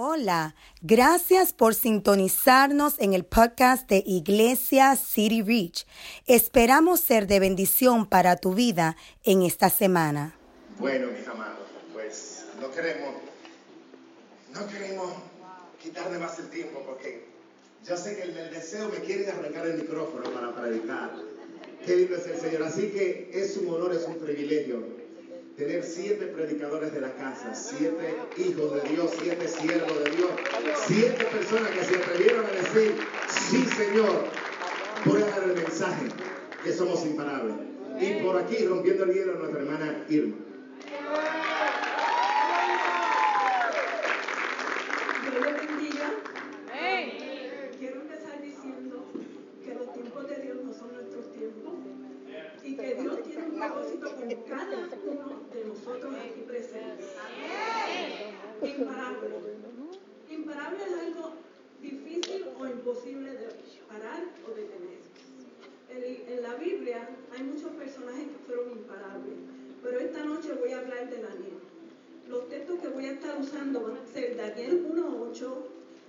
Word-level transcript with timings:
Hola, 0.00 0.54
gracias 0.80 1.52
por 1.52 1.74
sintonizarnos 1.74 3.00
en 3.00 3.14
el 3.14 3.24
podcast 3.24 3.90
de 3.90 4.04
Iglesia 4.06 4.94
City 4.94 5.42
Reach. 5.42 5.88
Esperamos 6.28 7.00
ser 7.00 7.26
de 7.26 7.40
bendición 7.40 8.06
para 8.06 8.36
tu 8.36 8.54
vida 8.54 8.96
en 9.24 9.42
esta 9.42 9.70
semana. 9.70 10.38
Bueno, 10.78 11.08
mis 11.08 11.26
amados, 11.26 11.66
pues 11.92 12.44
no 12.60 12.70
queremos, 12.70 13.12
no 14.54 14.68
queremos 14.68 15.14
quitarle 15.82 16.20
más 16.20 16.38
el 16.38 16.48
tiempo 16.48 16.80
porque 16.86 17.26
yo 17.84 17.96
sé 17.96 18.14
que 18.18 18.22
el, 18.22 18.34
deseo 18.52 18.88
me 18.90 18.98
quiere 18.98 19.28
arrancar 19.28 19.66
el 19.66 19.78
micrófono 19.78 20.30
para 20.30 20.54
predicar. 20.54 21.10
Qué 21.84 21.96
lindo 21.96 22.14
es 22.14 22.26
el 22.28 22.38
Señor. 22.38 22.62
Así 22.62 22.90
que 22.90 23.32
es 23.34 23.56
un 23.56 23.68
honor, 23.74 23.92
es 23.92 24.04
un 24.06 24.20
privilegio 24.20 24.97
tener 25.58 25.82
siete 25.82 26.26
predicadores 26.26 26.94
de 26.94 27.00
la 27.00 27.12
casa, 27.14 27.52
siete 27.52 28.14
hijos 28.36 28.74
de 28.80 28.88
Dios, 28.90 29.10
siete 29.20 29.48
siervos 29.48 30.04
de 30.04 30.10
Dios, 30.10 30.30
siete 30.86 31.24
personas 31.24 31.72
que 31.72 31.84
se 31.84 31.96
atrevieron 31.96 32.46
a 32.46 32.50
decir, 32.50 32.96
sí 33.28 33.64
Señor, 33.64 34.26
voy 35.04 35.20
a 35.20 35.26
dar 35.26 35.42
el 35.42 35.56
mensaje 35.56 36.06
que 36.62 36.72
somos 36.72 37.04
imparables. 37.04 37.56
Y 37.98 38.22
por 38.22 38.38
aquí, 38.38 38.64
rompiendo 38.66 39.02
el 39.02 39.12
hielo, 39.12 39.34
nuestra 39.34 39.60
hermana 39.60 40.04
Irma. 40.08 40.36
Dios 45.22 45.34
le 45.34 45.52
bendiga. 45.52 46.12
Quiero 47.80 48.00
empezar 48.02 48.40
diciendo 48.40 49.04
que 49.64 49.74
los 49.74 49.92
tiempos 49.92 50.28
de 50.28 50.36
Dios 50.36 50.56
no 50.64 50.72
son 50.72 50.94
nuestros 50.94 51.32
tiempos 51.32 51.74
y 52.62 52.76
que 52.76 52.94
Dios 52.94 53.22
tiene 53.24 53.44
un 53.44 53.58
propósito 53.58 54.14
con 54.14 54.28
cada 54.44 54.88
uno 55.04 55.38
de 55.52 55.64
nosotros 55.98 56.24
aquí 56.24 56.40
presentes. 56.42 57.06
Imparable. 58.62 59.28
Imparable 60.30 60.78
es 60.84 60.92
algo 60.92 61.32
difícil 61.80 62.46
o 62.58 62.66
imposible 62.66 63.32
de 63.32 63.48
parar 63.88 64.22
o 64.46 64.54
detener. 64.54 64.98
En, 65.90 66.32
en 66.32 66.42
la 66.42 66.54
Biblia 66.54 67.08
hay 67.32 67.42
muchos 67.42 67.72
personajes 67.72 68.24
que 68.24 68.44
fueron 68.46 68.72
imparables, 68.72 69.34
pero 69.82 69.98
esta 69.98 70.24
noche 70.24 70.52
voy 70.54 70.72
a 70.72 70.80
hablar 70.80 71.10
de 71.10 71.22
Daniel. 71.22 71.58
Los 72.28 72.48
textos 72.48 72.80
que 72.80 72.88
voy 72.88 73.06
a 73.06 73.12
estar 73.12 73.40
usando 73.40 73.82
van 73.82 73.96
a 73.96 74.06
ser 74.06 74.36
Daniel 74.36 74.86
1.8 74.86 75.54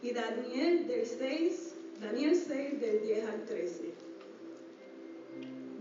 y 0.02 0.11
Daniel 0.11 0.88
del 0.88 1.06
6, 1.06 1.73
Daniel 2.02 2.35
6 2.35 2.81
del 2.81 3.02
10 3.02 3.25
al 3.25 3.45
13. 3.45 3.94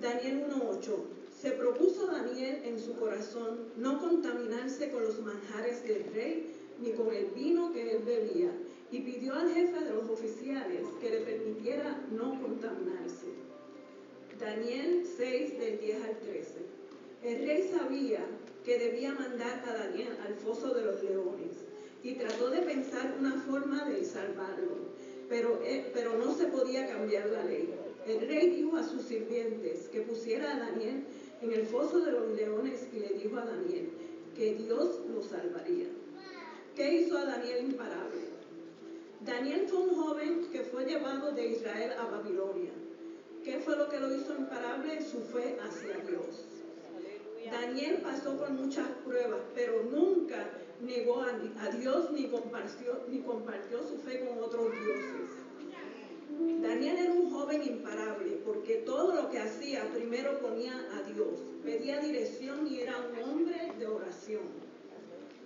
Daniel 0.00 0.44
1.8. 0.48 1.17
Se 1.40 1.52
propuso 1.52 2.06
Daniel 2.08 2.62
en 2.64 2.80
su 2.80 2.94
corazón 2.94 3.68
no 3.76 4.00
contaminarse 4.00 4.90
con 4.90 5.04
los 5.04 5.20
manjares 5.20 5.84
del 5.84 6.04
rey 6.12 6.52
ni 6.80 6.90
con 6.92 7.14
el 7.14 7.26
vino 7.26 7.72
que 7.72 7.92
él 7.92 8.02
bebía, 8.04 8.50
y 8.90 9.00
pidió 9.00 9.34
al 9.34 9.52
jefe 9.52 9.84
de 9.84 9.92
los 9.92 10.08
oficiales 10.08 10.82
que 11.00 11.10
le 11.10 11.20
permitiera 11.20 12.00
no 12.10 12.40
contaminarse. 12.40 13.26
Daniel 14.38 15.04
6 15.16 15.58
del 15.58 15.78
10 15.78 16.04
al 16.04 16.18
13. 16.18 16.54
El 17.24 17.46
rey 17.46 17.70
sabía 17.70 18.24
que 18.64 18.78
debía 18.78 19.12
mandar 19.12 19.62
a 19.68 19.74
Daniel 19.74 20.16
al 20.26 20.34
foso 20.34 20.74
de 20.74 20.82
los 20.82 21.02
leones 21.02 21.56
y 22.02 22.14
trató 22.14 22.50
de 22.50 22.62
pensar 22.62 23.16
una 23.18 23.40
forma 23.42 23.84
de 23.88 24.04
salvarlo, 24.04 24.76
pero, 25.28 25.60
eh, 25.64 25.90
pero 25.92 26.16
no 26.16 26.34
se 26.34 26.46
podía 26.46 26.86
cambiar 26.86 27.26
la 27.26 27.44
ley. 27.44 27.74
El 28.06 28.26
rey 28.26 28.50
dijo 28.50 28.76
a 28.76 28.84
sus 28.84 29.02
sirvientes 29.02 29.88
que 29.88 30.00
pusiera 30.00 30.54
a 30.54 30.58
Daniel 30.58 31.04
en 31.40 31.52
el 31.52 31.66
foso 31.66 32.00
de 32.00 32.12
los 32.12 32.28
leones 32.30 32.88
y 32.92 32.98
le 32.98 33.08
dijo 33.08 33.36
a 33.36 33.44
Daniel 33.44 33.90
que 34.36 34.54
Dios 34.54 35.00
lo 35.12 35.22
salvaría. 35.22 35.88
¿Qué 36.74 37.00
hizo 37.00 37.18
a 37.18 37.24
Daniel 37.24 37.70
imparable? 37.70 38.28
Daniel 39.20 39.66
fue 39.68 39.78
un 39.80 39.94
joven 39.96 40.48
que 40.52 40.62
fue 40.62 40.84
llevado 40.84 41.32
de 41.32 41.48
Israel 41.48 41.92
a 41.98 42.06
Babilonia. 42.06 42.70
¿Qué 43.44 43.58
fue 43.58 43.76
lo 43.76 43.88
que 43.88 43.98
lo 43.98 44.14
hizo 44.14 44.34
imparable? 44.36 45.02
Su 45.02 45.20
fe 45.22 45.58
hacia 45.60 45.96
Dios. 46.06 46.44
Daniel 47.50 48.00
pasó 48.02 48.36
por 48.36 48.50
muchas 48.50 48.88
pruebas, 49.04 49.40
pero 49.54 49.82
nunca 49.84 50.50
negó 50.80 51.22
a, 51.22 51.32
Dios 51.70 52.10
ni 52.12 52.28
compartió, 52.28 53.00
ni 53.08 53.20
compartió 53.20 53.82
su 53.82 53.98
fe 53.98 54.24
con 54.26 54.42
otros 54.42 54.70
dioses. 54.70 55.27
Daniel 56.38 56.98
era 56.98 57.12
un 57.12 57.30
joven 57.30 57.62
imparable 57.62 58.40
porque 58.44 58.76
todo 58.86 59.14
lo 59.14 59.28
que 59.30 59.40
hacía 59.40 59.90
primero 59.92 60.38
ponía 60.40 60.72
a 60.96 61.02
Dios, 61.12 61.40
pedía 61.64 61.98
dirección 61.98 62.66
y 62.66 62.80
era 62.80 62.96
un 62.98 63.22
hombre 63.22 63.72
de 63.76 63.86
oración. 63.86 64.68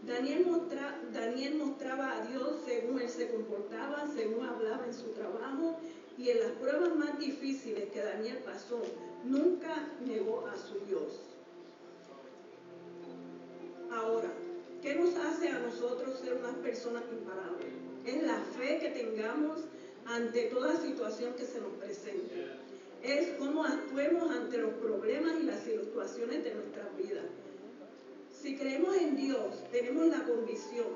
Daniel, 0.07 0.47
mostra, 0.47 1.01
Daniel 1.13 1.55
mostraba 1.55 2.13
a 2.13 2.27
Dios 2.27 2.57
según 2.67 3.01
él 3.01 3.09
se 3.09 3.31
comportaba, 3.31 4.07
según 4.15 4.45
hablaba 4.45 4.85
en 4.85 4.93
su 4.93 5.13
trabajo 5.13 5.79
y 6.19 6.29
en 6.29 6.41
las 6.41 6.51
pruebas 6.53 6.95
más 6.97 7.19
difíciles 7.19 7.89
que 7.91 8.03
Daniel 8.03 8.39
pasó, 8.45 8.83
nunca 9.25 9.89
negó 10.05 10.47
a 10.47 10.57
su 10.57 10.85
Dios. 10.87 11.21
Ahora, 13.91 14.31
¿qué 14.83 14.95
nos 14.97 15.15
hace 15.15 15.49
a 15.49 15.59
nosotros 15.61 16.19
ser 16.19 16.35
unas 16.35 16.57
personas 16.57 17.05
imparables? 17.13 17.73
Es 18.05 18.23
la 18.25 18.41
fe 18.59 18.79
que 18.81 18.91
tengamos 18.91 19.61
ante 20.13 20.43
toda 20.45 20.77
situación 20.77 21.33
que 21.35 21.47
se 21.47 21.61
nos 21.61 21.73
presente. 21.81 22.47
Es 23.03 23.31
cómo 23.39 23.65
actuemos 23.65 24.31
ante 24.31 24.59
los 24.59 24.75
problemas 24.75 25.41
y 25.41 25.45
las 25.45 25.61
situaciones 25.61 26.45
de 26.45 26.55
nuestra 26.55 26.89
vida. 26.99 27.23
Si 28.31 28.57
creemos 28.57 28.95
en 28.97 29.17
Dios, 29.17 29.65
tenemos 29.71 30.07
la 30.07 30.25
convicción 30.25 30.87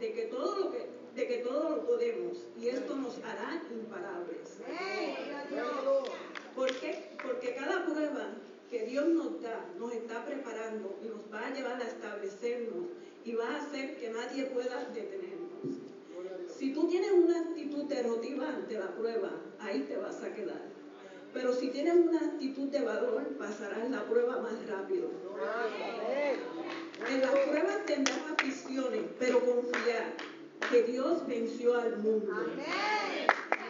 de 0.00 0.12
que 0.12 0.22
todo 0.26 0.58
lo 0.58 0.72
que 0.72 1.02
de 1.14 1.26
que 1.26 1.38
todo 1.38 1.68
lo 1.68 1.84
podemos 1.84 2.38
y 2.58 2.68
esto 2.68 2.96
nos 2.96 3.18
hará 3.18 3.62
imparables. 3.70 4.56
¿Por 6.56 6.74
qué? 6.80 7.10
Porque 7.22 7.54
cada 7.54 7.84
prueba 7.84 8.30
que 8.70 8.86
Dios 8.86 9.06
nos 9.08 9.42
da 9.42 9.66
nos 9.78 9.92
está 9.92 10.24
preparando 10.24 10.98
y 11.04 11.08
nos 11.08 11.20
va 11.30 11.48
a 11.48 11.54
llevar 11.54 11.82
a 11.82 11.86
establecernos 11.86 12.86
y 13.26 13.34
va 13.34 13.46
a 13.46 13.56
hacer 13.62 13.98
que 13.98 14.08
nadie 14.08 14.46
pueda 14.46 14.84
detenernos. 14.86 15.91
Si 16.62 16.72
tú 16.72 16.86
tienes 16.86 17.10
una 17.10 17.40
actitud 17.40 17.86
derrotiva 17.86 18.48
ante 18.48 18.78
la 18.78 18.94
prueba, 18.94 19.32
ahí 19.58 19.80
te 19.80 19.96
vas 19.96 20.22
a 20.22 20.32
quedar. 20.32 20.62
Pero 21.34 21.52
si 21.52 21.70
tienes 21.70 21.96
una 21.96 22.20
actitud 22.20 22.68
de 22.68 22.82
valor, 22.82 23.36
pasarás 23.36 23.90
la 23.90 24.04
prueba 24.04 24.40
más 24.40 24.64
rápido. 24.68 25.10
En 27.10 27.20
las 27.20 27.30
pruebas 27.32 27.84
tendrás 27.84 28.20
aficiones, 28.38 29.00
pero 29.18 29.40
confiar 29.40 30.14
que 30.70 30.82
Dios 30.84 31.26
venció 31.26 31.76
al 31.76 31.98
mundo. 31.98 32.32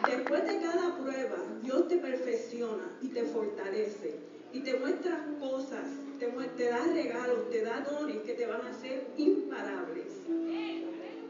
Después 0.07 0.43
de 0.43 0.61
cada 0.61 0.95
prueba, 0.95 1.37
Dios 1.63 1.87
te 1.87 1.97
perfecciona 1.97 2.95
y 3.01 3.07
te 3.07 3.23
fortalece 3.23 4.19
y 4.53 4.59
te 4.59 4.75
muestra 4.75 5.25
cosas, 5.39 5.87
te, 6.19 6.27
te 6.27 6.69
da 6.69 6.85
regalos, 6.93 7.49
te 7.49 7.63
da 7.63 7.79
dones 7.79 8.17
que 8.17 8.33
te 8.33 8.45
van 8.45 8.61
a 8.61 8.69
hacer 8.69 9.07
imparables. 9.17 10.13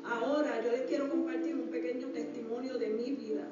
Ahora 0.05 0.61
yo 0.63 0.71
les 0.71 0.81
quiero 0.81 1.09
compartir 1.09 1.55
un 1.55 1.69
pequeño 1.69 2.07
testimonio 2.07 2.77
de 2.77 2.87
mi 2.87 3.11
vida. 3.11 3.47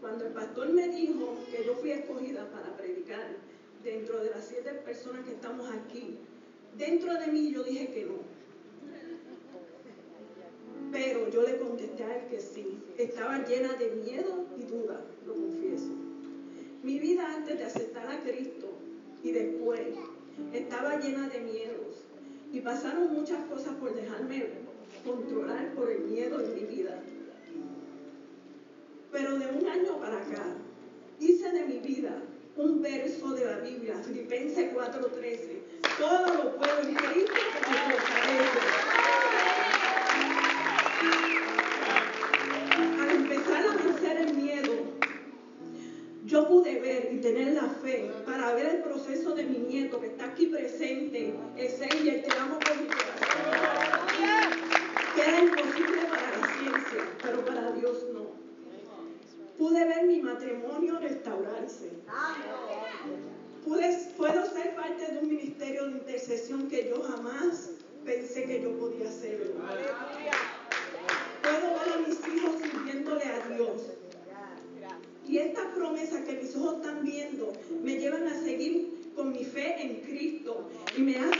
Cuando 0.00 0.26
el 0.26 0.32
pastor 0.32 0.70
me 0.70 0.88
dijo 0.88 1.36
que 1.50 1.64
yo 1.64 1.74
fui 1.74 1.90
escogida 1.90 2.50
para 2.50 2.74
predicar 2.76 3.36
dentro 3.84 4.20
de 4.20 4.30
las 4.30 4.46
siete 4.46 4.72
personas 4.72 5.24
que 5.24 5.32
estamos 5.32 5.68
aquí, 5.68 6.16
dentro 6.78 7.12
de 7.14 7.26
mí 7.26 7.52
yo 7.52 7.62
dije 7.62 7.92
que 7.92 8.06
no. 8.06 8.40
Pero 10.90 11.28
yo 11.28 11.42
le 11.42 11.58
contesté 11.58 12.04
a 12.04 12.16
él 12.16 12.28
que 12.30 12.40
sí. 12.40 12.78
Estaba 12.96 13.44
llena 13.44 13.74
de 13.74 13.90
miedo 13.90 14.46
y 14.58 14.62
duda, 14.62 15.04
lo 15.26 15.34
confieso. 15.34 15.90
Mi 16.82 16.98
vida 16.98 17.34
antes 17.34 17.58
de 17.58 17.64
aceptar 17.64 18.10
a 18.10 18.20
Cristo 18.22 18.70
y 19.22 19.32
después 19.32 19.82
estaba 20.54 20.98
llena 20.98 21.28
de 21.28 21.40
miedos. 21.40 22.04
Y 22.52 22.60
pasaron 22.60 23.12
muchas 23.12 23.44
cosas 23.44 23.74
por 23.74 23.94
dejarme 23.94 24.48
controlar 25.04 25.72
por 25.74 25.90
el 25.90 26.00
miedo 26.00 26.40
en 26.40 26.54
mi 26.54 26.60
vida. 26.62 27.02
Pero 29.12 29.38
de 29.38 29.46
un 29.46 29.68
año 29.68 29.98
para 29.98 30.18
acá 30.18 30.44
hice 31.18 31.50
de 31.50 31.64
mi 31.66 31.78
vida 31.78 32.22
un 32.56 32.82
verso 32.82 33.30
de 33.30 33.44
la 33.44 33.58
Biblia, 33.58 33.94
Filipenses 34.04 34.72
4:13. 34.72 35.62
Todo 35.98 36.34
lo 36.34 36.56
puedo 36.56 36.80
en 36.80 36.94
Cristo 36.94 37.32
que 37.34 37.70
me 37.70 37.94
fortalece. 37.94 38.60
Al 43.00 43.10
empezar 43.16 43.66
a 43.66 43.76
vencer 43.76 44.16
el 44.18 44.34
miedo, 44.34 44.72
yo 46.26 46.48
pude 46.48 46.80
ver 46.80 47.10
y 47.12 47.20
tener 47.20 47.54
la 47.54 47.68
fe 47.68 48.10
para 48.26 48.54
ver 48.54 48.66
el 48.66 48.82
proceso 48.82 49.34
de 49.34 49.44
mi 49.44 49.58
nieto 49.58 50.00
que 50.00 50.08
está 50.08 50.26
aquí 50.26 50.46
presente, 50.46 51.34
Ezequiel, 51.56 52.22
te 52.22 52.36
amo 52.38 52.58
por 52.58 52.76
mi 52.80 52.86
corazón 52.86 53.99
era 55.20 55.40
imposible 55.40 56.02
para 56.10 56.38
la 56.38 56.46
ciencia, 56.58 57.08
pero 57.22 57.44
para 57.44 57.72
Dios 57.72 58.06
no. 58.12 58.30
Pude 59.58 59.84
ver 59.84 60.06
mi 60.06 60.22
matrimonio 60.22 60.98
restaurarse. 60.98 61.90
Puedo 64.16 64.46
ser 64.52 64.74
parte 64.74 65.12
de 65.12 65.18
un 65.18 65.28
ministerio 65.28 65.84
de 65.86 65.92
intercesión 65.92 66.68
que 66.68 66.88
yo 66.88 67.02
jamás 67.02 67.70
pensé 68.04 68.44
que 68.44 68.62
yo 68.62 68.76
podía 68.78 69.08
hacerlo. 69.08 69.52
Puedo 71.42 71.66
ver 71.78 71.92
a 71.94 72.08
mis 72.08 72.18
hijos 72.28 72.56
sirviéndole 72.62 73.24
a 73.24 73.48
Dios. 73.48 73.82
Y 75.28 75.38
estas 75.38 75.66
promesas 75.76 76.24
que 76.24 76.32
mis 76.32 76.56
ojos 76.56 76.76
están 76.76 77.04
viendo 77.04 77.52
me 77.82 77.96
llevan 77.96 78.26
a 78.26 78.34
seguir 78.42 79.12
con 79.14 79.32
mi 79.32 79.44
fe 79.44 79.80
en 79.80 80.00
Cristo 80.00 80.68
y 80.96 81.02
me 81.02 81.16
hacen 81.16 81.39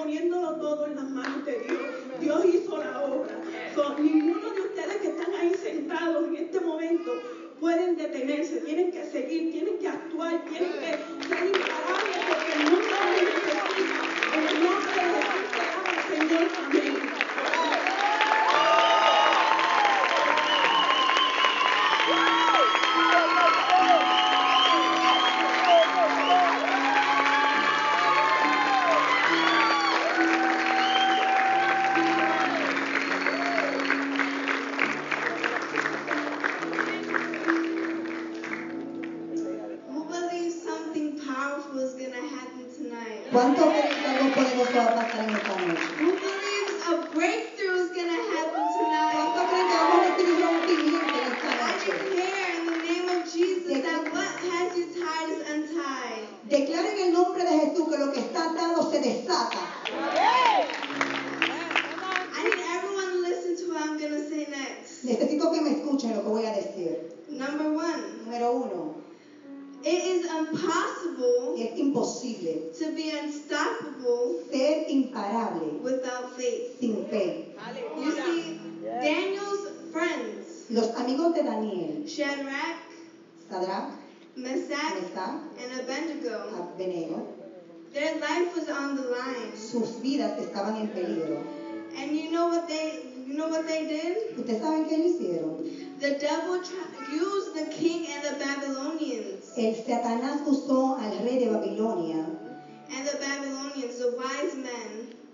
poniéndolo 0.00 0.52
todo 0.56 0.86
en 0.86 0.96
las 0.96 1.10
manos 1.10 1.44
de 1.44 1.58
Dios. 1.60 1.80
Dios 2.20 2.44
hizo 2.46 2.76
la 2.78 3.02
obra. 3.02 3.38
Ninguno 3.98 4.50
de 4.50 4.60
ustedes 4.62 4.96
que 4.96 5.08
están 5.08 5.34
ahí 5.34 5.54
sentados 5.54 6.28
en 6.28 6.36
este 6.36 6.60
momento 6.60 7.12
pueden 7.60 7.96
detenerse, 7.96 8.60
tienen 8.60 8.90
que 8.90 9.04
seguir, 9.04 9.52
tienen 9.52 9.78
que 9.78 9.88
actuar, 9.88 10.42
tienen 10.46 10.72
que 10.72 11.59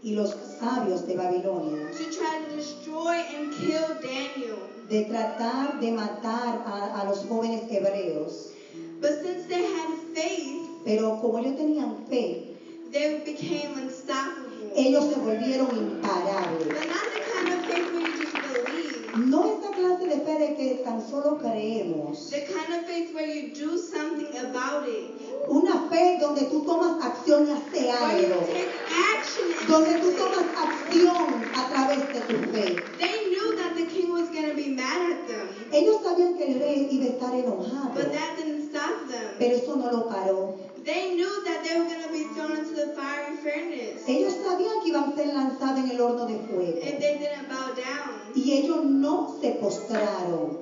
y 0.06 0.12
los 0.14 0.30
sabios 0.60 1.04
de 1.08 1.16
Babilonia 1.16 1.90
to 1.90 2.04
try 2.14 2.38
to 2.48 2.54
destroy 2.54 3.16
and 3.34 3.52
kill 3.52 3.98
Daniel. 4.00 4.56
de 4.88 5.02
tratar 5.06 5.80
de 5.80 5.90
matar 5.90 6.62
a, 6.64 7.00
a 7.00 7.04
los 7.04 7.24
jóvenes 7.26 7.68
hebreos. 7.68 8.52
But 9.00 9.20
since 9.20 9.46
they 9.48 9.64
had 9.64 9.90
faith, 10.14 10.62
Pero 10.84 11.18
como 11.20 11.38
ellos 11.40 11.56
tenían 11.56 12.06
fe, 12.08 12.54
they 12.92 13.18
became 13.24 13.74
unstoppable. 13.82 14.70
ellos 14.76 15.06
se 15.12 15.16
volvieron 15.18 15.70
imparables. 15.76 16.68
But 16.68 16.86
not 16.86 17.06
the 17.12 17.20
kind 17.26 17.48
of 17.52 17.66
faith 17.66 17.92
where 17.92 18.06
you 18.06 18.22
just 18.22 18.36
believe. 18.54 19.28
No 19.28 19.58
clase 19.96 20.16
de 20.16 20.24
fe 20.24 20.38
de 20.38 20.54
que 20.56 20.82
tan 20.84 21.00
solo 21.08 21.38
creemos. 21.38 22.30
The 22.30 22.42
kind 22.46 22.80
of 22.80 22.86
faith 22.86 23.14
where 23.14 23.26
you 23.26 23.54
do 23.54 23.78
something 23.78 24.36
about 24.38 24.88
it. 24.88 25.10
Una 25.48 25.88
fe 25.88 26.18
donde 26.20 26.42
tú 26.46 26.64
tomas 26.64 27.02
acción 27.04 27.48
y 27.48 27.52
hace 27.52 27.90
algo. 27.90 28.40
take 28.46 28.68
action 29.14 29.46
in 29.60 29.68
Donde 29.68 29.94
tú 30.00 30.10
tomas 30.12 30.46
acción 30.56 31.44
a 31.54 31.68
través 31.68 32.08
de 32.12 32.20
tu 32.20 32.52
fe. 32.52 32.76
They 32.98 33.28
knew 33.30 33.56
that 33.56 33.74
the 33.76 33.86
king 33.86 34.12
was 34.12 34.28
going 34.30 34.48
to 34.48 34.54
be 34.54 34.70
mad 34.70 35.12
at 35.12 35.26
them. 35.28 35.48
Ellos 35.72 36.02
sabían 36.02 36.36
que 36.36 36.52
el 36.52 36.58
rey 36.58 36.88
iba 36.90 37.04
a 37.04 37.08
estar 37.08 37.34
enojado. 37.34 37.94
But 37.94 38.12
that 38.12 38.36
didn't 38.36 38.70
stop 38.70 39.08
them. 39.08 39.36
Pero 39.38 39.56
eso 39.56 39.76
no 39.76 39.90
lo 39.90 40.08
paró. 40.08 40.54
They 40.86 41.16
knew 41.16 41.42
that 41.42 41.64
they 41.64 41.74
were 41.76 41.84
going 41.84 42.06
to 42.06 42.12
be 42.12 42.22
thrown 42.32 42.54
into 42.54 42.74
the 42.74 42.94
fiery 42.94 43.34
furnace 43.42 44.06
Ellos 44.06 44.34
sabían 44.34 44.80
que 44.82 44.90
iban 44.92 45.10
a 45.10 45.14
ser 45.16 45.26
lanzados 45.34 45.80
en 45.80 45.88
el 45.88 46.00
horno 46.00 46.26
de 46.26 46.38
fuego. 46.46 46.78
if 46.80 47.00
they 47.00 47.18
didn't 47.18 47.48
bow 47.48 47.74
down. 47.74 48.14
Y 48.36 48.52
ellos 48.52 48.84
no 48.84 49.26
se 49.40 49.50
postraron. 49.58 50.54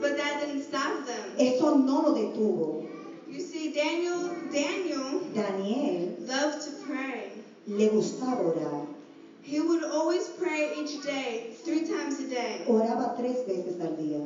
But 0.00 0.16
that 0.16 0.38
didn't 0.40 0.62
stop 0.62 1.04
them. 1.04 1.34
Eso 1.36 1.74
no 1.74 2.00
lo 2.00 2.12
detuvo. 2.14 2.82
You 3.30 3.40
see, 3.40 3.68
Daniel, 3.68 4.16
Daniel 4.50 5.20
Daniel 5.34 6.14
loved 6.26 6.62
to 6.64 6.70
pray. 6.86 7.28
le 7.66 7.88
gustaba 7.88 8.40
orar. 8.42 8.80
He 9.42 9.60
would 9.60 9.82
always 9.82 10.28
pray 10.38 10.70
each 10.80 10.98
day, 11.02 11.44
three 11.62 11.82
times 11.82 12.18
a 12.18 12.24
day. 12.24 12.62
Oraba 12.66 13.14
tres 13.14 13.44
veces 13.44 13.78
al 13.80 13.94
día. 13.96 14.22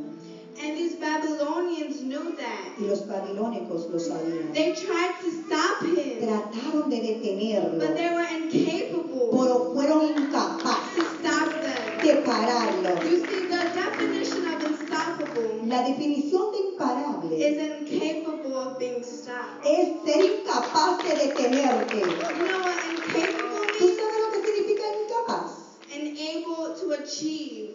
And 0.61 0.77
these 0.77 0.95
Babylonians 0.97 2.03
knew 2.03 2.35
that. 2.37 2.79
Y 2.79 2.85
los 2.87 3.07
babilónicos 3.07 3.91
lo 3.91 3.99
sabían. 3.99 4.53
They 4.53 4.75
tried 4.75 5.15
to 5.23 5.31
stop 5.47 5.83
him, 5.83 6.23
Trataron 6.23 6.91
de 6.91 7.01
detenerlo. 7.01 7.79
but 7.79 7.95
they 7.97 8.11
were 8.11 8.27
incapable 8.27 9.31
Pero 9.33 9.73
fueron 9.75 10.17
incapaces 10.17 10.95
to 10.97 11.03
stop 11.21 11.49
them. 11.51 11.99
de 12.03 12.13
pararlo. 12.23 13.03
You 13.05 13.17
see, 13.19 13.47
the 13.49 13.63
definition 13.75 14.47
of 14.47 14.63
unstoppable 14.65 15.67
La 15.67 15.83
definición 15.83 16.53
de 16.53 16.59
imparable 16.71 17.33
is 17.33 17.57
incapable 17.59 18.57
of 18.57 18.79
being 18.79 19.03
stopped. 19.03 19.65
es 19.65 19.89
ser 20.05 20.21
incapaz 20.25 20.99
de 21.03 21.15
detenerte. 21.27 21.97
You 22.01 22.47
know 22.47 22.61
what 22.61 22.83
incapable 22.91 23.67
means? 23.67 23.79
¿Tú 23.79 23.87
sabes 23.89 24.19
lo 24.21 24.31
que 24.33 24.43
significa 24.47 24.85
incapaz? 25.03 25.51
Unable 25.95 26.75
to 26.81 26.93
achieve. 27.03 27.71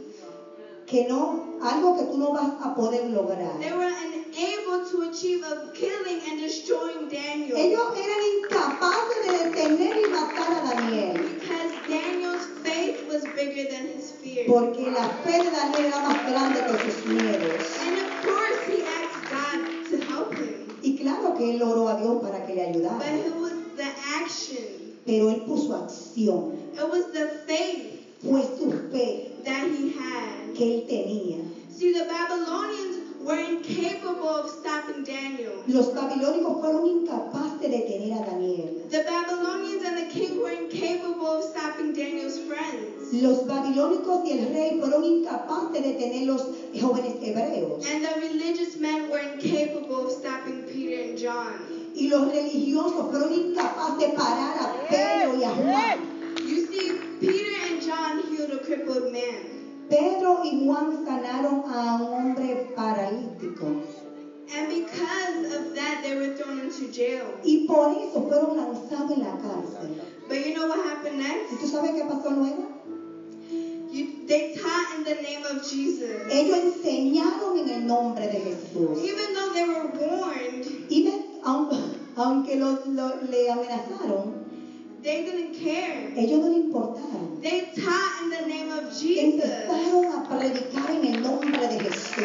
Que 0.87 1.05
no, 1.05 1.57
algo 1.61 1.97
que 1.97 2.03
tú 2.05 2.17
no 2.17 2.31
vas 2.31 2.49
a 2.63 2.73
poder 2.73 3.09
lograr. 3.11 3.59
They 3.59 3.73
were 3.73 3.91
unable 3.91 4.89
to 4.89 5.01
achieve 5.09 5.43
of 5.43 5.73
killing 5.73 6.21
and 6.29 6.39
destroying 6.39 7.09
Daniel. 7.09 7.57
Ellos 7.57 7.91
eran 7.91 8.21
incapaces 8.39 9.19
de 9.25 9.31
detener 9.49 9.97
y 9.97 10.09
matar 10.09 10.47
a 10.49 10.75
Daniel. 10.75 11.17
Because 11.41 11.73
Daniel's 11.89 12.45
faith 12.63 13.05
was 13.09 13.23
bigger 13.35 13.67
than 13.69 13.87
his 13.97 14.11
fear. 14.23 14.45
Porque 14.47 14.89
la 14.89 15.09
fe 15.25 15.43
de 15.43 15.51
Daniel 15.51 15.85
era 15.87 15.99
más 15.99 16.25
grande 16.25 16.59
que 16.65 16.91
sus 16.91 17.05
miedos. 17.05 17.63
And 17.85 17.97
of 17.99 18.09
course, 18.23 18.59
he 18.67 18.83
asked 18.83 19.27
God 19.29 19.89
to 19.91 19.97
help 20.07 20.33
him. 20.35 20.71
Y 20.81 20.95
claro 20.95 21.35
que 21.35 21.51
él 21.51 21.61
oró 21.61 21.89
a 21.89 21.97
Dios 21.99 22.21
para 22.21 22.45
que 22.45 22.53
le 22.55 22.61
ayudara. 22.61 22.97
But 22.97 23.25
it 23.25 23.35
was 23.35 23.51
the 23.75 23.91
action, 24.15 24.95
Pero 25.05 25.31
él 25.31 25.43
puso 25.43 25.75
acción. 25.75 26.55
it 26.73 26.89
was 26.89 27.11
the 27.11 27.27
faith 27.45 28.06
Fe 28.21 29.31
that 29.43 29.67
he 29.69 29.91
had. 29.91 30.55
que 30.55 30.79
él 30.79 30.87
tenía. 30.87 31.37
See, 31.69 31.93
the 31.93 32.05
Babylonians 32.05 32.97
were 33.21 33.37
incapable 33.37 34.27
of 34.27 34.49
stopping 34.49 35.03
Daniel. 35.03 35.61
Los 35.67 35.93
babilónicos 35.93 36.59
fueron 36.59 36.87
incapaces 36.87 37.59
de 37.61 37.69
detener 37.69 38.23
a 38.23 38.25
Daniel. 38.25 38.81
The 38.89 39.03
Babylonians 39.03 39.83
and 39.83 39.97
the 39.97 40.07
king 40.11 40.41
were 40.41 40.49
incapable 40.49 41.37
of 41.37 41.43
stopping 41.43 41.93
Daniel's 41.93 42.39
friends. 42.39 43.13
Los 43.13 43.45
babilónicos 43.45 44.25
y 44.25 44.31
el 44.31 44.49
rey 44.51 44.79
fueron 44.79 45.03
incapaces 45.03 45.73
de 45.73 45.81
detener 45.93 46.25
los 46.25 46.41
jóvenes 46.73 47.21
hebreos. 47.21 47.85
And 47.85 48.03
the 48.03 48.19
religious 48.19 48.77
men 48.77 49.09
were 49.11 49.19
incapable 49.19 50.07
of 50.07 50.11
stopping 50.11 50.63
Peter 50.63 51.03
and 51.03 51.17
John. 51.19 51.53
Y 51.93 52.07
los 52.09 52.27
religiosos 52.31 53.11
fueron 53.11 53.31
incapaces 53.33 53.99
de 53.99 54.07
parar 54.15 54.57
a 54.57 54.87
Pedro 54.89 55.35
y 55.39 55.43
a 55.43 55.49
Juan. 55.49 56.17
You 56.47 56.65
see, 56.65 56.93
Peter 57.19 57.45
and 57.53 57.56
John 57.87 58.19
healed 58.29 58.51
a 58.51 58.59
crippled 58.59 59.13
man. 59.13 59.87
Pedro 59.89 60.41
y 60.43 60.51
Juan 60.65 60.91
sanaron 61.05 61.63
a 61.65 61.95
un 61.95 62.11
hombre 62.11 62.73
paralítico. 62.75 63.71
And 64.53 64.67
because 64.67 65.55
of 65.55 65.73
that, 65.73 66.01
they 66.03 66.13
were 66.13 66.35
thrown 66.35 66.57
into 66.59 66.91
jail. 66.91 67.33
Y 67.45 67.65
por 67.65 67.87
eso 67.89 68.21
fueron 68.27 68.57
lanzados 68.57 69.11
en 69.11 69.21
la 69.21 69.37
cárcel. 69.37 69.95
But 70.27 70.39
you 70.43 70.51
know 70.51 70.67
what 70.67 70.79
happened 70.79 71.15
¿Y 71.15 71.23
next? 71.23 71.61
tú 71.61 71.65
sabes 71.65 71.93
qué 71.93 72.03
pasó 72.03 72.33
luego? 72.33 72.65
You, 73.93 74.05
they 74.27 74.51
taught 74.51 74.91
in 74.97 75.05
the 75.05 75.15
name 75.21 75.45
of 75.45 75.63
Jesus. 75.63 76.29
Ellos 76.29 76.57
enseñaron 76.59 77.55
en 77.57 77.69
el 77.69 77.85
nombre 77.85 78.27
de 78.27 78.37
Jesús. 78.37 78.99
Even 79.01 79.31
though 79.33 79.47
they 79.53 79.63
were 79.63 79.85
warned, 79.95 80.65
Y 80.89 80.99
ven, 81.01 81.21
aun- 81.41 81.69
aunque 82.17 82.57
lo- 82.57 82.75
lo- 82.85 83.15
le 83.21 83.47
amenazaron, 83.49 84.33
they 85.03 85.23
didn't 85.23 85.53
care. 85.53 86.13
ellos 86.15 86.39
no 86.39 86.49
le 86.49 86.57
importaron. 86.57 87.41
They 87.41 87.71
taught 87.75 88.23
in 88.23 88.29
the 88.29 88.47
name 88.47 88.71
of 88.71 88.89
Jesus. 88.99 89.43
Empezaron 89.43 90.05
a 90.13 90.23
predicar 90.27 90.89
en 90.91 91.05
el 91.05 91.21
nombre 91.21 91.67
de 91.67 91.79
Jesús. 91.79 92.17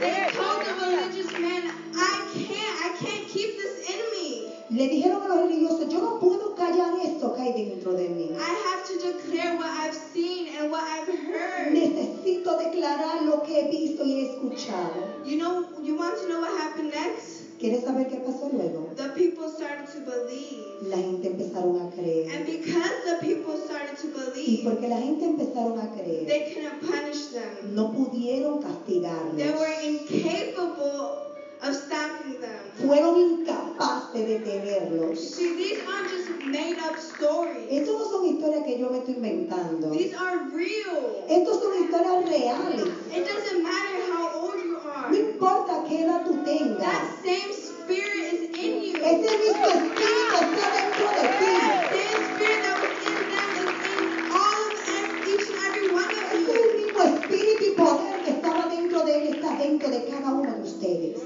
They 0.00 0.26
told 0.34 0.64
the 0.64 0.74
religious 0.74 1.32
men, 1.38 1.70
I 1.94 2.14
can't, 2.34 2.74
I 2.84 2.88
can't 2.98 3.26
keep 3.28 3.56
this 3.56 3.88
in 3.88 4.00
me. 4.12 4.52
Le 4.68 4.88
dijeron 4.88 5.22
a 5.22 5.28
los 5.28 5.38
religiosos, 5.48 5.88
yo 5.88 6.00
no 6.00 6.18
puedo 6.18 6.54
callar 6.54 6.92
esto 7.04 7.32
que 7.34 7.42
hay 7.42 7.52
dentro 7.52 7.94
de 7.94 8.08
mí. 8.08 8.30
I 8.36 8.52
have 8.66 8.84
to 8.88 8.98
declare 8.98 9.56
what 9.56 9.68
I've 9.70 9.94
seen 10.12 10.48
and 10.58 10.70
what 10.70 10.82
I've 10.82 11.06
heard. 11.06 11.72
Necesito 11.72 12.58
declarar 12.58 13.22
lo 13.22 13.42
que 13.42 13.60
he 13.60 13.68
visto 13.70 14.04
y 14.04 14.12
he 14.12 14.22
escuchado. 14.32 15.24
You 15.24 15.38
know, 15.38 15.64
you 15.82 15.94
want 15.96 16.18
to 16.18 16.26
know 16.28 16.40
what 16.40 16.50
happened 16.50 16.90
next? 16.90 17.25
¿Quieres 17.66 17.82
saber 17.84 18.06
qué 18.06 18.16
pasó 18.18 18.48
luego? 18.52 18.90
The 18.94 19.08
people 19.16 19.48
started 19.48 19.86
to 19.90 19.98
believe. 20.08 20.88
La 20.88 20.98
gente 20.98 21.26
empezaron 21.26 21.80
a 21.82 21.90
creer. 21.90 22.30
And 22.32 22.46
because 22.46 22.94
the 23.04 23.16
people 23.26 23.56
started 23.66 23.96
to 23.98 24.06
Y 24.06 24.12
believe, 24.12 24.62
porque 24.62 24.86
la 24.88 24.98
gente 24.98 25.24
empezaron 25.24 25.76
a 25.80 25.90
creer, 25.90 26.26
they 26.28 26.54
couldn't 26.54 26.80
punish 26.80 27.26
them. 27.32 27.74
no 27.74 27.90
pudieron 27.90 28.60
They 28.60 28.68
castigarlos. 28.68 29.58
were 29.58 29.74
incapable 29.82 31.34
of 31.60 31.74
stopping 31.74 32.38
them. 32.40 32.62
Fueron 32.78 33.16
incapaces 33.18 34.12
de 34.14 34.38
detenerlos. 34.38 35.18
See, 35.18 35.56
these 35.56 35.80
aren't 35.88 36.08
just 36.08 36.28
made 36.46 36.78
up 36.78 36.96
stories. 36.96 37.66
Estas 37.68 37.94
no 37.98 38.04
son 38.08 38.26
historias 38.26 38.62
que 38.64 38.78
yo 38.78 38.90
me 38.90 38.98
estoy 38.98 39.14
inventando. 39.14 39.90
These 39.90 40.14
are 40.14 40.38
real. 40.54 41.24
Estas 41.28 41.58
son 41.58 41.72
historias 41.82 42.28
reales. 42.28 42.86
It 43.12 43.24
doesn't 43.26 43.60
matter 43.60 43.98
how 44.12 44.38
old. 44.38 44.65
No 45.10 45.16
importa 45.16 45.84
qué 45.88 46.02
edad 46.02 46.24
tú 46.24 46.34
tengas. 46.44 46.78
That 46.80 47.04
same 47.22 47.52
spirit 47.52 48.24
is 48.34 48.42
in 48.58 48.72
you. 48.82 48.96
Ese 49.04 49.38
mismo 49.38 49.66
espíritu 49.66 50.34
está 50.34 50.66
dentro 50.76 51.06
de 51.16 51.24
ti. 51.38 51.52
same 51.94 52.22
spirit 52.30 52.60
that 52.64 52.76
was 52.82 52.94
in 53.06 53.18
them 53.30 53.50
is 53.62 53.70
in 53.92 54.02
all 54.34 54.60
of 54.66 54.74
ev- 54.96 55.28
each 55.30 55.46
and 55.50 55.58
every 55.68 55.88
one 55.90 56.10
of 56.10 56.24
Ese 56.34 56.52
you. 56.52 56.62
mismo 56.80 57.00
espíritu 57.02 57.62
y 57.64 57.70
poder 57.76 58.22
que 58.24 58.30
estaba 58.30 58.66
dentro 58.66 59.02
de 59.04 59.12
él, 59.18 59.34
está 59.34 59.50
dentro 59.56 59.88
de 59.90 60.04
cada 60.04 60.32
uno 60.32 60.52
de 60.54 60.62
ustedes. 60.62 61.18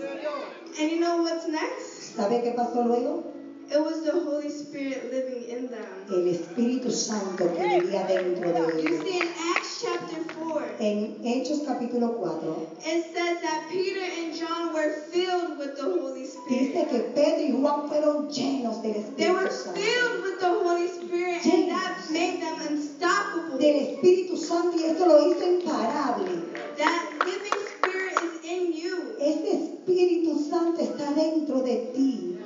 And 0.78 0.90
you 0.90 0.98
know 1.00 1.22
what's 1.22 1.46
next? 1.46 2.16
¿Sabe 2.16 2.42
qué 2.42 2.52
pasó 2.52 2.82
luego? 2.84 3.29
It 3.72 3.78
was 3.78 4.02
the 4.02 4.12
Holy 4.12 4.50
Spirit 4.50 5.12
living 5.12 5.44
in 5.48 5.70
them. 5.70 5.86
El 6.10 6.26
Espíritu 6.26 6.90
Santo 6.90 7.44
que 7.54 7.80
vivía 7.80 8.04
dentro 8.08 8.52
de 8.52 8.82
You 8.82 8.88
ellos. 8.88 9.04
see, 9.04 9.16
in 9.20 9.28
Acts 9.54 9.80
chapter 9.80 10.22
4, 10.34 10.76
En 10.80 11.20
Hechos 11.22 11.60
capítulo 11.64 12.16
4 12.18 12.66
it 12.84 13.04
says 13.14 13.40
that 13.42 13.68
Peter 13.70 14.00
and 14.02 14.34
John 14.34 14.74
were 14.74 14.90
filled 15.12 15.56
with 15.58 15.76
the 15.76 15.84
Holy 15.84 16.22
dice 16.22 16.34
Spirit. 16.74 16.88
que 16.90 16.98
Pedro 17.14 17.44
y 17.46 17.52
Juan 17.52 17.88
fueron 17.88 18.28
llenos 18.28 18.82
del 18.82 18.94
They 19.16 19.30
were 19.30 19.46
Espíritu 19.46 19.52
Santo. 19.52 19.80
filled 19.80 20.22
with 20.24 20.38
the 20.40 20.50
Holy 20.50 20.88
Spirit, 20.88 21.46
and 21.46 21.70
that 21.70 22.10
made 22.10 22.40
them 22.42 22.58
unstoppable. 22.68 23.56
Del 23.58 23.76
Espíritu 23.86 24.36
Santo 24.36 24.76
y 24.78 24.84
esto 24.90 25.06
lo 25.06 25.30
hizo 25.30 25.44
imparable. 25.46 26.42
That 26.76 27.06
living 27.24 27.60
spirit 27.78 28.18
is 28.18 28.42
in 28.42 28.72
you. 28.72 29.14
Ese 29.20 29.46
Espíritu 29.62 30.38
Santo 30.50 30.80
está 30.82 31.12
dentro 31.14 31.62
de 31.62 31.92
ti. 31.94 32.36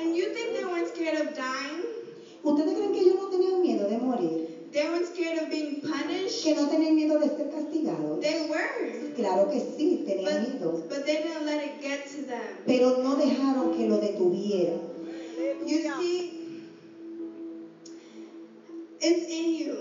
And 0.00 0.16
you 0.16 0.32
think 0.32 0.56
they 0.56 0.64
weren't 0.64 0.88
scared 0.88 1.14
of 1.16 1.34
dying? 1.34 1.82
¿Ustedes 2.42 2.72
creen 2.74 2.92
que 2.92 3.00
ellos 3.00 3.16
no 3.18 3.28
tenían 3.28 3.60
miedo 3.60 3.86
de 3.86 3.98
morir? 3.98 4.46
They 4.72 4.86
weren't 4.88 5.06
scared 5.06 5.36
of 5.36 5.50
being 5.50 5.80
punished? 5.82 6.42
¿Que 6.42 6.54
no 6.54 6.66
tenían 6.68 6.94
miedo 6.94 7.18
de 7.18 7.28
ser 7.28 7.50
castigados? 7.50 8.20
They 8.20 8.48
were. 8.48 9.12
Claro 9.14 9.50
que 9.50 9.60
sí, 9.60 10.02
tenían 10.06 10.40
miedo. 10.40 10.72
But, 10.72 10.88
but 10.88 11.04
they 11.04 11.18
didn't 11.20 11.44
let 11.44 11.60
it 11.60 11.80
get 11.82 12.06
to 12.12 12.22
them. 12.26 12.64
Pero 12.66 13.02
no 13.02 13.14
dejaron 13.16 13.72
que 13.76 13.84
lo 13.86 13.98
detuviera. 13.98 14.72
You 15.66 15.80
see, 15.98 16.30
it's 19.00 19.26
in 19.28 19.54
you. 19.54 19.76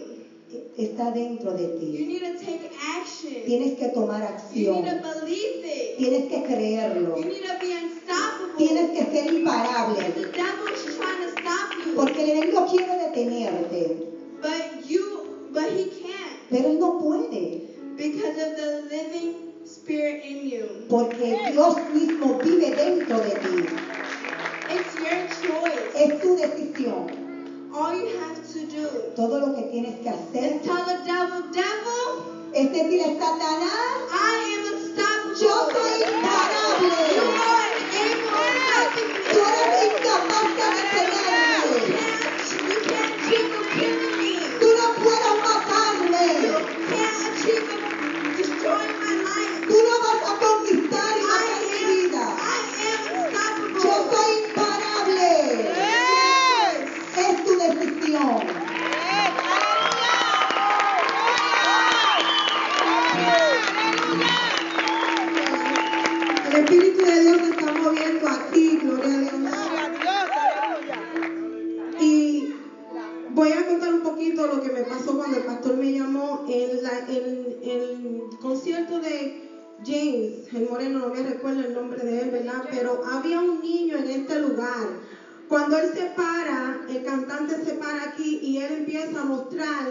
Está 0.78 1.12
dentro 1.12 1.54
de 1.54 1.64
You 1.64 1.78
ti. 1.78 2.06
need 2.08 2.24
to 2.24 2.44
take 2.44 2.68
action. 2.98 3.46
Tienes 3.46 3.74
que 3.74 3.88
tomar 3.90 4.24
You 4.24 4.28
acción. 4.30 4.82
need 4.82 4.90
to 4.90 4.96
believe 5.02 5.64
it. 5.64 5.98
Tienes 5.98 6.24
que 6.28 6.42
creerlo. 6.42 7.16
You 7.18 7.26
need 7.26 7.44
to 7.44 7.56
be. 7.60 7.69
Tienes 8.60 8.92
que 8.92 9.06
ser 9.06 9.34
imparable. 9.34 9.96
The 10.12 10.28
devil's 10.36 10.84
trying 10.98 11.22
to 11.24 11.30
stop 11.32 11.74
you. 11.86 11.96
Porque 11.96 12.20
el 12.22 12.30
enemigo 12.38 12.66
quiere 12.70 12.94
detenerte. 13.08 13.82
But 14.42 14.86
you, 14.86 15.50
but 15.54 15.70
he 15.70 15.86
can't 15.86 16.36
Pero 16.50 16.68
él 16.68 16.78
no 16.78 17.00
puede. 17.00 17.62
because 17.96 18.38
of 18.38 18.56
the 18.58 18.82
living 18.90 19.32
spirit 19.66 20.20
in 20.22 20.46
you. 20.46 20.86
Porque 20.90 21.38
Dios 21.52 21.76
mismo 21.94 22.38
vive 22.44 22.76
dentro 22.76 23.20
de 23.22 23.34
ti. 23.40 23.66
It's 24.70 24.94
your 25.00 25.20
choice. 25.42 25.96
Es 25.96 26.20
tu 26.20 26.36
decisión. 26.36 27.08
All 27.74 27.94
you 27.94 28.08
have 28.20 28.36
to 28.54 28.60
do 28.68 29.14
Todo 29.16 29.40
lo 29.40 29.54
que 29.56 29.64
tienes 29.72 29.96
que 30.02 30.10
hacer 30.10 30.60
is 30.60 30.66
tell 30.68 30.84
the 30.84 30.98
devil, 31.06 31.44
devil, 31.54 32.52
es 32.54 32.68
decirle, 32.74 33.16
Satanás, 33.18 34.04
I 34.12 34.58
am 34.58 34.74
unstoppable. 34.74 35.40
yo 35.40 35.70
soy 35.72 36.02
imparable. 36.04 37.59
El 66.50 66.56
Espíritu 66.56 67.04
de 67.04 67.20
Dios 67.22 67.49
en 76.50 76.84
la- 76.84 76.98
el 76.98 78.24
concierto 78.42 79.00
de 79.00 79.32
James, 79.86 80.54
el 80.54 80.66
moreno, 80.66 81.00
no 81.00 81.10
me 81.10 81.22
recuerdo 81.24 81.62
el 81.62 81.74
nombre 81.74 82.04
de 82.04 82.22
él. 82.24 82.30
¿verdad? 82.30 82.64
Pero 82.72 83.00
había 83.04 83.40
un 83.40 83.62
niño 83.62 83.98
en 83.98 84.08
este 84.10 84.40
lugar. 84.40 84.90
Cuando 85.48 85.78
él 85.78 85.88
se 85.88 86.06
para, 86.08 86.80
el 86.90 87.02
cantante 87.04 87.58
se 87.58 87.74
para 87.76 88.04
aquí 88.04 88.40
y 88.42 88.58
él 88.58 88.72
empieza 88.72 89.22
a 89.22 89.24
mostrar 89.24 89.86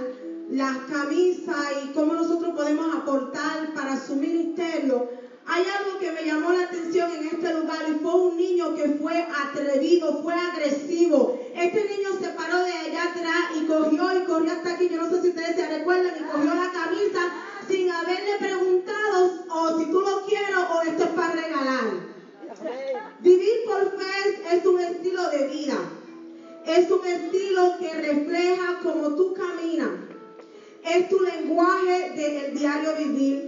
las 0.48 0.78
camisas 0.88 1.72
y 1.82 1.88
cómo 1.88 2.14
nosotros 2.14 2.52
podemos 2.54 2.94
aportar 2.94 3.72
para 3.74 3.96
su 3.96 4.16
ministerio. 4.16 5.04
Hay 5.50 5.64
algo 5.64 5.98
que 5.98 6.12
me 6.12 6.26
llamó 6.26 6.52
la 6.52 6.64
atención 6.64 7.10
en 7.10 7.26
este 7.26 7.54
lugar 7.54 7.78
y 7.88 7.94
fue 8.00 8.14
un 8.14 8.36
niño 8.36 8.74
que 8.74 8.98
fue 9.00 9.26
atrevido, 9.44 10.22
fue 10.22 10.34
agresivo. 10.34 11.40
Este 11.54 11.84
niño 11.84 12.10
se 12.20 12.28
paró 12.28 12.58
de 12.64 12.72
allá 12.72 13.04
atrás 13.04 13.56
y 13.56 13.64
cogió 13.66 14.14
y 14.14 14.26
corrió 14.26 14.52
hasta 14.52 14.74
aquí. 14.74 14.90
Yo 14.90 14.98
no 14.98 15.10
sé 15.10 15.22
si 15.22 15.28
ustedes 15.30 15.56
se 15.56 15.78
recuerdan 15.78 16.12
y 16.20 16.30
cogió 16.30 16.54
la 16.54 16.70
camisa 16.70 17.32
sin 17.66 17.90
haberle 17.90 18.36
preguntado 18.38 19.46
o 19.50 19.78
si 19.78 19.86
tú 19.86 20.00
lo 20.02 20.26
quieres 20.26 20.54
o 20.70 20.82
esto 20.82 21.04
es 21.04 21.10
para 21.10 21.32
regalar. 21.32 21.84
Vivir 23.20 23.64
por 23.66 23.98
fe 23.98 24.54
es 24.54 24.66
un 24.66 24.80
estilo 24.80 25.30
de 25.30 25.46
vida. 25.46 25.78
Es 26.66 26.90
un 26.90 27.06
estilo 27.06 27.78
que 27.78 27.94
refleja 27.94 28.80
cómo 28.82 29.14
tú 29.14 29.32
caminas. 29.32 29.92
Es 30.84 31.08
tu 31.08 31.20
lenguaje 31.20 32.10
del 32.10 32.58
diario 32.58 32.94
vivir. 32.98 33.47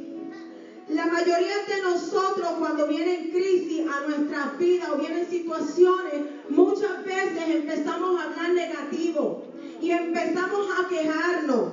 La 1.01 1.07
mayoría 1.07 1.57
de 1.67 1.81
nosotros 1.83 2.47
cuando 2.59 2.87
vienen 2.87 3.31
crisis 3.31 3.87
a 3.89 4.07
nuestras 4.07 4.59
vidas 4.59 4.91
o 4.91 4.99
vienen 4.99 5.27
situaciones, 5.31 6.13
muchas 6.51 7.03
veces 7.07 7.43
empezamos 7.49 8.21
a 8.21 8.25
hablar 8.25 8.51
negativo 8.51 9.47
y 9.81 9.93
empezamos 9.93 10.69
a 10.79 10.89
quejarnos, 10.91 11.73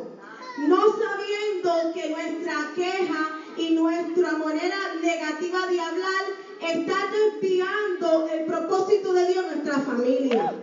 no 0.70 0.78
sabiendo 0.78 1.94
que 1.94 2.10
nuestra 2.10 2.72
queja 2.74 3.40
y 3.58 3.72
nuestra 3.72 4.38
manera 4.38 4.78
negativa 5.02 5.68
de 5.68 5.82
hablar 5.82 6.24
está 6.62 6.96
desviando 7.12 8.30
el 8.30 8.46
propósito 8.46 9.12
de 9.12 9.28
Dios 9.28 9.44
en 9.44 9.56
nuestra 9.56 9.80
familia. 9.82 10.54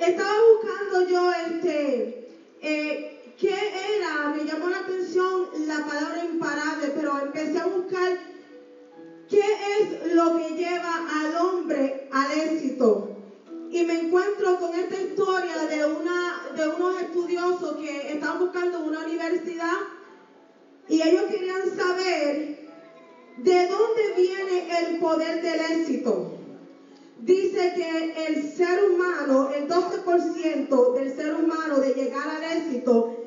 Estaba 0.00 0.34
buscando 0.54 1.06
yo 1.06 1.32
este... 1.50 2.30
Eh, 2.62 3.17
¿Qué 3.38 3.54
era? 3.54 4.34
Me 4.34 4.44
llamó 4.44 4.68
la 4.68 4.78
atención 4.78 5.46
la 5.68 5.86
palabra 5.86 6.24
imparable, 6.24 6.92
pero 6.96 7.20
empecé 7.20 7.60
a 7.60 7.66
buscar 7.66 8.18
qué 9.28 9.44
es 9.78 10.12
lo 10.12 10.36
que 10.36 10.56
lleva 10.56 11.06
al 11.20 11.36
hombre 11.36 12.08
al 12.10 12.32
éxito. 12.32 13.16
Y 13.70 13.84
me 13.84 14.00
encuentro 14.00 14.58
con 14.58 14.74
esta 14.74 15.00
historia 15.00 15.56
de, 15.66 15.84
una, 15.84 16.48
de 16.56 16.68
unos 16.68 17.00
estudiosos 17.00 17.76
que 17.76 18.12
estaban 18.12 18.40
buscando 18.40 18.80
una 18.80 19.04
universidad 19.04 19.78
y 20.88 21.00
ellos 21.00 21.24
querían 21.30 21.70
saber 21.76 22.68
de 23.36 23.68
dónde 23.68 24.02
viene 24.16 24.80
el 24.80 24.98
poder 24.98 25.42
del 25.42 25.78
éxito. 25.78 26.32
Dice 27.20 27.72
que 27.76 28.26
el 28.26 28.50
ser 28.52 28.90
humano, 28.90 29.50
el 29.54 29.68
12% 29.68 30.94
del 30.94 31.14
ser 31.14 31.34
humano 31.34 31.78
de 31.78 31.94
llegar 31.94 32.28
al 32.28 32.42
éxito 32.42 33.17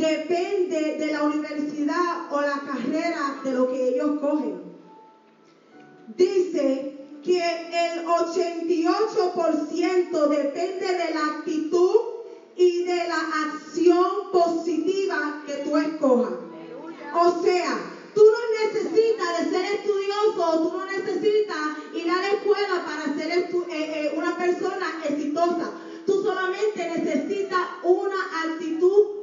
depende 0.00 0.96
de 0.98 1.12
la 1.12 1.22
universidad 1.24 2.32
o 2.32 2.40
la 2.40 2.58
carrera 2.60 3.40
de 3.44 3.52
lo 3.52 3.70
que 3.70 3.88
ellos 3.88 4.18
cogen. 4.20 4.62
Dice 6.16 6.96
que 7.22 7.38
el 7.38 8.06
88% 8.06 10.28
depende 10.28 10.86
de 10.86 11.14
la 11.14 11.26
actitud 11.36 11.96
y 12.56 12.84
de 12.84 13.08
la 13.08 13.20
acción 13.46 14.30
positiva 14.32 15.42
que 15.46 15.56
tú 15.56 15.76
escojas. 15.76 16.32
O 17.14 17.42
sea, 17.42 17.78
tú 18.14 18.22
no 18.24 18.38
necesitas 18.64 19.38
de 19.38 19.50
ser 19.50 19.64
estudioso, 19.74 20.62
tú 20.62 20.72
no 20.78 20.86
necesitas 20.86 21.76
ir 21.94 22.10
a 22.10 22.16
la 22.16 22.28
escuela 22.28 22.86
para 22.86 23.14
ser 23.14 23.30
eh, 23.32 23.50
eh, 23.70 24.14
una 24.16 24.34
persona 24.36 25.02
exitosa. 25.08 25.70
Tú 26.06 26.22
solamente 26.22 26.88
necesitas 26.88 27.68
una 27.84 28.16
actitud 28.44 29.19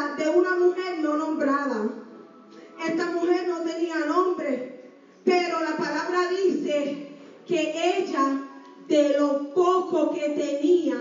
De 0.00 0.30
una 0.30 0.56
mujer 0.56 1.00
no 1.00 1.14
nombrada. 1.16 1.90
Esta 2.88 3.10
mujer 3.10 3.46
no 3.48 3.60
tenía 3.60 4.06
nombre, 4.06 4.92
pero 5.24 5.60
la 5.60 5.76
palabra 5.76 6.20
dice 6.30 7.08
que 7.46 7.98
ella, 7.98 8.40
de 8.88 9.18
lo 9.18 9.52
poco 9.52 10.12
que 10.14 10.30
tenía, 10.30 10.96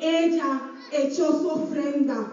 ella 0.00 0.72
echó 0.90 1.38
su 1.38 1.48
ofrenda. 1.50 2.32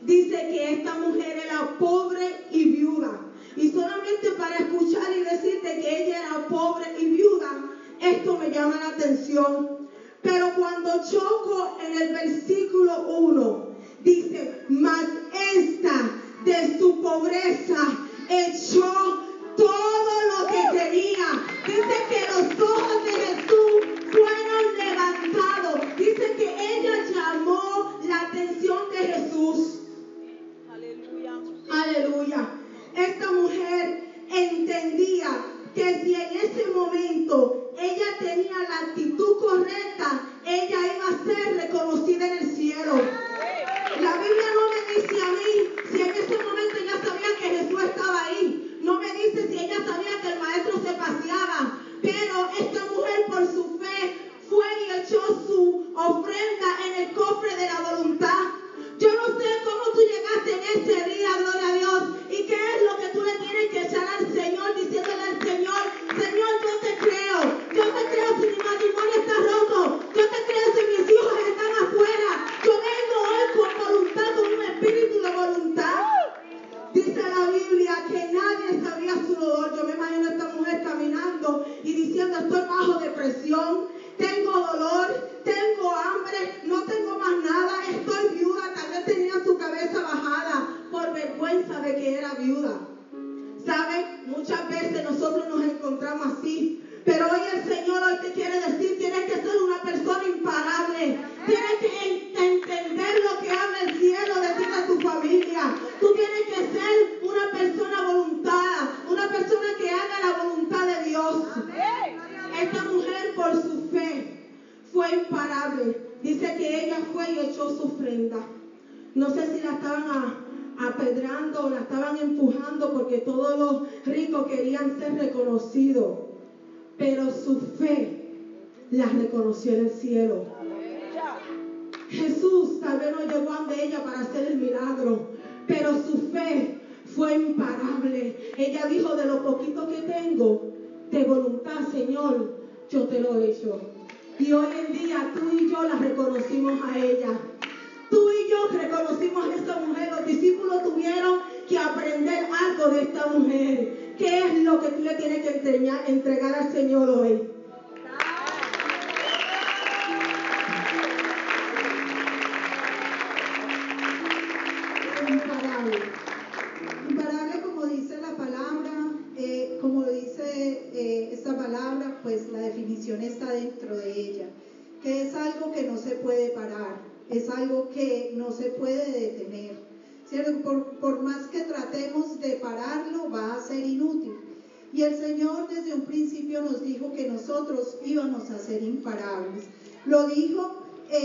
Dice 0.00 0.48
que 0.48 0.72
esta 0.72 0.94
mujer 0.94 1.42
era 1.46 1.76
pobre 1.78 2.46
y 2.50 2.64
viuda. 2.64 3.20
Y 3.56 3.70
solamente 3.70 4.30
para 4.38 4.56
escuchar 4.56 5.14
y 5.14 5.24
decirte 5.24 5.80
que 5.80 6.04
ella 6.04 6.20
era 6.26 6.48
pobre 6.48 6.86
y 6.98 7.04
viuda, 7.04 7.70
esto 8.00 8.38
me 8.38 8.50
llama 8.50 8.76
la 8.80 8.88
atención. 8.96 9.88
Pero 10.22 10.54
cuando 10.56 11.02
choco 11.04 11.76
en 11.86 12.00
el 12.00 12.14
versículo 12.14 13.08
1, 13.18 13.73
dice, 14.04 14.64
mas 14.68 15.06
esta 15.54 16.10
de 16.44 16.78
su 16.78 17.00
pobreza 17.00 17.98
echó 18.28 19.24
todo 19.56 20.12
lo 20.30 20.46
que 20.46 20.78
tenía. 20.78 21.26
Dice 21.66 21.96
que 22.10 22.20
los 22.32 22.70
ojos 22.70 23.04
de 23.04 23.12
Jesús 23.12 23.80
fueron 24.12 24.78
levantados. 24.78 25.96
Dice 25.96 26.34
que 26.36 26.78
ella 26.78 27.10
llamó 27.12 27.98
la 28.06 28.20
atención 28.20 28.78
de 28.90 28.98
Jesús. 28.98 29.80
Aleluya. 30.70 31.32
Aleluya. 31.70 32.48
Esta 32.94 33.32
mujer 33.32 34.04
entendía 34.30 35.46
que 35.74 36.02
si 36.02 36.14
en 36.14 36.36
ese 36.36 36.66
momento 36.74 37.72
ella 37.80 38.06
tenía 38.18 38.58
la 38.68 38.78
actitud 38.90 39.38
correcta, 39.40 40.28
ella 40.46 40.76
iba 40.94 41.08
a 41.08 41.24
ser 41.24 41.56
reconocida 41.56 42.26
en 42.26 42.38
el 42.38 42.56
cielo. 42.56 43.00
La 44.00 44.16
Biblia 44.16 44.48
no 44.54 44.68
me 44.70 44.94
dice 44.94 45.22
a 45.22 45.30
mí 45.30 45.74
si 45.90 46.02
en 46.02 46.10
ese 46.10 46.42
momento 46.42 46.76
ella 46.78 47.00
sabía 47.04 47.36
que 47.38 47.48
Jesús 47.48 47.82
estaba 47.82 48.24
ahí. 48.24 48.78
No 48.82 49.00
me 49.00 49.12
dice 49.12 49.48
si 49.48 49.58
ella 49.64 49.78
sabía 49.86 50.20
que 50.20 50.32
el 50.32 50.40
maestro 50.40 50.78
se 50.78 50.92
paseaba. 50.94 51.78
Pero 52.02 52.50
esta 52.58 52.84
mujer 52.92 53.26
por 53.28 53.46
su 53.46 53.78
fe 53.78 54.30
fue 54.48 54.66
y 54.82 55.00
echó 55.00 55.20
su 55.46 55.92
ofrenda 55.94 56.68
en 56.86 57.02
el 57.02 57.12
cofre 57.14 57.56
de 57.56 57.66
la 57.66 57.80
voluntad. 57.90 58.44
Yo 58.98 59.08
no 59.12 59.26
sé 59.38 59.48
cómo 59.64 59.84
tú 59.92 60.00
llegaste 60.00 60.52
en 60.52 60.62
este 60.78 61.10
día, 61.10 61.30
gloria 61.38 61.68
a 61.68 61.72
Dios, 61.74 62.02
y 62.30 62.46
qué 62.46 62.54
es 62.54 62.82
lo 62.82 62.96
que 62.96 63.08
tú 63.08 63.22
le 63.22 63.32
tienes 63.38 63.70
que 63.70 63.82
echar 63.82 64.06
al 64.06 64.32
Señor, 64.32 64.74
diciéndole 64.74 65.22
al 65.22 65.42
Señor, 65.42 65.82
Señor, 66.16 66.52
yo 66.62 66.78
te 66.80 66.96
creo, 66.98 67.38
yo 67.74 67.84
te 67.90 68.04
creo 68.10 68.28
si 68.40 68.46
mi 68.46 68.56
matrimonio 68.56 69.14
está 69.16 69.34
roto, 69.34 70.00
yo 70.14 70.24
te 70.28 70.40
creo 70.46 70.66
si 70.74 71.02
mis 71.02 71.10
hijos 71.10 71.38
están 71.48 71.72
afuera, 71.86 72.30
yo 72.64 72.72
me 72.78 72.93
por 73.54 73.68
voluntad 73.86 74.34
con 74.36 74.52
un 74.52 74.62
espíritu 74.62 75.22
de 75.22 75.30
voluntad. 75.30 76.04
Dice 76.92 77.22
la 77.22 77.50
Biblia 77.50 78.04
que 78.08 78.32
nadie 78.32 78.82
sabía 78.84 79.14
su 79.14 79.34
dolor. 79.34 79.76
Yo 79.76 79.84
me 79.84 79.92
imagino 79.92 80.28
a 80.28 80.32
esta 80.32 80.48
mujer 80.48 80.82
caminando 80.82 81.66
y 81.82 81.92
diciendo, 81.92 82.38
estoy 82.38 82.60
bajo 82.62 82.98
depresión, 82.98 83.88
tengo 84.18 84.52
dolor, 84.52 85.30
tengo 85.44 85.92
hambre, 85.92 86.60
no 86.64 86.82
tengo 86.82 87.18
más 87.18 87.36
nada, 87.44 87.84
estoy 87.90 88.38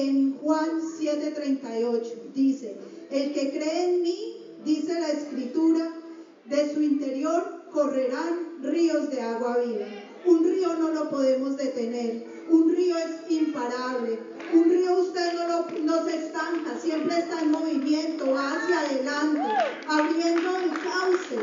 en 0.01 0.37
Juan 0.37 0.81
7:38. 0.99 2.31
Dice, 2.33 2.77
el 3.11 3.33
que 3.33 3.51
cree 3.51 3.85
en 3.85 4.01
mí, 4.03 4.37
dice 4.63 4.99
la 4.99 5.09
escritura, 5.09 5.93
de 6.45 6.73
su 6.73 6.81
interior 6.81 7.63
correrán 7.71 8.61
ríos 8.61 9.09
de 9.11 9.21
agua 9.21 9.57
viva. 9.57 9.85
Un 10.25 10.43
río 10.43 10.73
no 10.75 10.89
lo 10.89 11.09
podemos 11.09 11.55
detener. 11.57 12.25
Un 12.49 12.75
río 12.75 12.97
es 12.97 13.31
imparable. 13.31 14.19
Un 14.53 14.63
río 14.63 14.99
usted 15.01 15.33
no, 15.33 15.47
lo, 15.47 15.79
no 15.83 16.05
se 16.05 16.15
estanca, 16.25 16.77
siempre 16.79 17.19
está 17.19 17.41
en 17.41 17.51
movimiento, 17.51 18.31
va 18.31 18.53
hacia 18.53 18.79
adelante, 18.79 19.41
abriendo 19.87 20.57
el 20.57 20.71
cauce. 20.71 21.37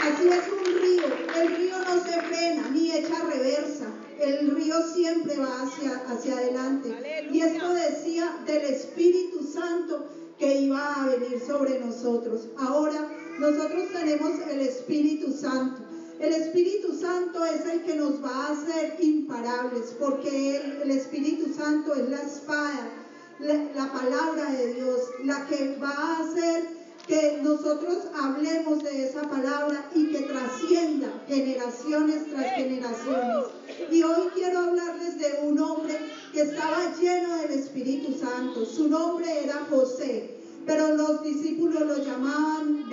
Así 0.00 0.28
es 0.28 0.44
un 0.52 0.80
río. 0.80 1.04
El 1.40 1.56
río 1.56 1.78
no 1.78 2.02
se 2.02 2.20
frena 2.22 2.68
ni 2.70 2.90
echa 2.90 3.22
reversa. 3.22 3.86
El 4.20 4.50
río 4.54 4.74
siempre 4.94 5.36
va 5.36 5.62
hacia, 5.62 5.96
hacia 6.08 6.36
adelante. 6.36 7.28
Y 7.32 7.40
esto 7.40 7.72
decía 7.72 8.42
del 8.46 8.64
Espíritu 8.64 9.44
Santo 9.44 10.06
que 10.38 10.60
iba 10.60 10.94
a 10.94 11.06
venir 11.06 11.40
sobre 11.40 11.78
nosotros. 11.78 12.48
Ahora 12.56 13.08
nosotros 13.38 13.88
tenemos 13.92 14.32
el 14.50 14.60
Espíritu 14.60 15.32
Santo. 15.32 15.82
El 16.18 16.34
Espíritu 16.34 16.98
Santo 16.98 17.44
es 17.44 17.64
el 17.66 17.82
que 17.84 17.94
nos 17.94 18.22
va 18.22 18.46
a 18.46 18.52
hacer 18.52 18.96
imparables, 19.00 19.94
porque 20.00 20.56
el, 20.56 20.82
el 20.82 20.90
Espíritu 20.90 21.54
Santo 21.54 21.94
es 21.94 22.08
la 22.08 22.20
espada, 22.20 22.90
la, 23.38 23.54
la, 23.54 23.92
palabra 23.92 24.50
de 24.50 24.74
Dios, 24.74 25.00
la 25.24 25.46
que 25.46 25.76
va 25.80 25.90
a 25.90 26.18
hacer 26.18 26.77
que 27.08 27.40
nosotros 27.42 27.96
hablemos 28.14 28.84
de 28.84 29.08
esa 29.08 29.22
palabra 29.22 29.90
y 29.94 30.08
que 30.12 30.20
trascienda 30.20 31.08
generaciones 31.26 32.30
tras 32.30 32.54
generaciones. 32.54 33.46
Y 33.90 34.02
hoy 34.02 34.28
quiero 34.34 34.58
hablarles 34.58 35.18
de 35.18 35.40
un 35.42 35.58
hombre 35.58 35.98
que 36.34 36.42
estaba 36.42 36.94
lleno 37.00 37.38
del 37.38 37.52
Espíritu 37.52 38.12
Santo. 38.12 38.66
Su 38.66 38.88
nombre 38.88 39.42
era 39.42 39.66
José, 39.70 40.36
pero 40.66 40.94
los 40.96 41.22
discípulos 41.22 41.80
lo 41.80 42.04
llamaban 42.04 42.84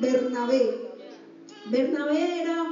Bernabé. 0.00 0.88
Bernabé 1.66 2.42
era 2.42 2.64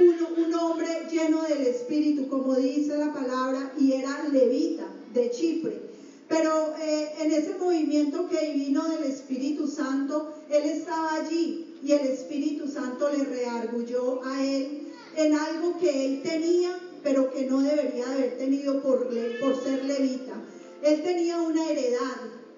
un, 0.00 0.54
hombre 0.54 1.06
lleno 1.10 1.42
del 1.42 1.62
Espíritu, 1.62 2.28
como 2.28 2.56
dice 2.56 2.98
la 2.98 3.12
palabra, 3.12 3.72
y 3.78 3.92
era 3.92 4.28
levita 4.28 4.86
de 5.12 5.30
Chipre. 5.30 5.93
Pero 6.34 6.74
eh, 6.82 7.12
en 7.20 7.30
ese 7.30 7.54
movimiento 7.54 8.28
que 8.28 8.52
vino 8.54 8.88
del 8.88 9.04
Espíritu 9.04 9.68
Santo, 9.68 10.34
él 10.50 10.64
estaba 10.64 11.14
allí 11.14 11.76
y 11.80 11.92
el 11.92 12.08
Espíritu 12.08 12.66
Santo 12.66 13.08
le 13.08 13.22
reargulló 13.22 14.20
a 14.24 14.44
él 14.44 14.88
en 15.16 15.32
algo 15.32 15.78
que 15.78 16.06
él 16.06 16.22
tenía, 16.24 16.76
pero 17.04 17.32
que 17.32 17.44
no 17.44 17.62
debería 17.62 18.10
haber 18.10 18.36
tenido 18.36 18.82
por, 18.82 19.08
ser 19.62 19.84
levita. 19.84 20.32
Él 20.82 21.02
tenía 21.04 21.40
una 21.40 21.70
heredad 21.70 22.16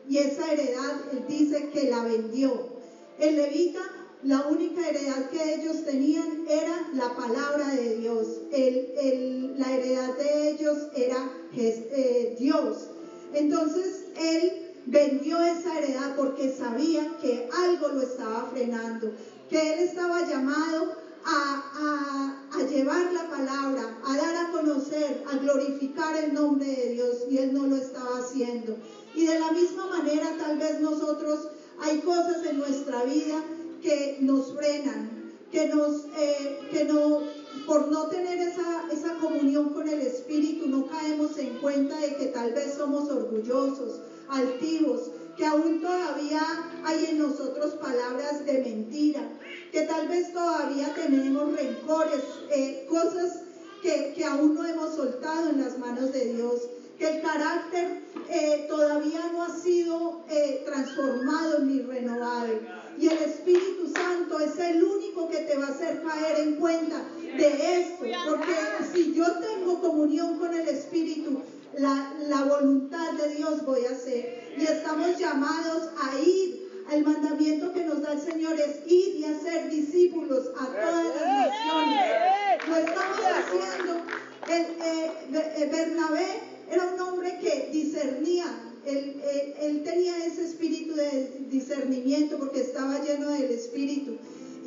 y 0.08 0.18
esa 0.18 0.50
heredad, 0.50 0.96
él 1.12 1.24
dice 1.28 1.68
que 1.68 1.90
la 1.90 2.02
vendió. 2.02 2.78
El 3.18 3.36
levita 3.36 3.82
la 4.22 4.46
única 4.46 4.88
heredad 4.88 5.28
que 5.28 5.54
ellos 5.54 5.84
tenían 5.84 6.46
era 6.48 6.88
la 6.94 7.14
palabra 7.14 7.74
de 7.74 7.96
Dios. 7.96 8.26
La 8.50 9.74
heredad 9.74 10.16
de 10.16 10.50
ellos 10.50 10.78
era 10.96 11.30
eh, 11.54 12.36
Dios. 12.38 12.88
Entonces 13.36 14.04
él 14.16 14.72
vendió 14.86 15.38
esa 15.42 15.78
heredad 15.78 16.16
porque 16.16 16.54
sabía 16.56 17.18
que 17.20 17.48
algo 17.66 17.88
lo 17.88 18.00
estaba 18.00 18.48
frenando, 18.50 19.12
que 19.50 19.74
él 19.74 19.80
estaba 19.80 20.26
llamado 20.26 20.96
a, 21.26 22.34
a, 22.54 22.62
llevar 22.62 23.12
la 23.12 23.28
palabra, 23.28 23.98
a 24.06 24.16
dar 24.16 24.36
a 24.36 24.50
conocer, 24.52 25.22
a 25.30 25.36
glorificar 25.36 26.16
el 26.16 26.32
nombre 26.32 26.66
de 26.66 26.88
Dios 26.94 27.26
y 27.28 27.36
él 27.36 27.52
no 27.52 27.66
lo 27.66 27.76
estaba 27.76 28.20
haciendo. 28.20 28.78
Y 29.14 29.26
de 29.26 29.38
la 29.38 29.50
misma 29.50 29.86
manera 29.86 30.34
tal 30.38 30.56
vez 30.56 30.80
nosotros 30.80 31.48
hay 31.82 31.98
cosas 31.98 32.42
en 32.46 32.58
nuestra 32.58 33.04
vida 33.04 33.42
que 33.82 34.16
nos 34.20 34.54
frenan, 34.54 35.10
que 35.52 35.68
nos, 35.68 36.06
eh, 36.16 36.58
que 36.70 36.84
no, 36.84 37.20
por 37.66 37.88
no 37.88 38.06
tener 38.08 38.38
esa, 38.38 38.84
esa 38.92 39.14
comunión 39.14 39.70
con 39.70 39.88
el 39.88 40.00
Espíritu, 40.00 40.68
no 40.68 40.86
caemos 40.86 41.36
en 41.38 41.58
cuenta 41.58 41.98
de 41.98 42.16
que 42.16 42.26
tal 42.26 42.52
vez 42.52 42.74
somos 42.74 43.10
orgullosos, 43.10 44.00
altivos, 44.28 45.10
que 45.36 45.44
aún 45.44 45.80
todavía 45.80 46.42
hay 46.84 47.06
en 47.06 47.18
nosotros 47.18 47.72
palabras 47.74 48.44
de 48.46 48.58
mentira, 48.60 49.28
que 49.72 49.82
tal 49.82 50.08
vez 50.08 50.32
todavía 50.32 50.94
tenemos 50.94 51.54
rencores, 51.54 52.22
eh, 52.50 52.86
cosas 52.88 53.42
que, 53.82 54.14
que 54.14 54.24
aún 54.24 54.54
no 54.54 54.64
hemos 54.64 54.94
soltado 54.94 55.50
en 55.50 55.60
las 55.60 55.78
manos 55.78 56.12
de 56.12 56.32
Dios 56.32 56.62
que 56.98 57.16
el 57.16 57.22
carácter 57.22 58.02
eh, 58.28 58.66
todavía 58.68 59.20
no 59.32 59.42
ha 59.42 59.50
sido 59.50 60.24
eh, 60.30 60.62
transformado 60.64 61.60
ni 61.60 61.80
renovado. 61.82 62.54
Y 62.98 63.08
el 63.08 63.18
Espíritu 63.18 63.88
Santo 63.92 64.40
es 64.40 64.58
el 64.58 64.82
único 64.82 65.28
que 65.28 65.38
te 65.38 65.56
va 65.56 65.66
a 65.66 65.70
hacer 65.70 66.02
caer 66.02 66.40
en 66.40 66.56
cuenta 66.56 67.04
de 67.20 67.80
esto. 67.80 68.04
Porque 68.28 68.54
si 68.92 69.14
yo 69.14 69.24
tengo 69.38 69.80
comunión 69.80 70.38
con 70.38 70.54
el 70.54 70.68
Espíritu, 70.68 71.42
la, 71.78 72.44
voluntad 72.44 73.12
de 73.12 73.34
Dios 73.34 73.64
voy 73.64 73.84
a 73.84 73.90
hacer. 73.90 74.54
Y 74.58 74.64
estamos 74.64 75.18
llamados 75.18 75.90
a 76.00 76.18
ir. 76.18 76.66
El 76.90 77.04
mandamiento 77.04 77.72
que 77.72 77.84
nos 77.84 78.00
da 78.00 78.12
el 78.12 78.20
Señor 78.20 78.54
es 78.60 78.86
ir 78.86 79.16
y 79.16 79.24
hacer 79.24 79.68
discípulos 79.70 80.50
a 80.56 80.66
todas 80.66 81.04
las 81.04 81.48
naciones. 81.48 82.68
Lo 82.68 82.76
estamos 82.76 83.18
haciendo. 83.18 84.02
El, 84.48 84.66
eh, 84.80 85.68
Bernabé 85.72 86.40
era 86.70 86.84
un 86.84 87.00
hombre 87.00 87.38
que 87.40 87.70
discernía, 87.72 88.44
él, 88.86 89.82
tenía 89.84 90.24
ese 90.24 90.44
espíritu 90.44 90.94
de 90.94 91.46
discernimiento 91.50 92.38
porque 92.38 92.60
estaba 92.60 93.02
lleno 93.02 93.30
del 93.30 93.50
espíritu. 93.50 94.12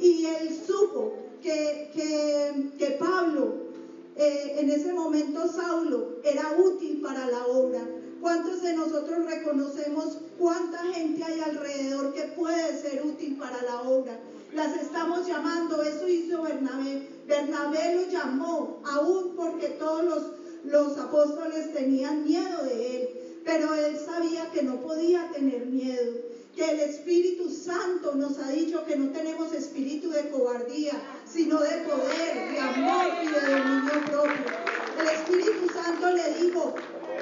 Y 0.01 0.25
él 0.25 0.57
supo 0.65 1.13
que, 1.41 1.89
que, 1.93 2.71
que 2.77 2.91
Pablo 2.91 3.69
eh, 4.19 4.57
en 4.59 4.69
ese 4.69 4.91
momento 4.91 5.47
Saulo 5.47 6.17
era 6.25 6.53
útil 6.57 6.99
para 7.01 7.25
la 7.27 7.45
obra. 7.47 7.79
¿Cuántos 8.19 8.61
de 8.61 8.75
nosotros 8.75 9.25
reconocemos 9.25 10.17
cuánta 10.37 10.79
gente 10.93 11.23
hay 11.23 11.39
alrededor 11.39 12.13
que 12.13 12.23
puede 12.23 12.81
ser 12.81 13.05
útil 13.05 13.37
para 13.37 13.61
la 13.63 13.83
obra? 13.83 14.19
Las 14.53 14.75
estamos 14.75 15.25
llamando, 15.25 15.81
eso 15.83 16.05
hizo 16.05 16.41
Bernabé. 16.41 17.07
Bernabé 17.27 17.95
lo 17.95 18.11
llamó, 18.11 18.81
aún 18.83 19.35
porque 19.37 19.69
todos 19.69 20.03
los, 20.03 20.23
los 20.65 20.97
apóstoles 20.97 21.73
tenían 21.73 22.25
miedo 22.25 22.65
de 22.65 22.97
él, 22.97 23.09
pero 23.49 23.73
él 23.73 23.97
sabía 23.97 24.51
que 24.51 24.61
no 24.61 24.75
podía 24.75 25.27
tener 25.31 25.65
miedo 25.65 26.21
que 26.55 26.69
el 26.69 26.81
Espíritu 26.81 27.49
Santo 27.49 28.13
nos 28.13 28.37
ha 28.37 28.49
dicho 28.51 28.85
que 28.85 28.95
no 28.95 29.09
tenemos 29.09 29.51
espíritu 29.53 30.11
de 30.11 30.29
cobardía, 30.29 30.93
sino 31.25 31.59
de 31.59 31.77
poder, 31.79 32.51
de 32.51 32.59
amor 32.59 33.07
y 33.23 33.27
de 33.27 33.39
dominio 33.39 34.05
propio. 34.05 34.45
El 34.99 35.07
Espíritu 35.07 35.73
Santo 35.73 36.11
le 36.11 36.33
dijo 36.43 36.75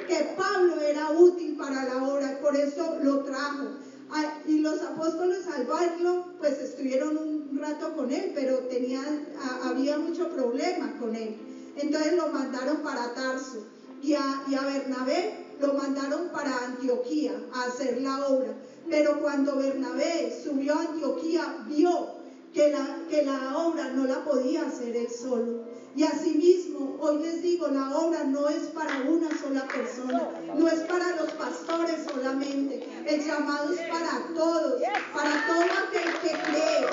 que 0.06 0.34
Pablo 0.36 0.78
era 0.82 1.12
útil 1.12 1.56
para 1.56 1.84
la 1.84 2.06
obra, 2.06 2.38
por 2.42 2.54
eso 2.56 2.98
lo 3.02 3.20
trajo. 3.20 3.68
Ah, 4.10 4.34
y 4.46 4.58
los 4.58 4.82
apóstoles 4.82 5.46
al 5.46 5.64
verlo, 5.66 6.26
pues 6.38 6.58
estuvieron 6.60 7.16
un 7.16 7.58
rato 7.58 7.94
con 7.94 8.10
él, 8.12 8.32
pero 8.34 8.58
tenían, 8.68 9.28
había 9.62 9.96
mucho 9.98 10.28
problema 10.28 10.94
con 10.98 11.16
él. 11.16 11.36
Entonces 11.76 12.16
lo 12.16 12.28
mandaron 12.28 12.78
para 12.78 13.14
Tarso 13.14 13.64
y 14.02 14.12
a, 14.12 14.42
y 14.48 14.54
a 14.56 14.62
Bernabé 14.62 15.47
lo 15.60 15.74
mandaron 15.74 16.28
para 16.30 16.64
Antioquía 16.64 17.32
a 17.52 17.64
hacer 17.64 18.00
la 18.00 18.26
obra. 18.26 18.54
Pero 18.88 19.20
cuando 19.20 19.56
Bernabé 19.56 20.36
subió 20.44 20.74
a 20.74 20.82
Antioquía, 20.82 21.64
vio 21.68 22.18
que 22.52 22.70
la, 22.70 22.98
que 23.10 23.24
la 23.24 23.56
obra 23.58 23.90
no 23.90 24.06
la 24.06 24.24
podía 24.24 24.66
hacer 24.66 24.96
él 24.96 25.08
solo. 25.10 25.64
Y 25.94 26.04
asimismo, 26.04 26.96
hoy 27.00 27.18
les 27.22 27.42
digo, 27.42 27.66
la 27.68 27.96
obra 27.96 28.22
no 28.24 28.48
es 28.48 28.64
para 28.68 29.00
una 29.08 29.28
sola 29.36 29.66
persona, 29.66 30.30
no 30.54 30.68
es 30.68 30.80
para 30.80 31.16
los 31.16 31.32
pastores 31.32 32.04
solamente, 32.06 32.86
el 33.04 33.26
llamado 33.26 33.72
es 33.72 33.80
para 33.80 34.32
todos, 34.34 34.80
para 35.12 35.46
todo 35.46 35.64
aquel 35.88 36.12
que 36.22 36.50
cree. 36.50 36.86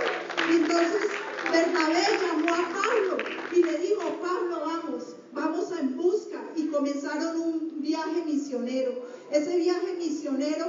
Entonces 0.50 1.12
Bernabé 1.52 2.04
llamó 2.20 2.54
a 2.54 2.82
Pablo 2.82 3.18
y 3.56 3.64
le 3.64 3.78
dijo, 3.78 4.02
Pablo, 4.22 4.62
vamos, 4.66 5.16
vamos 5.34 5.72
en 5.80 5.96
busca. 5.98 6.35
Y 6.56 6.68
comenzaron 6.68 7.40
un 7.40 7.82
viaje 7.82 8.24
misionero. 8.26 8.94
Ese 9.32 9.58
viaje 9.58 9.96
misionero 9.98 10.66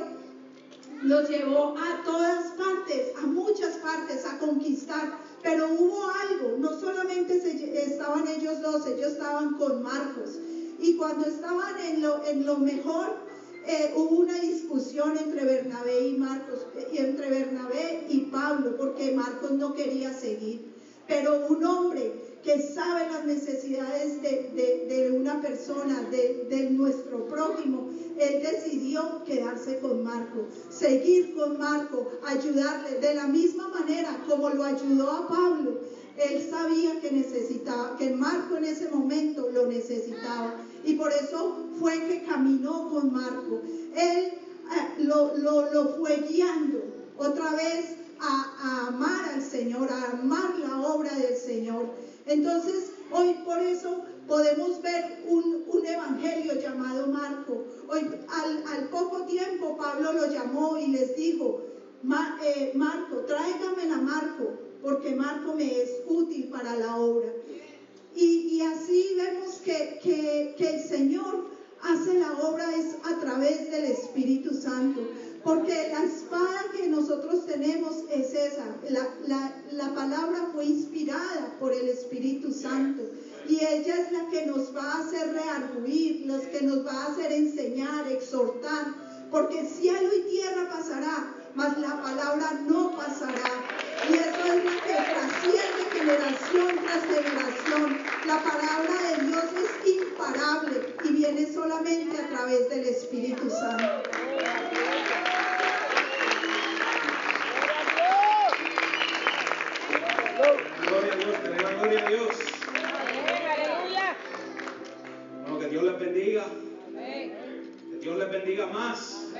los 1.02 1.28
llevó 1.28 1.76
a 1.76 2.02
todas 2.04 2.52
partes, 2.52 3.12
a 3.22 3.26
muchas 3.26 3.76
partes, 3.76 4.24
a 4.24 4.38
conquistar. 4.38 5.18
Pero 5.42 5.68
hubo 5.72 6.08
algo, 6.10 6.56
no 6.58 6.78
solamente 6.78 7.36
estaban 7.84 8.26
ellos 8.26 8.60
dos, 8.62 8.86
ellos 8.86 9.12
estaban 9.12 9.54
con 9.54 9.82
Marcos. 9.82 10.38
Y 10.80 10.96
cuando 10.96 11.26
estaban 11.26 11.78
en 11.80 12.02
lo, 12.02 12.24
en 12.26 12.44
lo 12.44 12.58
mejor, 12.58 13.16
eh, 13.66 13.92
hubo 13.96 14.16
una 14.16 14.38
discusión 14.40 15.16
entre 15.16 15.44
Bernabé 15.44 16.08
y 16.08 16.16
Marcos, 16.16 16.66
y 16.92 16.98
entre 16.98 17.30
Bernabé 17.30 18.06
y 18.08 18.20
Pablo, 18.26 18.76
porque 18.76 19.12
Marcos 19.12 19.52
no 19.52 19.74
quería 19.74 20.12
seguir. 20.12 20.72
Pero 21.06 21.46
un 21.48 21.64
hombre 21.64 22.12
que 22.46 22.62
sabe 22.62 23.10
las 23.10 23.24
necesidades 23.24 24.22
de, 24.22 25.10
una 25.10 25.40
persona, 25.40 26.00
de, 26.12 26.70
nuestro 26.70 27.26
prójimo, 27.26 27.90
él 28.16 28.40
decidió 28.40 29.24
quedarse 29.24 29.80
con 29.80 30.04
Marco, 30.04 30.46
seguir 30.70 31.34
con 31.34 31.58
Marco, 31.58 32.08
ayudarle 32.24 33.00
de 33.00 33.14
la 33.14 33.26
misma 33.26 33.66
manera 33.68 34.22
como 34.28 34.48
lo 34.50 34.62
ayudó 34.62 35.10
a 35.10 35.28
Pablo. 35.28 35.80
Él 36.16 36.48
sabía 36.48 37.00
que 37.00 37.10
necesitaba, 37.10 37.96
que 37.98 38.10
Marco 38.10 38.56
en 38.56 38.64
ese 38.66 38.88
momento 38.90 39.50
lo 39.50 39.66
necesitaba. 39.66 40.54
Y 40.84 40.94
por 40.94 41.12
eso 41.12 41.66
fue 41.80 42.00
que 42.06 42.22
caminó 42.22 42.88
con 42.88 43.12
Marco. 43.12 43.60
Él 43.96 44.24
eh, 44.26 45.02
lo, 45.02 45.36
lo, 45.36 45.96
fue 45.96 46.24
guiando 46.28 46.78
otra 47.18 47.50
vez 47.56 47.96
a, 48.20 48.54
a 48.62 48.86
amar 48.86 49.34
al 49.34 49.42
Señor, 49.42 49.90
a 49.90 50.12
amar 50.12 50.56
la 50.60 50.80
obra 50.80 51.12
del 51.12 51.36
Señor. 51.36 52.05
Entonces, 52.26 52.90
hoy 53.12 53.34
por 53.44 53.58
eso 53.60 54.04
podemos 54.26 54.82
ver 54.82 55.22
un, 55.28 55.56
evangelio 55.86 56.60
llamado 56.60 57.06
Marco. 57.06 57.64
Hoy, 57.88 58.10
al, 58.28 58.88
poco 58.88 59.22
tiempo, 59.22 59.76
Pablo 59.76 60.12
lo 60.12 60.26
llamó 60.32 60.76
y 60.78 60.88
les 60.88 61.14
dijo, 61.14 61.62
eh, 62.42 62.72
Marco, 62.74 63.18
tráigame 63.18 63.92
a 63.92 63.98
Marco, 63.98 64.50
porque 64.82 65.14
Marco 65.14 65.54
me 65.54 65.80
es 65.80 66.02
útil 66.08 66.48
para 66.48 66.74
la 66.74 66.96
obra. 66.96 67.28
Y, 68.16 68.60
así 68.62 69.14
vemos 69.16 69.60
que, 69.64 70.00
que 70.56 70.68
el 70.68 70.82
Señor 70.82 71.46
hace 71.82 72.18
la 72.18 72.32
obra 72.32 72.74
es 72.74 72.96
a 73.04 73.20
través 73.20 73.70
del 73.70 73.84
Espíritu 73.84 74.54
Santo. 74.54 75.00
Porque 75.46 75.90
la 75.92 76.02
espada 76.02 76.64
que 76.76 76.88
nosotros 76.88 77.46
tenemos 77.46 77.98
es 78.10 78.34
esa. 78.34 78.64
La, 79.70 79.94
palabra 79.94 80.48
fue 80.52 80.64
inspirada 80.64 81.54
por 81.60 81.72
el 81.72 81.88
Espíritu 81.88 82.52
Santo. 82.52 83.02
Y 83.48 83.64
ella 83.64 83.94
es 84.00 84.10
la 84.10 84.28
que 84.28 84.44
nos 84.46 84.74
va 84.74 84.82
a 84.82 85.04
hacer 85.04 85.34
rearguir, 85.34 86.26
la 86.26 86.40
que 86.40 86.62
nos 86.62 86.84
va 86.84 86.90
a 86.90 87.12
hacer 87.12 87.30
enseñar, 87.30 88.08
exhortar. 88.08 88.86
Porque 89.30 89.64
cielo 89.64 90.08
y 90.16 90.30
tierra 90.32 90.68
pasará, 90.68 91.32
mas 91.54 91.78
la 91.78 92.02
palabra 92.02 92.60
no 92.66 92.96
pasará. 92.96 93.52
Y 94.10 94.14
eso 94.14 94.52
es 94.52 94.64
lo 94.64 94.70
que 94.82 94.94
trasciende 94.94 95.75
generación 95.96 96.76
tras 96.84 97.04
generación. 97.04 97.98
La 98.26 98.38
palabra 98.42 98.94
de 99.02 99.26
Dios 99.26 99.44
es 99.56 99.92
imparable 99.92 100.94
y 101.04 101.12
viene 101.12 101.52
solamente 101.52 102.20
a 102.20 102.28
través 102.28 102.68
del 102.68 102.84
Espíritu 102.84 103.48
Santo. 103.48 104.10
Gloria 110.86 111.12
a 111.12 111.16
Dios, 111.16 111.36
gloria 111.78 112.06
a 112.06 112.08
Dios. 112.10 112.36
Bueno, 115.42 115.58
que 115.58 115.68
Dios 115.68 115.84
les 115.84 115.98
bendiga. 115.98 116.44
Que 117.90 117.98
Dios 118.00 118.18
les 118.18 118.30
bendiga 118.30 118.66
más. 118.66 119.32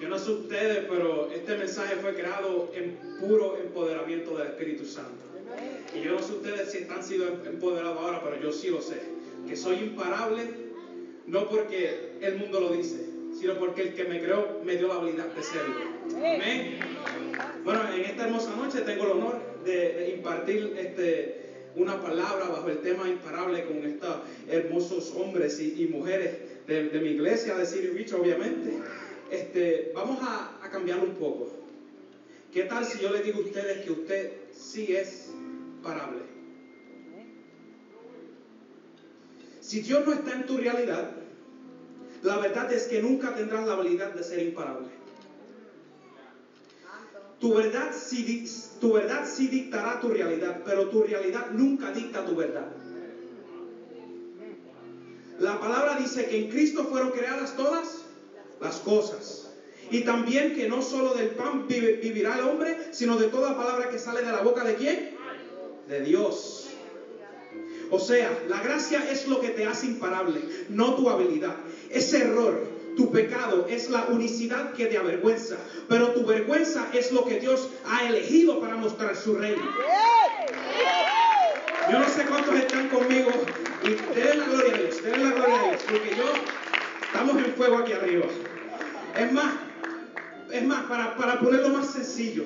Yo 0.00 0.08
no 0.08 0.18
sé 0.18 0.32
ustedes, 0.32 0.86
pero 0.88 1.30
este 1.30 1.56
mensaje 1.56 1.94
fue 1.96 2.14
creado 2.14 2.72
en 2.74 2.96
puro 3.20 3.56
empoderamiento 3.58 4.36
del 4.36 4.48
Espíritu 4.48 4.84
Santo. 4.84 5.31
Y 5.94 6.00
yo 6.00 6.12
no 6.12 6.22
sé 6.22 6.32
ustedes 6.32 6.70
si 6.70 6.78
están 6.78 7.02
siendo 7.02 7.42
empoderados 7.44 7.98
ahora, 7.98 8.22
pero 8.22 8.40
yo 8.40 8.52
sí 8.52 8.68
lo 8.68 8.80
sé. 8.80 9.00
Que 9.46 9.56
soy 9.56 9.76
imparable, 9.76 10.42
no 11.26 11.48
porque 11.48 12.12
el 12.20 12.36
mundo 12.36 12.60
lo 12.60 12.72
dice, 12.72 13.04
sino 13.38 13.58
porque 13.58 13.82
el 13.82 13.94
que 13.94 14.04
me 14.04 14.20
creó 14.20 14.60
me 14.64 14.76
dio 14.76 14.88
la 14.88 14.94
habilidad 14.94 15.26
de 15.26 15.42
serlo. 15.42 15.74
Amén. 16.16 16.78
Bueno, 17.64 17.80
en 17.94 18.04
esta 18.04 18.24
hermosa 18.24 18.56
noche 18.56 18.80
tengo 18.80 19.04
el 19.04 19.10
honor 19.12 19.40
de, 19.64 20.14
impartir 20.16 20.74
este, 20.78 21.42
una 21.76 22.00
palabra 22.00 22.46
bajo 22.48 22.68
el 22.70 22.78
tema 22.78 23.08
imparable 23.08 23.64
con 23.64 23.84
estos 23.84 24.16
hermosos 24.48 25.12
hombres 25.16 25.60
y, 25.60 25.86
mujeres 25.88 26.38
de, 26.66 27.00
mi 27.00 27.10
iglesia, 27.10 27.54
de 27.54 27.66
City 27.66 27.88
Beach, 27.88 28.12
obviamente. 28.14 28.78
Este, 29.30 29.92
vamos 29.94 30.18
a, 30.22 30.58
a 30.62 30.70
cambiar 30.70 31.00
un 31.00 31.14
poco. 31.14 31.50
¿Qué 32.52 32.64
tal 32.64 32.84
si 32.84 32.98
yo 33.00 33.10
le 33.10 33.22
digo 33.22 33.40
a 33.40 33.42
ustedes 33.42 33.84
que 33.84 33.92
usted 33.92 34.32
sí 34.52 34.94
es 34.94 35.30
Si 39.60 39.80
Dios 39.80 40.04
no 40.04 40.12
está 40.12 40.32
en 40.32 40.46
tu 40.46 40.58
realidad, 40.58 41.10
la 42.22 42.36
verdad 42.38 42.72
es 42.72 42.88
que 42.88 43.00
nunca 43.00 43.34
tendrás 43.34 43.66
la 43.66 43.72
habilidad 43.72 44.12
de 44.12 44.22
ser 44.22 44.40
imparable. 44.40 44.88
Tu 47.40 47.54
verdad, 47.54 47.92
sí, 47.92 48.44
tu 48.80 48.92
verdad 48.92 49.26
sí 49.26 49.48
dictará 49.48 49.98
tu 50.00 50.08
realidad, 50.08 50.60
pero 50.64 50.88
tu 50.88 51.02
realidad 51.02 51.50
nunca 51.52 51.90
dicta 51.90 52.24
tu 52.24 52.36
verdad. 52.36 52.68
La 55.40 55.58
palabra 55.58 55.96
dice 55.96 56.26
que 56.26 56.44
en 56.44 56.50
Cristo 56.50 56.84
fueron 56.84 57.10
creadas 57.10 57.56
todas 57.56 58.04
las 58.60 58.76
cosas. 58.80 59.50
Y 59.90 60.04
también 60.04 60.54
que 60.54 60.68
no 60.68 60.82
solo 60.82 61.14
del 61.14 61.30
pan 61.30 61.66
vivirá 61.66 62.36
el 62.36 62.42
hombre, 62.42 62.88
sino 62.92 63.16
de 63.16 63.26
toda 63.26 63.56
palabra 63.56 63.88
que 63.88 63.98
sale 63.98 64.22
de 64.22 64.30
la 64.30 64.42
boca 64.42 64.64
de 64.64 64.76
quién? 64.76 65.21
De 65.88 66.00
Dios. 66.00 66.68
O 67.90 67.98
sea, 67.98 68.30
la 68.48 68.60
gracia 68.62 69.10
es 69.10 69.28
lo 69.28 69.40
que 69.40 69.50
te 69.50 69.66
hace 69.66 69.86
imparable, 69.86 70.40
no 70.70 70.94
tu 70.94 71.10
habilidad. 71.10 71.54
Ese 71.90 72.22
error, 72.22 72.66
tu 72.96 73.10
pecado 73.10 73.66
es 73.68 73.90
la 73.90 74.06
unicidad 74.06 74.72
que 74.72 74.86
te 74.86 74.96
avergüenza, 74.96 75.58
pero 75.88 76.12
tu 76.12 76.24
vergüenza 76.24 76.88
es 76.94 77.12
lo 77.12 77.26
que 77.26 77.38
Dios 77.38 77.68
ha 77.86 78.08
elegido 78.08 78.60
para 78.60 78.76
mostrar 78.76 79.14
su 79.14 79.34
reino. 79.34 79.62
Yo 81.90 81.98
no 81.98 82.08
sé 82.08 82.24
cuántos 82.24 82.54
están 82.54 82.88
conmigo 82.88 83.30
y 83.82 83.88
den 83.90 84.38
la 84.38 84.46
gloria 84.46 84.74
a 84.74 84.78
Dios, 84.78 85.02
den 85.02 85.24
la 85.24 85.34
gloria 85.34 85.60
a 85.60 85.68
Dios, 85.68 85.82
porque 85.90 86.16
yo 86.16 86.32
estamos 87.04 87.44
en 87.44 87.52
fuego 87.54 87.76
aquí 87.78 87.92
arriba. 87.92 88.26
Es 89.18 89.32
más, 89.32 89.54
es 90.50 90.64
más, 90.64 90.84
para, 90.84 91.16
para 91.16 91.40
ponerlo 91.40 91.68
más 91.70 91.92
sencillo, 91.92 92.44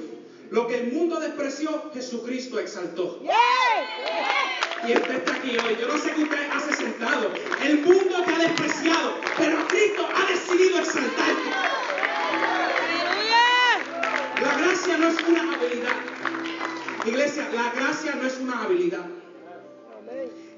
lo 0.51 0.67
que 0.67 0.79
el 0.79 0.93
mundo 0.93 1.19
despreció, 1.21 1.91
Jesucristo 1.93 2.59
exaltó. 2.59 3.21
Y 4.87 4.93
usted 4.93 5.17
está 5.17 5.35
aquí 5.35 5.57
hoy. 5.59 5.77
Yo 5.81 5.89
no 5.89 5.99
sé 5.99 6.13
qué 6.13 6.23
usted 6.23 6.51
hace 6.51 6.73
sentado. 6.75 7.33
El 7.65 7.81
mundo 7.81 8.23
te 8.25 8.33
ha 8.33 8.39
despreciado, 8.39 9.15
pero 9.37 9.67
Cristo 9.67 10.09
ha 10.15 10.31
decidido 10.31 10.79
exaltarte. 10.79 11.51
La 14.43 14.59
gracia 14.59 14.99
no 14.99 15.09
es 15.09 15.29
una 15.29 15.55
habilidad. 15.55 15.97
Iglesia, 17.07 17.49
la 17.53 17.73
gracia 17.73 18.15
no 18.15 18.27
es 18.27 18.39
una 18.39 18.63
habilidad. 18.63 19.07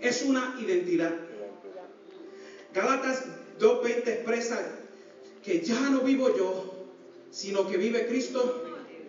Es 0.01 0.23
una 0.23 0.57
identidad. 0.61 1.15
Galatas 2.75 3.25
2.20 3.59 4.09
expresa 4.09 4.61
que 5.43 5.61
ya 5.61 5.81
no 5.91 6.01
vivo 6.01 6.37
yo, 6.37 6.75
sino 7.31 7.67
que 7.67 7.77
vive 7.77 8.07
Cristo 8.07 8.68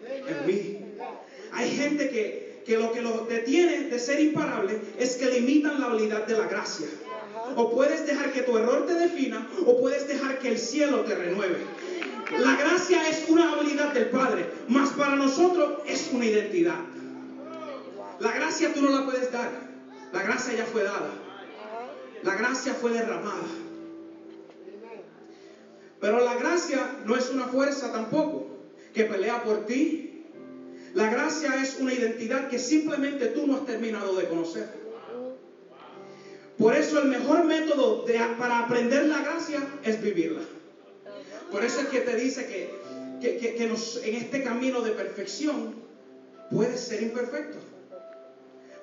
en 0.10 0.48
mí. 0.48 0.80
Hay 1.52 1.72
gente 1.72 2.10
que, 2.10 2.62
que 2.66 2.78
lo 2.78 2.92
que 2.92 3.02
los 3.02 3.28
detiene 3.28 3.90
de 3.90 4.00
ser 4.00 4.20
imparable 4.20 4.80
es 4.98 5.16
que 5.16 5.30
limitan 5.30 5.80
la 5.80 5.88
habilidad 5.88 6.26
de 6.26 6.38
la 6.38 6.48
gracia. 6.48 6.88
O 7.56 7.72
puedes 7.72 8.06
dejar 8.06 8.32
que 8.32 8.42
tu 8.42 8.58
error 8.58 8.86
te 8.86 8.94
defina 8.94 9.48
o 9.66 9.80
puedes 9.80 10.08
dejar 10.08 10.40
que 10.40 10.50
el 10.50 10.60
cielo 10.60 11.02
te 11.02 11.16
renueve. 11.16 11.58
La 12.38 12.56
gracia 12.56 13.10
es 13.10 13.28
una 13.28 13.54
habilidad 13.54 13.92
del 13.94 14.10
Padre, 14.10 14.48
mas 14.68 14.90
para 14.92 15.16
nosotros 15.16 15.80
es 15.88 16.10
una 16.12 16.26
identidad. 16.26 16.80
La 18.20 18.32
gracia 18.34 18.74
tú 18.74 18.82
no 18.82 18.92
la 18.92 19.06
puedes 19.06 19.32
dar. 19.32 19.50
La 20.14 20.24
gracia 20.24 20.54
ya 20.54 20.66
fue 20.66 20.84
dada. 20.84 21.10
La 22.24 22.36
gracia 22.36 22.74
fue 22.74 22.92
derramada. 22.92 23.48
Pero 26.00 26.24
la 26.24 26.36
gracia 26.36 26.98
no 27.06 27.16
es 27.16 27.30
una 27.30 27.46
fuerza 27.46 27.92
tampoco 27.92 28.49
que 29.00 29.06
pelea 29.06 29.42
por 29.46 29.66
ti. 29.66 30.26
La 30.94 31.10
gracia 31.10 31.62
es 31.62 31.78
una 31.80 31.94
identidad 31.94 32.50
que 32.50 32.60
simplemente 32.60 33.28
tú 33.28 33.48
no 33.48 33.56
has 33.56 33.66
terminado 33.66 34.14
de 34.18 34.28
conocer. 34.28 34.68
Por 36.58 36.76
eso 36.76 37.00
el 37.02 37.08
mejor 37.08 37.46
método 37.46 38.06
para 38.38 38.60
aprender 38.60 39.06
la 39.06 39.22
gracia 39.22 39.66
es 39.86 40.02
vivirla. 40.02 40.42
Por 41.50 41.64
eso 41.64 41.80
es 41.80 41.88
que 41.88 42.02
te 42.02 42.14
dice 42.18 42.46
que, 43.22 43.56
en 43.64 44.16
este 44.16 44.44
camino 44.44 44.82
de 44.82 44.92
perfección 44.92 45.76
puedes 46.52 46.82
ser 46.82 47.02
imperfecto. 47.02 47.58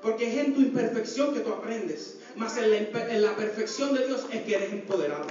Porque 0.00 0.28
es 0.28 0.46
en 0.46 0.54
tu 0.54 0.62
imperfección 0.62 1.34
que 1.34 1.40
tú 1.40 1.52
aprendes. 1.52 2.16
Más 2.36 2.56
en 2.56 2.70
la, 2.70 2.78
en 2.78 3.22
la 3.22 3.36
perfección 3.36 3.94
de 3.94 4.06
Dios 4.06 4.24
es 4.32 4.42
que 4.44 4.54
eres 4.54 4.72
empoderado. 4.72 5.26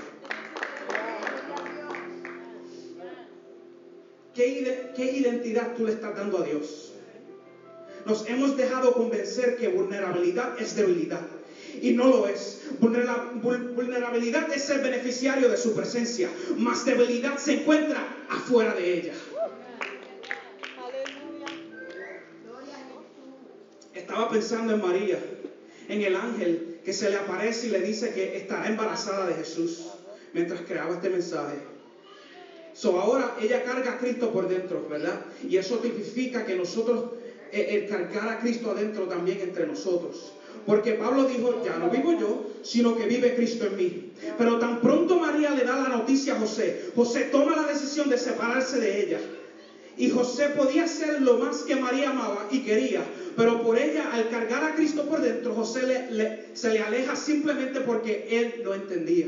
¿Qué, 4.35 4.45
ide- 4.47 4.91
qué 4.95 5.05
identidad 5.11 5.75
tú 5.75 5.85
le 5.85 5.93
estás 5.93 6.15
dando 6.15 6.39
a 6.39 6.45
Dios? 6.45 6.91
Nos 8.05 8.27
hemos 8.29 8.55
dejado 8.57 8.93
convencer 8.93 9.55
que 9.57 9.69
vulnerabilidad 9.69 10.59
es 10.61 10.75
debilidad. 10.75 11.21
Y 11.81 11.93
no 11.93 12.07
lo 12.09 12.27
es. 12.27 12.61
Vulnera- 12.79 13.31
vul- 13.41 13.73
vulnerabilidad 13.73 14.51
es 14.53 14.63
ser 14.63 14.81
beneficiario 14.81 15.49
de 15.49 15.57
su 15.57 15.73
presencia. 15.73 16.29
Más 16.57 16.85
debilidad 16.85 17.37
se 17.37 17.61
encuentra 17.61 18.05
afuera 18.29 18.73
de 18.75 18.93
ella. 18.99 19.13
Estaba 23.93 24.29
pensando 24.29 24.73
en 24.73 24.81
María, 24.81 25.19
en 25.87 26.01
el 26.01 26.15
ángel 26.15 26.79
que 26.83 26.93
se 26.93 27.09
le 27.09 27.15
aparece 27.15 27.67
y 27.67 27.69
le 27.71 27.79
dice 27.79 28.13
que 28.13 28.37
estará 28.37 28.67
embarazada 28.67 29.25
de 29.27 29.33
Jesús 29.35 29.87
mientras 30.33 30.61
creaba 30.61 30.93
este 30.95 31.09
mensaje. 31.09 31.55
So 32.75 32.99
ahora 32.99 33.37
ella 33.41 33.63
carga 33.63 33.93
a 33.93 33.97
Cristo 33.97 34.31
por 34.31 34.49
dentro, 34.49 34.85
¿verdad? 34.89 35.21
Y 35.47 35.55
eso 35.55 35.77
tipifica 35.77 36.45
que 36.45 36.55
nosotros, 36.55 37.05
eh, 37.53 37.67
el 37.71 37.87
cargar 37.89 38.27
a 38.27 38.39
Cristo 38.39 38.71
adentro 38.71 39.05
también 39.05 39.39
entre 39.39 39.65
nosotros. 39.65 40.33
Porque 40.65 40.93
Pablo 40.93 41.23
dijo, 41.23 41.61
ya 41.63 41.77
no 41.77 41.89
vivo 41.89 42.19
yo, 42.19 42.43
sino 42.63 42.97
que 42.97 43.05
vive 43.05 43.33
Cristo 43.35 43.65
en 43.65 43.77
mí. 43.77 44.11
Pero 44.37 44.59
tan 44.59 44.81
pronto 44.81 45.15
María 45.17 45.51
le 45.51 45.63
da 45.63 45.77
la 45.77 45.89
noticia 45.89 46.33
a 46.35 46.39
José, 46.39 46.81
José 46.95 47.29
toma 47.31 47.55
la 47.55 47.67
decisión 47.67 48.09
de 48.09 48.17
separarse 48.17 48.77
de 48.79 49.03
ella. 49.05 49.19
Y 49.97 50.09
José 50.09 50.49
podía 50.49 50.85
ser 50.87 51.21
lo 51.21 51.37
más 51.37 51.63
que 51.63 51.77
María 51.77 52.09
amaba 52.09 52.47
y 52.51 52.59
quería, 52.59 53.01
pero 53.37 53.61
por 53.63 53.77
ella, 53.77 54.11
al 54.11 54.27
cargar 54.29 54.63
a 54.65 54.75
Cristo 54.75 55.07
por 55.07 55.21
dentro, 55.21 55.53
José 55.53 55.83
le- 55.87 56.11
le- 56.11 56.39
se 56.53 56.73
le 56.73 56.79
aleja 56.81 57.15
simplemente 57.15 57.79
porque 57.79 58.27
él 58.29 58.61
no 58.65 58.73
entendía. 58.73 59.27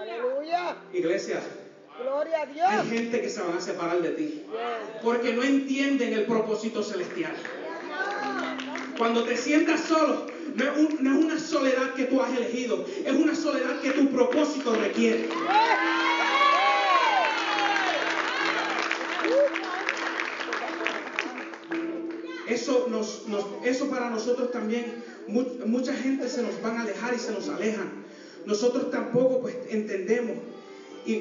Aleluya. 0.00 0.76
Iglesia, 0.94 1.40
Gloria 2.02 2.42
a 2.42 2.80
hay 2.80 2.88
gente 2.88 3.20
que 3.20 3.28
se 3.28 3.40
van 3.40 3.56
a 3.56 3.60
separar 3.60 4.00
de 4.02 4.10
ti 4.10 4.42
porque 5.02 5.32
no 5.32 5.42
entienden 5.42 6.12
el 6.14 6.24
propósito 6.26 6.82
celestial. 6.82 7.32
Cuando 8.98 9.24
te 9.24 9.36
sientas 9.36 9.80
solo, 9.80 10.26
no 10.54 10.64
es, 10.64 10.78
un- 10.78 11.02
no 11.04 11.18
es 11.18 11.24
una 11.24 11.38
soledad 11.38 11.94
que 11.94 12.04
tú 12.04 12.20
has 12.20 12.32
elegido, 12.32 12.84
es 13.04 13.12
una 13.12 13.34
soledad 13.34 13.80
que 13.80 13.90
tu 13.90 14.08
propósito 14.10 14.74
requiere. 14.74 15.28
Eso, 22.46 22.86
nos, 22.90 23.26
nos- 23.28 23.46
eso 23.64 23.88
para 23.88 24.10
nosotros 24.10 24.50
también, 24.50 25.04
mu- 25.28 25.44
mucha 25.66 25.94
gente 25.94 26.28
se 26.28 26.42
nos 26.42 26.60
van 26.60 26.76
a 26.78 26.82
alejar 26.82 27.14
y 27.14 27.18
se 27.18 27.32
nos 27.32 27.48
alejan. 27.48 27.88
Nosotros 28.44 28.90
tampoco 28.90 29.40
pues 29.40 29.56
entendemos, 29.70 30.36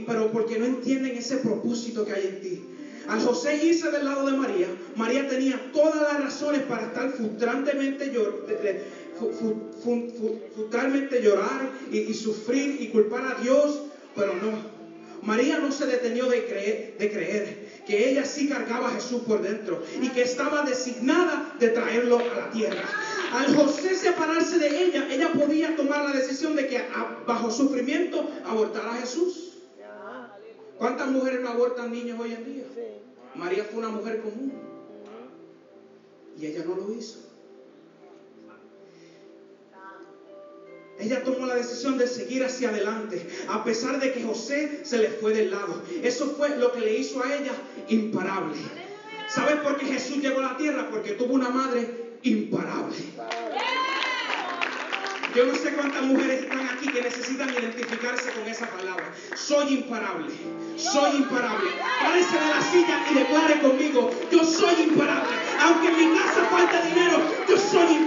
pero 0.05 0.31
porque 0.31 0.59
no 0.59 0.65
entienden 0.65 1.17
ese 1.17 1.37
propósito 1.37 2.05
que 2.05 2.13
hay 2.13 2.27
en 2.27 2.41
ti. 2.41 2.61
Al 3.07 3.19
José 3.19 3.65
irse 3.65 3.89
del 3.91 4.05
lado 4.05 4.25
de 4.25 4.37
María, 4.37 4.67
María 4.95 5.27
tenía 5.27 5.71
todas 5.73 6.01
las 6.01 6.23
razones 6.23 6.61
para 6.63 6.87
estar 6.87 7.11
frustrantemente, 7.11 8.11
llorar 11.21 11.71
y, 11.91 12.13
sufrir 12.13 12.81
y 12.81 12.87
culpar 12.89 13.25
a 13.25 13.41
Dios, 13.41 13.81
pero 14.15 14.33
no. 14.35 14.81
María 15.23 15.59
no 15.59 15.71
se 15.71 15.85
detenió 15.85 16.27
de 16.27 16.45
creer, 16.45 16.95
de 16.97 17.11
creer 17.11 17.71
que 17.85 18.09
ella 18.09 18.25
sí 18.25 18.47
cargaba 18.47 18.89
a 18.89 18.91
Jesús 18.93 19.21
por 19.27 19.41
dentro 19.41 19.83
y 20.01 20.09
que 20.09 20.23
estaba 20.23 20.63
designada 20.63 21.55
de 21.59 21.69
traerlo 21.69 22.19
a 22.19 22.37
la 22.37 22.51
tierra. 22.51 22.83
Al 23.33 23.55
José 23.55 23.95
separarse 23.95 24.57
de 24.59 24.83
ella, 24.83 25.07
ella 25.11 25.31
podía 25.31 25.75
tomar 25.75 26.05
la 26.05 26.13
decisión 26.13 26.55
de 26.55 26.67
que 26.67 26.81
bajo 27.25 27.51
sufrimiento 27.51 28.29
abortara 28.45 28.93
a 28.93 28.97
Jesús. 28.97 29.40
¿Cuántas 30.81 31.11
mujeres 31.11 31.41
no 31.41 31.49
abortan 31.49 31.91
niños 31.91 32.19
hoy 32.19 32.33
en 32.33 32.43
día? 32.43 32.63
María 33.35 33.65
fue 33.65 33.77
una 33.81 33.89
mujer 33.89 34.23
común 34.23 34.51
y 36.39 36.43
ella 36.43 36.63
no 36.65 36.73
lo 36.73 36.91
hizo. 36.91 37.19
Ella 40.97 41.23
tomó 41.23 41.45
la 41.45 41.53
decisión 41.53 41.99
de 41.99 42.07
seguir 42.07 42.43
hacia 42.43 42.69
adelante, 42.69 43.27
a 43.47 43.63
pesar 43.63 43.99
de 43.99 44.11
que 44.11 44.23
José 44.23 44.83
se 44.83 44.97
le 44.97 45.09
fue 45.09 45.33
del 45.33 45.51
lado. 45.51 45.83
Eso 46.01 46.33
fue 46.35 46.57
lo 46.57 46.71
que 46.71 46.79
le 46.79 46.97
hizo 46.97 47.21
a 47.21 47.31
ella 47.31 47.53
imparable. 47.87 48.57
¿Sabes 49.29 49.57
por 49.57 49.77
qué 49.77 49.85
Jesús 49.85 50.17
llegó 50.17 50.39
a 50.39 50.53
la 50.53 50.57
tierra? 50.57 50.89
Porque 50.89 51.11
tuvo 51.11 51.35
una 51.35 51.49
madre 51.49 52.17
imparable. 52.23 52.95
Yo 55.33 55.45
no 55.45 55.55
sé 55.55 55.73
cuántas 55.73 56.01
mujeres 56.03 56.41
están 56.41 56.67
aquí 56.67 56.89
que 56.89 57.01
necesitan 57.01 57.49
identificarse 57.49 58.31
con 58.31 58.45
esa 58.49 58.67
palabra. 58.67 59.13
Soy 59.33 59.75
imparable. 59.75 60.27
Soy 60.75 61.17
imparable. 61.17 61.71
Párese 62.01 62.37
de 62.37 62.49
la 62.49 62.61
silla 62.61 63.05
y 63.09 63.13
declare 63.13 63.61
conmigo, 63.61 64.11
yo 64.29 64.43
soy 64.43 64.83
imparable. 64.83 65.31
Aunque 65.61 65.87
en 65.87 65.97
mi 65.97 66.17
casa 66.17 66.43
falte 66.49 66.85
dinero, 66.89 67.21
yo 67.47 67.57
soy 67.57 67.95
imparable. 67.95 68.00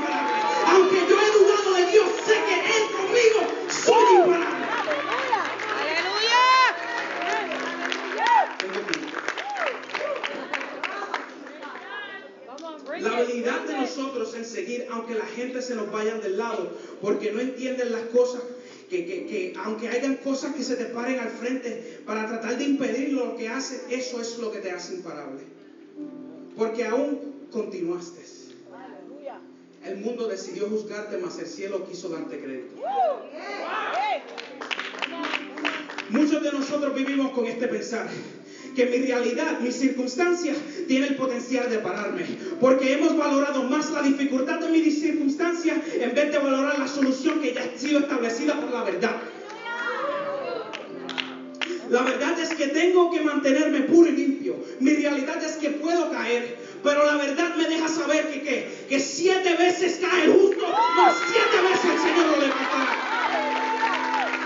Porque 17.05 17.31
no 17.33 17.41
entienden 17.41 17.93
las 17.93 18.01
cosas, 18.05 18.41
que, 18.89 19.05
que- 19.05 19.27
que 19.27 19.53
aunque 19.63 19.89
hayan 19.89 20.17
cosas 20.17 20.55
que 20.55 20.63
se 20.65 20.77
te 20.77 20.87
paren 20.87 21.19
al 21.21 21.29
frente 21.29 22.01
para 22.07 22.27
tratar 22.27 22.57
de 22.57 22.65
impedir 22.65 23.13
lo 23.13 23.37
que 23.37 23.49
haces, 23.49 23.83
eso 23.91 24.21
es 24.23 24.39
lo 24.39 24.51
que 24.51 24.61
te 24.61 24.71
hace 24.71 24.95
imparable. 24.95 25.43
Porque 26.57 26.85
aún 26.87 27.35
continuaste. 27.53 28.23
El 29.85 29.97
mundo 29.99 30.27
decidió 30.29 30.67
juzgarte, 30.67 31.19
mas 31.19 31.39
el 31.39 31.47
cielo 31.47 31.87
quiso 31.87 32.09
darte 32.09 32.41
crédito. 32.41 32.75
Muchos 36.09 36.43
de 36.43 36.53
nosotros 36.53 36.95
vivimos 36.95 37.33
con 37.33 37.45
este 37.45 37.69
pensar. 37.69 38.09
Que 38.75 38.87
mi 38.87 38.99
realidad, 38.99 39.61
mis 39.61 39.77
circunstancias, 39.77 40.57
tiene 40.89 41.09
el 41.09 41.17
potencial 41.17 41.71
de 41.71 41.79
pararme. 41.79 42.25
Porque 42.61 42.93
hemos 42.93 43.17
valorado 43.17 43.63
más 43.65 43.91
la 43.91 44.03
dificultad 44.03 44.61
de 44.61 44.69
mis 44.69 45.01
circunstancias 45.01 45.79
en 45.95 46.15
vez 46.15 46.33
de 46.33 46.39
valorar 46.39 46.79
la 46.79 46.89
solución 46.89 47.41
que 47.41 47.55
ya 47.55 47.63
ha 47.63 47.79
sido 47.79 48.01
establecida 48.01 48.61
por 48.61 48.73
la 48.73 48.85
verdad. 48.85 49.17
La 51.91 52.03
verdad 52.03 52.39
es 52.41 52.55
que 52.55 52.69
tengo 52.69 53.11
que 53.11 53.21
mantenerme 53.21 53.81
puro 53.83 54.09
y 54.09 54.13
limpio. 54.13 54.57
Mi 54.81 54.95
realidad 54.95 55.43
es 55.45 55.53
que 55.57 55.71
puedo 55.71 56.11
caer, 56.11 56.57
Pero 56.83 57.07
la 57.07 57.17
verdad 57.17 57.55
me 57.57 57.67
deja 57.67 57.89
saber 57.89 58.31
que, 58.31 58.43
¿qué? 58.43 58.87
que 58.89 59.01
siete 59.01 59.55
veces 59.57 60.01
cae 60.03 60.29
justo, 60.29 60.67
siete 61.31 61.63
veces 61.63 61.85
el 61.85 61.99
Señor 61.99 62.27
lo 62.27 62.41
levantará. 62.41 63.74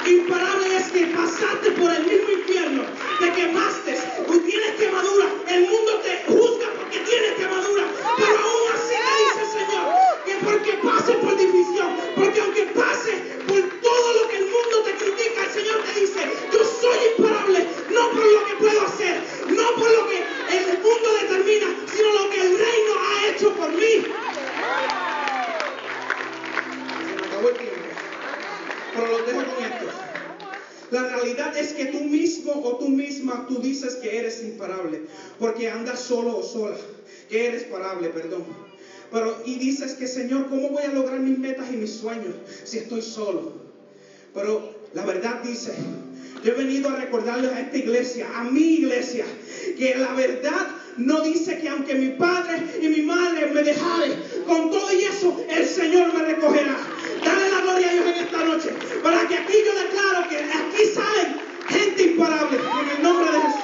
Imparable 0.06 0.76
es 0.76 0.90
que 0.90 1.06
pasaste 1.06 1.70
por 1.72 1.90
el 1.92 2.04
mismo 2.04 2.30
infierno, 2.30 2.82
te 3.20 3.32
quemaste, 3.32 3.98
tú 4.26 4.40
tienes 4.40 4.74
quemadura, 4.76 5.26
el 5.48 5.68
mundo 5.68 6.00
te 6.02 6.24
juzga 6.26 6.68
porque 6.76 6.98
tienes 7.00 7.32
quemadura, 7.32 7.84
pero 8.16 8.38
aún 8.38 8.72
así 8.74 8.94
te 8.94 9.12
dice 9.24 9.42
el 9.42 9.66
Señor 9.66 9.94
que 10.24 10.34
porque 10.44 10.72
pase 10.74 11.12
por 11.14 11.36
división, 11.36 11.96
porque 12.16 12.40
aunque 12.40 12.62
pase 12.66 13.12
por 13.46 13.62
todo 13.80 14.12
lo 14.14 14.28
que 14.28 14.36
el 14.36 14.44
mundo 14.44 14.82
te 14.84 14.92
critica, 14.94 15.44
el 15.44 15.50
Señor 15.50 15.82
te 15.82 16.00
dice, 16.00 16.20
yo 16.52 16.64
soy 16.64 16.98
imparable, 17.16 17.66
no 17.90 18.10
por 18.10 18.26
lo 18.32 18.44
que 18.46 18.54
puedo 18.54 18.82
hacer, 18.82 19.22
no 19.48 19.74
por 19.74 19.90
lo 19.90 20.08
que 20.08 20.18
el 20.56 20.78
mundo 20.78 21.12
determina, 21.20 21.66
sino 21.92 22.12
lo 22.12 22.30
que 22.30 22.40
el 22.40 22.58
reino 22.58 22.92
ha 23.00 23.28
hecho 23.28 23.52
por 23.54 23.68
mí. 23.72 24.04
Pero 28.94 29.12
los 29.12 29.26
dejo 29.26 29.44
con 29.44 29.64
esto. 29.64 29.87
La 30.90 31.02
realidad 31.02 31.56
es 31.56 31.72
que 31.72 31.86
tú 31.86 32.00
mismo 32.00 32.52
o 32.52 32.76
tú 32.76 32.88
misma, 32.88 33.46
tú 33.46 33.60
dices 33.60 33.96
que 33.96 34.18
eres 34.18 34.42
imparable, 34.42 35.02
porque 35.38 35.68
andas 35.68 36.00
solo 36.00 36.38
o 36.38 36.42
sola, 36.42 36.76
que 37.28 37.46
eres 37.46 37.64
parable, 37.64 38.08
perdón. 38.08 38.44
Pero 39.10 39.42
y 39.44 39.56
dices 39.56 39.94
que 39.94 40.06
Señor, 40.06 40.48
¿cómo 40.48 40.70
voy 40.70 40.84
a 40.84 40.92
lograr 40.92 41.20
mis 41.20 41.38
metas 41.38 41.66
y 41.72 41.76
mis 41.76 41.92
sueños 41.92 42.34
si 42.64 42.78
estoy 42.78 43.02
solo? 43.02 43.52
Pero 44.34 44.74
la 44.94 45.04
verdad 45.04 45.42
dice, 45.42 45.72
yo 46.44 46.52
he 46.52 46.54
venido 46.54 46.90
a 46.90 46.96
recordarles 46.96 47.52
a 47.52 47.60
esta 47.60 47.76
iglesia, 47.76 48.26
a 48.34 48.44
mi 48.44 48.74
iglesia, 48.74 49.24
que 49.76 49.94
la 49.96 50.12
verdad 50.14 50.68
no 50.96 51.20
dice 51.22 51.58
que 51.58 51.68
aunque 51.68 51.94
mi 51.94 52.10
padre 52.10 52.62
y 52.80 52.88
mi 52.88 53.02
madre 53.02 53.50
me 53.52 53.62
dejaren, 53.62 54.22
con 54.46 54.70
todo 54.70 54.92
y 54.92 55.04
eso 55.04 55.44
el 55.48 55.66
Señor 55.66 56.12
me 56.12 56.24
recogerá. 56.24 56.76
Dale 57.24 57.50
la 57.50 57.60
gloria 57.60 57.90
a 57.90 57.92
Dios 57.92 58.06
en 58.06 58.14
esta 58.14 58.44
noche. 58.44 58.74
Para 59.02 59.28
que 59.28 59.36
aquí 59.36 59.54
yo 59.64 59.74
declaro 59.74 60.28
que 60.28 60.36
aquí 60.38 60.84
salen 60.92 61.40
gente 61.68 62.02
imparable 62.02 62.58
en 62.58 62.96
el 62.96 63.02
nombre 63.02 63.32
de 63.32 63.40
Jesús. 63.40 63.62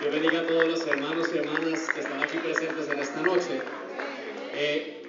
Dios 0.00 0.12
bendiga 0.14 0.40
a 0.40 0.46
todos 0.46 0.68
los 0.68 0.86
hermanos 0.86 1.30
y 1.34 1.38
hermanas 1.38 1.88
que 1.92 2.00
están 2.00 2.22
aquí 2.22 2.38
presentes 2.38 2.88
en 2.88 2.98
esta 2.98 3.22
noche. 3.22 3.60
Eh, 4.54 5.02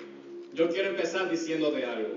yo 0.54 0.70
quiero 0.70 0.89
empezar 0.89 1.30
diciéndote 1.30 1.86
algo. 1.86 2.16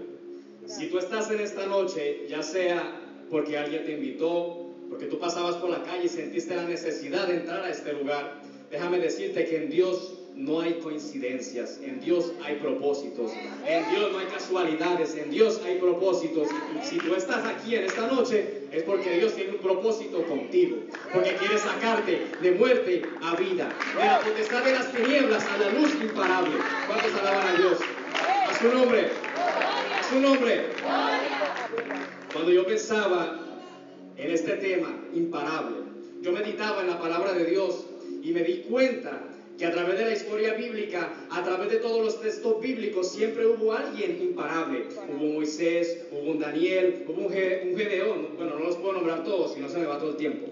Si 0.66 0.86
tú 0.88 0.98
estás 0.98 1.30
en 1.30 1.40
esta 1.40 1.66
noche, 1.66 2.26
ya 2.28 2.42
sea 2.42 3.00
porque 3.28 3.58
alguien 3.58 3.84
te 3.84 3.92
invitó, 3.92 4.70
porque 4.88 5.06
tú 5.06 5.18
pasabas 5.18 5.56
por 5.56 5.70
la 5.70 5.82
calle 5.82 6.04
y 6.04 6.08
sentiste 6.08 6.54
la 6.54 6.64
necesidad 6.64 7.28
de 7.28 7.36
entrar 7.36 7.62
a 7.64 7.70
este 7.70 7.92
lugar, 7.92 8.39
déjame 8.70 8.98
decirte 8.98 9.46
que 9.46 9.56
en 9.56 9.70
Dios 9.70 10.14
no 10.34 10.60
hay 10.60 10.74
coincidencias, 10.74 11.80
en 11.82 12.00
Dios 12.00 12.32
hay 12.42 12.56
propósitos, 12.56 13.32
en 13.66 13.90
Dios 13.90 14.12
no 14.12 14.18
hay 14.18 14.26
casualidades, 14.26 15.14
en 15.16 15.30
Dios 15.30 15.60
hay 15.64 15.78
propósitos. 15.78 16.48
Y 16.80 16.86
si 16.86 16.98
tú 16.98 17.14
estás 17.14 17.44
aquí 17.44 17.74
en 17.74 17.84
esta 17.84 18.06
noche, 18.06 18.62
es 18.72 18.82
porque 18.84 19.18
Dios 19.18 19.34
tiene 19.34 19.52
un 19.52 19.58
propósito 19.58 20.24
contigo, 20.24 20.78
porque 21.12 21.34
quiere 21.34 21.58
sacarte 21.58 22.26
de 22.40 22.52
muerte 22.52 23.02
a 23.22 23.36
vida, 23.36 23.68
de 23.96 24.04
la 24.04 24.20
potestad 24.20 24.64
de 24.64 24.72
las 24.72 24.92
tinieblas 24.92 25.44
a 25.44 25.58
la 25.58 25.70
luz 25.78 25.94
imparable. 26.00 26.56
¿Cuántos 26.86 27.14
alaban 27.20 27.46
a 27.46 27.58
Dios? 27.58 27.78
A 28.48 28.58
su 28.58 28.68
nombre, 28.72 29.08
a 29.98 30.02
su 30.08 30.20
nombre. 30.20 30.66
Cuando 32.32 32.50
yo 32.52 32.64
pensaba 32.64 33.40
en 34.16 34.30
este 34.30 34.52
tema 34.52 34.96
imparable, 35.12 35.76
yo 36.22 36.32
meditaba 36.32 36.82
en 36.82 36.88
la 36.88 37.00
palabra 37.00 37.32
de 37.32 37.44
Dios 37.44 37.86
y 38.22 38.32
me 38.32 38.42
di 38.42 38.64
cuenta 38.68 39.22
que 39.58 39.66
a 39.66 39.72
través 39.72 39.98
de 39.98 40.04
la 40.06 40.12
historia 40.12 40.54
bíblica, 40.54 41.12
a 41.30 41.44
través 41.44 41.70
de 41.70 41.76
todos 41.76 42.02
los 42.02 42.20
textos 42.20 42.60
bíblicos, 42.62 43.12
siempre 43.12 43.46
hubo 43.46 43.74
alguien 43.74 44.18
imparable. 44.22 44.84
Hubo 45.08 45.34
Moisés, 45.34 46.06
hubo 46.10 46.30
un 46.30 46.38
Daniel, 46.38 47.04
hubo 47.06 47.20
un, 47.20 47.26
un 47.26 47.76
Gedeón. 47.76 48.36
Bueno, 48.36 48.58
no 48.58 48.64
los 48.64 48.76
puedo 48.76 48.94
nombrar 48.94 49.22
todos, 49.22 49.52
si 49.52 49.60
no 49.60 49.68
se 49.68 49.78
me 49.78 49.86
va 49.86 49.98
todo 49.98 50.12
el 50.12 50.16
tiempo. 50.16 50.46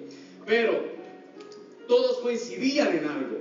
Pero 0.44 0.78
todos 1.86 2.18
coincidían 2.18 2.98
en 2.98 3.04
algo. 3.06 3.38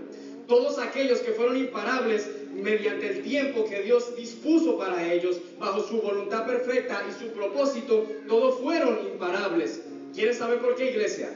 Todos 0.47 0.79
aquellos 0.79 1.19
que 1.19 1.33
fueron 1.33 1.57
imparables 1.57 2.29
mediante 2.53 3.09
el 3.09 3.21
tiempo 3.21 3.65
que 3.65 3.81
Dios 3.81 4.15
dispuso 4.15 4.77
para 4.77 5.11
ellos, 5.11 5.41
bajo 5.59 5.81
su 5.83 6.01
voluntad 6.01 6.45
perfecta 6.45 7.05
y 7.09 7.21
su 7.21 7.31
propósito, 7.31 8.07
todos 8.29 8.59
fueron 8.61 8.99
imparables. 9.11 9.81
¿Quieres 10.15 10.37
saber 10.37 10.59
por 10.59 10.75
qué, 10.75 10.91
iglesia? 10.91 11.29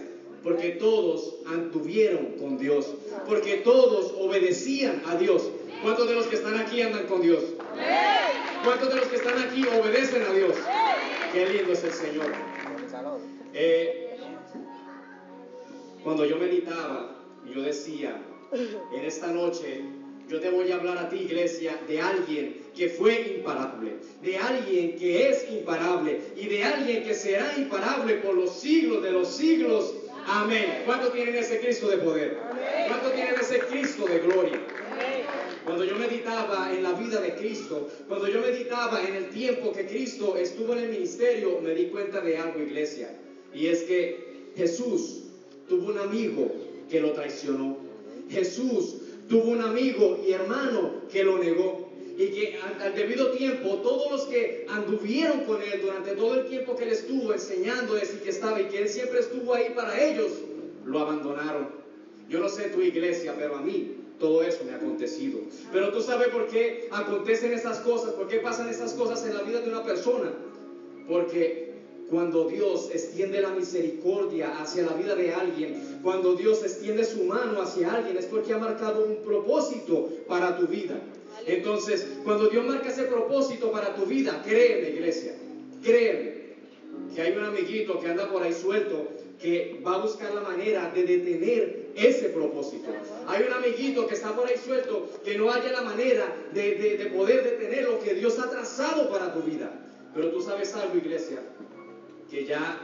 Porque 0.44 0.72
todos 0.72 1.36
anduvieron 1.46 2.38
con 2.40 2.58
Dios, 2.58 2.88
porque 3.28 3.58
todos 3.58 4.14
obedecían 4.18 5.04
a 5.06 5.16
Dios. 5.16 5.50
¿Cuántos 5.84 6.08
de 6.08 6.16
los 6.16 6.28
que 6.28 6.36
están 6.36 6.58
aquí 6.60 6.82
andan 6.82 7.06
con 7.08 7.22
Dios? 7.22 7.44
¿Cuántos 8.64 8.90
de 8.90 8.96
los 8.96 9.08
que 9.08 9.16
están 9.18 9.40
aquí 9.40 9.64
obedecen 9.66 10.24
a 10.24 10.34
Dios? 10.34 10.56
Qué 11.34 11.48
lindo 11.48 11.74
es 11.74 11.84
el 11.84 11.92
Señor. 11.94 12.32
Eh, 13.54 14.18
cuando 16.04 16.26
yo 16.26 16.38
meditaba, 16.38 17.24
yo 17.54 17.62
decía, 17.62 18.22
en 18.52 19.06
esta 19.06 19.28
noche 19.28 19.84
yo 20.32 20.40
te 20.40 20.50
voy 20.50 20.72
a 20.72 20.76
hablar 20.76 20.98
a 20.98 21.10
ti, 21.10 21.18
iglesia, 21.18 21.78
de 21.90 22.00
alguien 22.00 22.62
que 22.74 22.88
fue 22.88 23.36
imparable, 23.38 23.98
de 24.22 24.38
alguien 24.38 24.96
que 24.96 25.30
es 25.30 25.52
imparable 25.52 26.22
y 26.38 26.48
de 26.48 26.64
alguien 26.64 27.04
que 27.04 27.14
será 27.14 27.54
imparable 27.58 28.16
por 28.16 28.36
los 28.36 28.54
siglos 28.54 29.04
de 29.04 29.12
los 29.12 29.28
siglos. 29.28 29.94
Amén. 30.28 30.84
¿Cuánto 30.86 31.12
tienen 31.12 31.36
ese 31.36 31.60
Cristo 31.60 31.90
de 31.90 31.98
poder? 31.98 32.38
¿Cuánto 32.88 33.12
tienen 33.12 33.36
ese 33.40 33.60
Cristo 33.60 34.06
de 34.06 34.20
gloria? 34.20 34.60
Cuando 35.66 35.86
yo 35.86 35.96
meditaba 35.96 36.74
en 36.74 36.84
la 36.84 36.94
vida 36.94 37.22
de 37.22 37.36
Cristo, 37.36 37.88
cuando 38.08 38.28
yo 38.28 38.42
meditaba 38.42 39.04
en 39.04 39.16
el 39.16 39.30
tiempo 39.30 39.72
que 39.72 39.86
Cristo 39.86 40.36
estuvo 40.36 40.74
en 40.74 40.80
el 40.80 40.90
ministerio, 40.90 41.60
me 41.62 41.76
di 41.76 41.86
cuenta 41.88 42.20
de 42.22 42.38
algo, 42.38 42.60
iglesia. 42.60 43.10
Y 43.54 43.68
es 43.68 43.84
que 43.84 44.52
Jesús 44.56 45.24
tuvo 45.70 45.92
un 45.92 46.00
amigo 46.00 46.52
que 46.90 47.00
lo 47.00 47.12
traicionó. 47.12 47.78
Jesús 48.30 48.96
tuvo 49.30 49.52
un 49.52 49.62
amigo 49.62 50.20
y 50.26 50.32
hermano 50.32 50.94
que 51.12 51.24
lo 51.24 51.38
negó. 51.38 51.91
Y 52.22 52.28
que 52.28 52.60
al, 52.80 52.94
debido 52.94 53.32
tiempo, 53.32 53.78
todos 53.78 54.12
los 54.12 54.22
que 54.26 54.68
anduvieron 54.70 55.40
con 55.46 55.60
él 55.60 55.82
durante 55.82 56.12
todo 56.12 56.36
el 56.36 56.46
tiempo 56.46 56.76
que 56.76 56.84
él 56.84 56.92
estuvo 56.92 57.34
enseñándoles 57.34 58.14
y 58.14 58.18
que 58.20 58.30
estaba 58.30 58.62
y 58.62 58.66
que 58.66 58.84
él 58.84 58.90
siempre 58.90 59.22
estuvo 59.22 59.56
ahí 59.56 59.72
para 59.76 60.00
ellos, 60.00 60.32
lo 60.86 61.00
abandonaron. 61.00 61.70
Yo 62.30 62.40
no 62.40 62.48
sé 62.48 62.66
tu 62.66 62.80
iglesia, 62.80 63.34
pero 63.36 63.56
a 63.56 63.62
mí 63.62 63.96
todo 64.20 64.44
eso 64.44 64.64
me 64.64 64.74
ha 64.74 64.76
acontecido. 64.76 65.40
Pero 65.74 65.92
tú 65.92 66.00
sabes 66.00 66.28
por 66.28 66.46
qué 66.46 66.90
acontecen 66.92 67.54
esas 67.54 67.80
cosas, 67.80 68.14
por 68.14 68.28
qué 68.28 68.38
pasan 68.38 68.70
esas 68.70 68.94
cosas 68.94 69.26
en 69.26 69.36
la 69.36 69.42
vida 69.42 69.62
de 69.62 69.70
una 69.70 69.84
persona. 69.84 70.32
Porque 71.08 71.72
cuando 72.08 72.48
Dios 72.50 72.92
extiende 72.94 73.42
la 73.42 73.50
misericordia 73.50 74.62
hacia 74.62 74.84
la 74.84 74.94
vida 74.94 75.16
de 75.16 75.34
alguien, 75.34 76.00
cuando 76.04 76.36
Dios 76.36 76.62
extiende 76.62 77.04
su 77.04 77.24
mano 77.24 77.64
hacia 77.64 77.96
alguien, 77.96 78.16
es 78.16 78.26
porque 78.26 78.54
ha 78.54 78.60
marcado 78.60 79.06
un 79.06 79.16
propósito 79.24 80.08
para 80.28 80.60
tu 80.60 80.68
vida. 80.68 81.02
Entonces, 81.46 82.06
cuando 82.24 82.48
Dios 82.48 82.66
marca 82.66 82.90
ese 82.90 83.04
propósito 83.04 83.72
para 83.72 83.96
tu 83.96 84.06
vida, 84.06 84.42
créeme, 84.46 84.90
iglesia, 84.90 85.34
créeme, 85.84 86.42
que 87.14 87.22
hay 87.22 87.32
un 87.34 87.44
amiguito 87.44 88.00
que 88.00 88.08
anda 88.08 88.30
por 88.32 88.44
ahí 88.44 88.54
suelto 88.54 89.08
que 89.40 89.82
va 89.86 89.96
a 89.96 89.98
buscar 90.04 90.34
la 90.34 90.42
manera 90.42 90.92
de 90.94 91.04
detener 91.04 91.88
ese 91.96 92.30
propósito. 92.30 92.90
Hay 93.28 93.44
un 93.44 93.52
amiguito 93.54 94.06
que 94.08 94.14
está 94.14 94.36
por 94.36 94.48
ahí 94.48 94.56
suelto 94.64 95.10
que 95.24 95.36
no 95.36 95.52
haya 95.52 95.72
la 95.72 95.82
manera 95.82 96.32
de, 96.54 96.76
de- 96.76 96.98
de 96.98 97.06
poder 97.08 97.44
detener 97.44 97.86
lo 97.86 98.00
que 98.00 98.14
Dios 98.14 98.38
ha 98.40 98.50
trazado 98.50 99.10
para 99.10 99.34
tu 99.34 99.42
vida. 99.42 99.72
Pero 100.14 100.30
tú 100.30 100.42
sabes 100.42 100.74
algo, 100.76 100.96
iglesia, 100.98 101.40
que 102.30 102.46
ya 102.46 102.80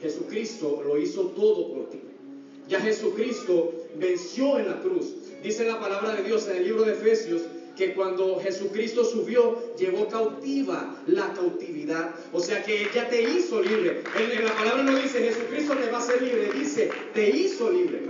Jesucristo 0.00 0.82
lo 0.84 0.98
hizo 0.98 1.28
todo 1.28 1.72
por 1.72 1.90
ti. 1.90 2.00
Ya 2.68 2.80
Jesucristo 2.80 3.72
venció 3.94 4.58
en 4.58 4.68
la 4.68 4.80
cruz. 4.80 5.14
Dice 5.42 5.64
la 5.64 5.78
palabra 5.78 6.14
de 6.16 6.22
Dios 6.24 6.48
en 6.48 6.56
el 6.56 6.64
libro 6.64 6.82
de 6.84 6.92
Efesios 6.92 7.42
que 7.76 7.94
cuando 7.94 8.38
Jesucristo 8.40 9.04
subió, 9.04 9.76
llevó 9.76 10.08
cautiva 10.08 10.96
la 11.06 11.32
cautividad. 11.32 12.14
O 12.32 12.40
sea 12.40 12.62
que 12.62 12.82
Él 12.82 12.88
ya 12.94 13.08
te 13.08 13.22
hizo 13.22 13.62
libre. 13.62 14.02
En, 14.18 14.44
la 14.44 14.52
palabra 14.52 14.82
no 14.82 14.96
dice 14.96 15.20
Jesucristo 15.20 15.74
te 15.74 15.90
va 15.90 15.98
a 15.98 16.00
hacer 16.00 16.22
libre, 16.22 16.50
dice 16.52 16.90
te 17.14 17.30
hizo 17.30 17.70
libre. 17.70 18.02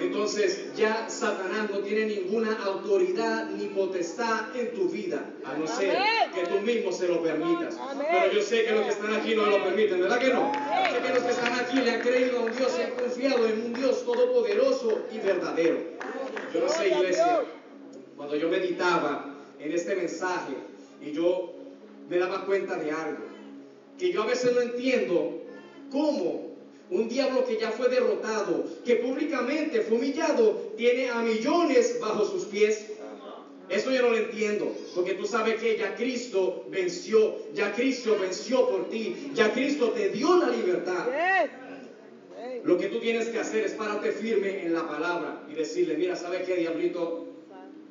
Entonces 0.00 0.74
ya 0.76 1.08
Satanás 1.08 1.70
no 1.70 1.78
tiene 1.78 2.06
ninguna 2.06 2.58
autoridad 2.64 3.48
ni 3.50 3.66
potestad 3.66 4.54
en 4.56 4.74
tu 4.74 4.88
vida, 4.88 5.24
a 5.44 5.56
no 5.56 5.66
ser 5.66 5.96
que 6.34 6.46
tú 6.46 6.60
mismo 6.60 6.92
se 6.92 7.08
lo 7.08 7.22
permitas. 7.22 7.78
Pero 8.10 8.32
yo 8.32 8.42
sé 8.42 8.64
que 8.64 8.72
los 8.72 8.82
que 8.82 8.90
están 8.90 9.14
aquí 9.14 9.34
no 9.34 9.46
lo 9.46 9.62
permiten, 9.62 10.00
¿verdad 10.00 10.18
que 10.18 10.32
no? 10.32 10.52
Sé 10.92 11.00
que 11.00 11.14
los 11.14 11.22
que 11.22 11.30
están 11.30 11.52
aquí 11.54 11.76
le 11.78 11.90
han 11.92 12.00
creído 12.00 12.40
a 12.40 12.42
un 12.42 12.56
Dios 12.56 12.72
y 12.76 12.82
han 12.82 12.90
confiado 12.90 13.46
en 13.46 13.66
un 13.66 13.72
Dios 13.72 14.04
todopoderoso 14.04 15.02
y 15.12 15.18
verdadero. 15.18 15.78
Yo 16.52 16.60
no 16.60 16.68
sé, 16.68 16.88
iglesia, 16.88 17.44
cuando 18.16 18.36
yo 18.36 18.48
meditaba 18.48 19.34
en 19.58 19.72
este 19.72 19.94
mensaje 19.96 20.54
y 21.02 21.12
yo 21.12 21.54
me 22.08 22.18
daba 22.18 22.44
cuenta 22.44 22.76
de 22.76 22.90
algo, 22.90 23.24
que 23.98 24.12
yo 24.12 24.22
a 24.22 24.26
veces 24.26 24.54
no 24.54 24.60
entiendo 24.60 25.42
cómo 25.90 26.54
Un 26.90 27.08
diablo 27.08 27.46
que 27.46 27.58
ya 27.58 27.70
fue 27.70 27.88
derrotado, 27.88 28.64
que 28.84 28.96
públicamente 28.96 29.80
fue 29.80 29.96
humillado, 29.96 30.72
tiene 30.76 31.08
a 31.08 31.22
millones 31.22 31.98
bajo 32.00 32.26
sus 32.26 32.44
pies. 32.44 32.86
Eso 33.70 33.90
yo 33.90 34.02
no 34.02 34.10
lo 34.10 34.18
entiendo, 34.18 34.70
porque 34.94 35.14
tú 35.14 35.26
sabes 35.26 35.58
que 35.58 35.78
ya 35.78 35.94
Cristo 35.96 36.66
venció, 36.70 37.36
ya 37.54 37.72
Cristo 37.74 38.16
venció 38.20 38.68
por 38.68 38.90
ti, 38.90 39.30
ya 39.34 39.52
Cristo 39.54 39.90
te 39.90 40.10
dio 40.10 40.36
la 40.36 40.50
libertad. 40.50 41.06
Lo 42.62 42.76
que 42.76 42.88
tú 42.88 43.00
tienes 43.00 43.28
que 43.28 43.40
hacer 43.40 43.64
es 43.64 43.72
pararte 43.72 44.12
firme 44.12 44.64
en 44.64 44.74
la 44.74 44.86
palabra 44.86 45.42
y 45.50 45.54
decirle, 45.54 45.96
mira, 45.96 46.14
¿sabes 46.14 46.46
qué, 46.46 46.56
diablito? 46.56 47.26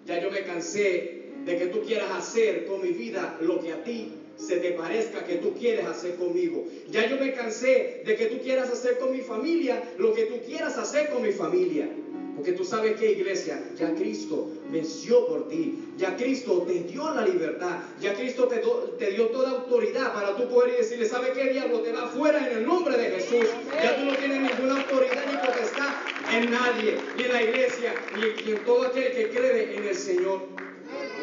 Ya 0.05 0.21
yo 0.21 0.29
me 0.29 0.43
cansé 0.43 1.29
de 1.45 1.57
que 1.57 1.67
tú 1.67 1.81
quieras 1.81 2.11
hacer 2.11 2.65
con 2.65 2.81
mi 2.81 2.89
vida 2.89 3.37
lo 3.41 3.61
que 3.61 3.71
a 3.71 3.83
ti 3.83 4.22
se 4.38 4.57
te 4.57 4.71
parezca 4.71 5.25
que 5.25 5.36
tú 5.36 5.53
quieres 5.53 5.86
hacer 5.86 6.15
conmigo. 6.15 6.65
Ya 6.89 7.09
yo 7.09 7.17
me 7.17 7.34
cansé 7.34 8.03
de 8.05 8.15
que 8.15 8.25
tú 8.27 8.39
quieras 8.41 8.69
hacer 8.69 8.97
con 8.97 9.11
mi 9.11 9.21
familia 9.21 9.81
lo 9.97 10.13
que 10.13 10.25
tú 10.25 10.36
quieras 10.45 10.77
hacer 10.77 11.09
con 11.09 11.21
mi 11.21 11.31
familia. 11.31 11.89
Porque 12.36 12.53
tú 12.53 12.65
sabes 12.65 12.99
que 12.99 13.11
iglesia, 13.11 13.63
ya 13.77 13.93
Cristo 13.93 14.49
venció 14.71 15.27
por 15.27 15.47
ti, 15.49 15.77
ya 15.97 16.15
Cristo 16.15 16.63
te 16.63 16.79
dio 16.84 17.13
la 17.13 17.27
libertad, 17.27 17.81
ya 18.01 18.15
Cristo 18.15 18.47
te, 18.47 19.11
dio 19.11 19.27
toda 19.27 19.51
autoridad 19.51 20.13
para 20.13 20.36
tú 20.36 20.49
poder 20.49 20.77
decirle, 20.77 21.05
¿sabe 21.05 21.31
qué 21.34 21.51
diablo? 21.51 21.81
Te 21.81 21.91
va 21.91 22.07
fuera 22.07 22.49
en 22.49 22.57
el 22.57 22.65
nombre 22.65 22.97
de 22.97 23.11
Jesús. 23.11 23.47
Ya 23.75 23.95
tú 23.97 24.05
no 24.05 24.15
tienes 24.15 24.41
ninguna 24.41 24.81
autoridad 24.81 25.23
ni 25.29 25.38
potestad 25.38 25.93
en 26.34 26.49
nadie, 26.49 26.97
ni 27.17 27.23
en 27.23 27.31
la 27.31 27.43
iglesia, 27.43 27.93
ni 28.17 28.51
en 28.51 28.65
todo 28.65 28.88
aquel 28.88 29.11
que 29.11 29.29
cree 29.29 29.77
en 29.77 29.84
el 29.84 29.95
Señor. 29.95 30.41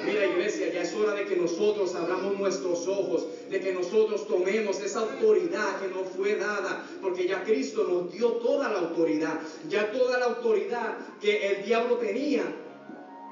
Mira 0.05 0.27
iglesia, 0.27 0.73
ya 0.73 0.83
es 0.83 0.95
hora 0.95 1.15
de 1.15 1.27
que 1.27 1.37
nosotros 1.37 1.95
abramos 1.95 2.39
nuestros 2.39 2.87
ojos, 2.89 3.27
de 3.51 3.61
que 3.61 3.73
nosotros 3.73 4.27
tomemos 4.27 4.81
esa 4.81 5.01
autoridad 5.01 5.81
que 5.81 5.89
nos 5.89 6.09
fue 6.09 6.37
dada, 6.37 6.87
porque 7.03 7.27
ya 7.27 7.45
Cristo 7.45 7.85
nos 7.85 8.13
dio 8.13 8.33
toda 8.35 8.71
la 8.71 8.79
autoridad, 8.81 9.41
ya 9.69 9.91
toda 9.93 10.19
la 10.19 10.27
autoridad 10.27 10.97
que 11.21 11.47
el 11.47 11.65
diablo 11.65 11.97
tenía, 11.97 12.43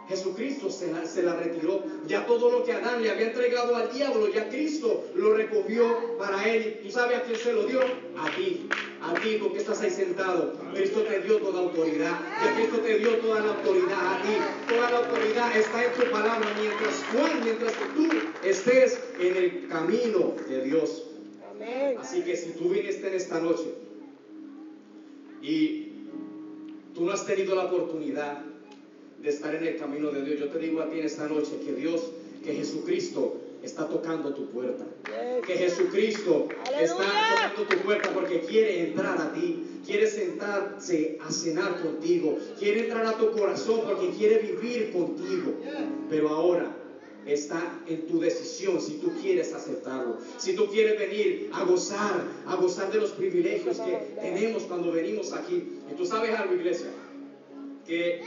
Jesucristo 0.09 0.71
se 0.71 0.91
la, 0.91 1.05
se 1.07 1.23
la, 1.23 1.37
retiró. 1.37 1.83
Ya 2.07 2.27
todo 2.27 2.51
lo 2.51 2.65
que 2.65 2.73
Adán 2.73 3.03
le 3.03 3.11
había 3.11 3.27
entregado 3.27 3.77
al 3.77 3.93
diablo, 3.93 4.33
ya 4.33 4.49
Cristo 4.49 5.05
lo 5.15 5.35
recogió 5.35 6.17
para 6.19 6.49
él. 6.49 6.81
¿Tú 6.83 6.91
sabes 6.91 7.19
a 7.19 7.23
quién 7.23 7.39
se 7.39 7.53
lo 7.53 7.65
dio? 7.65 7.81
A 8.17 8.31
ti. 8.35 8.69
A 9.01 9.15
ti, 9.15 9.39
porque 9.41 9.59
estás 9.59 9.81
ahí 9.81 9.91
sentado. 9.91 10.55
Cristo 10.75 11.03
te 11.03 11.21
dio 11.21 11.39
toda 11.39 11.61
autoridad. 11.61 12.19
Ya 12.45 12.55
Cristo 12.57 12.79
te 12.79 12.99
dio 12.99 13.17
toda 13.19 13.41
la 13.41 13.55
autoridad 13.55 14.15
a 14.15 14.23
ti. 14.23 14.29
Toda 14.69 14.91
la 14.91 14.99
autoridad 14.99 15.57
está 15.57 15.85
en 15.85 15.93
tu 15.93 16.11
palabra. 16.11 16.49
Mientras 16.61 17.05
Juan, 17.13 17.45
mientras 17.45 17.73
que 17.73 17.85
tú 17.97 18.09
estés 18.45 19.01
en 19.21 19.37
el 19.37 19.69
camino 19.69 20.35
de 20.49 20.65
Dios. 20.65 21.05
Así 22.01 22.23
que 22.23 22.37
si 22.37 22.51
tú 22.53 22.71
viniste 22.71 23.09
en 23.09 23.15
esta 23.15 23.41
noche 23.41 23.75
y 25.43 25.93
tú 26.95 27.05
no 27.05 27.13
has 27.13 27.27
tenido 27.27 27.55
la 27.55 27.67
oportunidad 27.67 28.43
de 29.23 29.29
estar 29.29 29.55
en 29.55 29.65
el 29.65 29.77
camino 29.77 30.11
de 30.11 30.25
Dios. 30.25 30.41
Yo 30.41 30.49
te 30.49 30.59
digo 30.59 30.81
a 30.81 30.91
ti 30.91 30.99
en 30.99 31.07
esta 31.07 31.29
noche 31.29 31.53
que 31.65 31.73
Dios, 31.73 32.11
que 32.45 32.55
Jesucristo 32.55 33.41
está 33.69 33.87
tocando 33.87 34.35
tu 34.35 34.47
puerta. 34.51 34.85
Que 35.47 35.55
Jesucristo 35.57 36.49
está 36.81 36.97
tocando 36.97 37.63
tu 37.69 37.77
puerta 37.85 38.11
porque 38.13 38.41
quiere 38.41 38.89
entrar 38.89 39.21
a 39.21 39.33
ti, 39.33 39.81
quiere 39.87 40.07
sentarse 40.07 41.19
a 41.25 41.31
cenar 41.31 41.81
contigo, 41.83 42.39
quiere 42.59 42.85
entrar 42.85 43.07
a 43.07 43.17
tu 43.17 43.31
corazón 43.33 43.83
porque 43.87 44.11
quiere 44.11 44.39
vivir 44.39 44.93
contigo. 44.93 45.53
Pero 46.11 46.31
ahora 46.31 46.75
está 47.27 47.81
en 47.87 48.07
tu 48.07 48.21
decisión 48.21 48.81
si 48.81 48.95
tú 48.95 49.13
quieres 49.21 49.53
aceptarlo, 49.53 50.17
si 50.39 50.55
tú 50.55 50.67
quieres 50.69 50.99
venir 50.99 51.51
a 51.53 51.65
gozar, 51.65 52.25
a 52.47 52.57
gozar 52.57 52.91
de 52.91 53.01
los 53.01 53.11
privilegios 53.11 53.79
que 53.79 54.15
tenemos 54.21 54.63
cuando 54.63 54.93
venimos 54.93 55.33
aquí. 55.33 55.79
Y 55.91 55.95
tú 55.95 56.07
sabes 56.07 56.35
algo, 56.35 56.55
iglesia, 56.55 56.89
que 57.87 58.23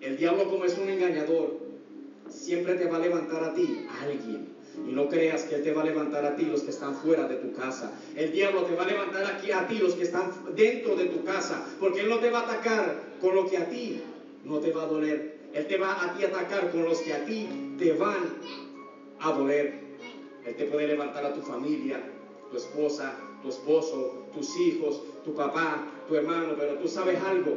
el 0.00 0.16
diablo 0.16 0.48
como 0.48 0.64
es 0.64 0.78
un 0.78 0.88
engañador, 0.88 1.61
siempre 2.32 2.74
te 2.74 2.86
va 2.86 2.96
a 2.96 3.00
levantar 3.00 3.44
a 3.44 3.54
ti 3.54 3.86
alguien. 4.02 4.52
Y 4.88 4.92
no 4.92 5.08
creas 5.08 5.44
que 5.44 5.56
Él 5.56 5.62
te 5.62 5.72
va 5.72 5.82
a 5.82 5.84
levantar 5.84 6.24
a 6.24 6.34
ti 6.34 6.46
los 6.46 6.62
que 6.62 6.70
están 6.70 6.94
fuera 6.94 7.28
de 7.28 7.36
tu 7.36 7.52
casa. 7.52 7.92
El 8.16 8.32
diablo 8.32 8.62
te 8.62 8.74
va 8.74 8.84
a 8.84 8.86
levantar 8.86 9.24
aquí 9.26 9.52
a 9.52 9.66
ti 9.66 9.78
los 9.78 9.94
que 9.94 10.04
están 10.04 10.32
dentro 10.56 10.96
de 10.96 11.04
tu 11.06 11.24
casa. 11.24 11.66
Porque 11.78 12.00
Él 12.00 12.08
no 12.08 12.18
te 12.18 12.30
va 12.30 12.40
a 12.40 12.42
atacar 12.44 13.02
con 13.20 13.34
lo 13.34 13.48
que 13.48 13.58
a 13.58 13.68
ti 13.68 14.00
no 14.44 14.58
te 14.58 14.72
va 14.72 14.84
a 14.84 14.86
doler. 14.86 15.40
Él 15.52 15.66
te 15.66 15.76
va 15.76 16.02
a 16.02 16.16
ti 16.16 16.24
atacar 16.24 16.70
con 16.70 16.84
los 16.84 17.00
que 17.00 17.12
a 17.12 17.24
ti 17.26 17.76
te 17.78 17.92
van 17.92 18.38
a 19.20 19.32
doler. 19.32 19.74
Él 20.46 20.56
te 20.56 20.64
puede 20.64 20.86
levantar 20.86 21.24
a 21.24 21.34
tu 21.34 21.42
familia, 21.42 22.00
tu 22.50 22.56
esposa, 22.56 23.14
tu 23.42 23.50
esposo, 23.50 24.26
tus 24.34 24.58
hijos, 24.58 25.02
tu 25.24 25.34
papá, 25.34 25.86
tu 26.08 26.16
hermano. 26.16 26.54
Pero 26.58 26.74
tú 26.76 26.88
sabes 26.88 27.20
algo, 27.22 27.56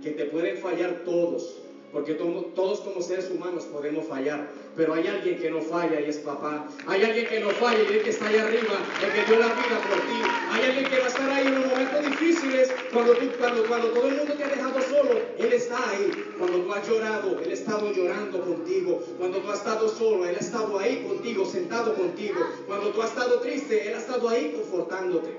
que 0.00 0.12
te 0.12 0.26
pueden 0.26 0.56
fallar 0.58 1.02
todos 1.04 1.60
porque 1.92 2.14
todos 2.14 2.80
como 2.80 3.02
seres 3.02 3.30
humanos 3.30 3.64
podemos 3.64 4.06
fallar, 4.06 4.48
pero 4.74 4.94
hay 4.94 5.06
alguien 5.06 5.38
que 5.38 5.50
no 5.50 5.60
falla 5.60 6.00
y 6.00 6.04
es 6.08 6.16
papá. 6.16 6.66
Hay 6.86 7.02
alguien 7.02 7.26
que 7.26 7.40
no 7.40 7.50
falla 7.50 7.82
y 7.82 7.96
es 7.96 8.02
que 8.02 8.10
está 8.10 8.28
ahí 8.28 8.36
arriba, 8.36 8.78
el 9.04 9.12
que 9.12 9.30
dio 9.30 9.38
la 9.38 9.48
vida 9.48 9.78
por 9.86 10.00
ti. 10.00 10.22
Hay 10.52 10.64
alguien 10.64 10.86
que 10.86 10.98
va 10.98 11.04
a 11.04 11.08
estar 11.08 11.30
ahí 11.30 11.46
en 11.46 11.54
los 11.60 11.66
momentos 11.66 12.10
difíciles, 12.10 12.72
cuando, 12.94 13.12
tú, 13.12 13.26
cuando, 13.38 13.66
cuando 13.66 13.88
todo 13.88 14.08
el 14.08 14.16
mundo 14.16 14.32
te 14.32 14.42
ha 14.42 14.48
dejado 14.48 14.80
solo, 14.80 15.20
Él 15.38 15.52
está 15.52 15.90
ahí. 15.90 16.10
Cuando 16.38 16.62
tú 16.62 16.72
has 16.72 16.88
llorado, 16.88 17.40
Él 17.40 17.50
ha 17.50 17.52
estado 17.52 17.92
llorando 17.92 18.40
contigo. 18.40 19.04
Cuando 19.18 19.38
tú 19.38 19.50
has 19.50 19.58
estado 19.58 19.88
solo, 19.90 20.26
Él 20.26 20.36
ha 20.36 20.40
estado 20.40 20.78
ahí 20.78 21.04
contigo, 21.06 21.44
sentado 21.44 21.94
contigo. 21.94 22.40
Cuando 22.66 22.88
tú 22.88 23.02
has 23.02 23.10
estado 23.10 23.40
triste, 23.40 23.86
Él 23.86 23.96
ha 23.96 23.98
estado 23.98 24.30
ahí 24.30 24.54
confortándote. 24.56 25.36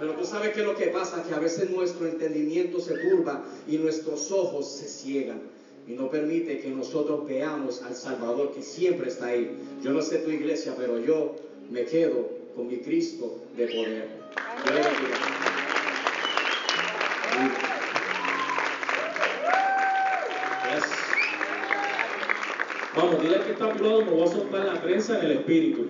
Pero 0.00 0.14
tú 0.14 0.24
sabes 0.24 0.54
que 0.54 0.62
lo 0.62 0.74
que 0.74 0.86
pasa, 0.86 1.22
que 1.28 1.34
a 1.34 1.38
veces 1.38 1.68
nuestro 1.68 2.06
entendimiento 2.06 2.80
se 2.80 2.94
turba 2.94 3.44
y 3.68 3.76
nuestros 3.76 4.32
ojos 4.32 4.72
se 4.72 4.88
ciegan 4.88 5.42
y 5.86 5.92
no 5.92 6.10
permite 6.10 6.60
que 6.60 6.68
nosotros 6.70 7.26
veamos 7.26 7.82
al 7.82 7.94
Salvador 7.94 8.52
que 8.52 8.62
siempre 8.62 9.08
está 9.08 9.26
ahí. 9.26 9.50
Yo 9.82 9.90
no 9.90 10.00
sé 10.00 10.18
tu 10.18 10.30
iglesia, 10.30 10.74
pero 10.76 10.98
yo 10.98 11.36
me 11.70 11.84
quedo 11.84 12.28
con 12.56 12.68
mi 12.68 12.78
Cristo 12.78 13.38
de 13.56 13.66
poder. 13.66 14.08
Vamos, 22.96 23.20
dile 23.22 23.40
que 23.40 23.52
está 23.52 23.70
a 23.70 23.74
me 23.74 24.04
voy 24.04 24.22
a 24.22 24.26
soltar 24.28 24.64
la 24.66 24.80
prensa 24.80 25.18
en 25.18 25.24
el 25.24 25.32
espíritu. 25.32 25.88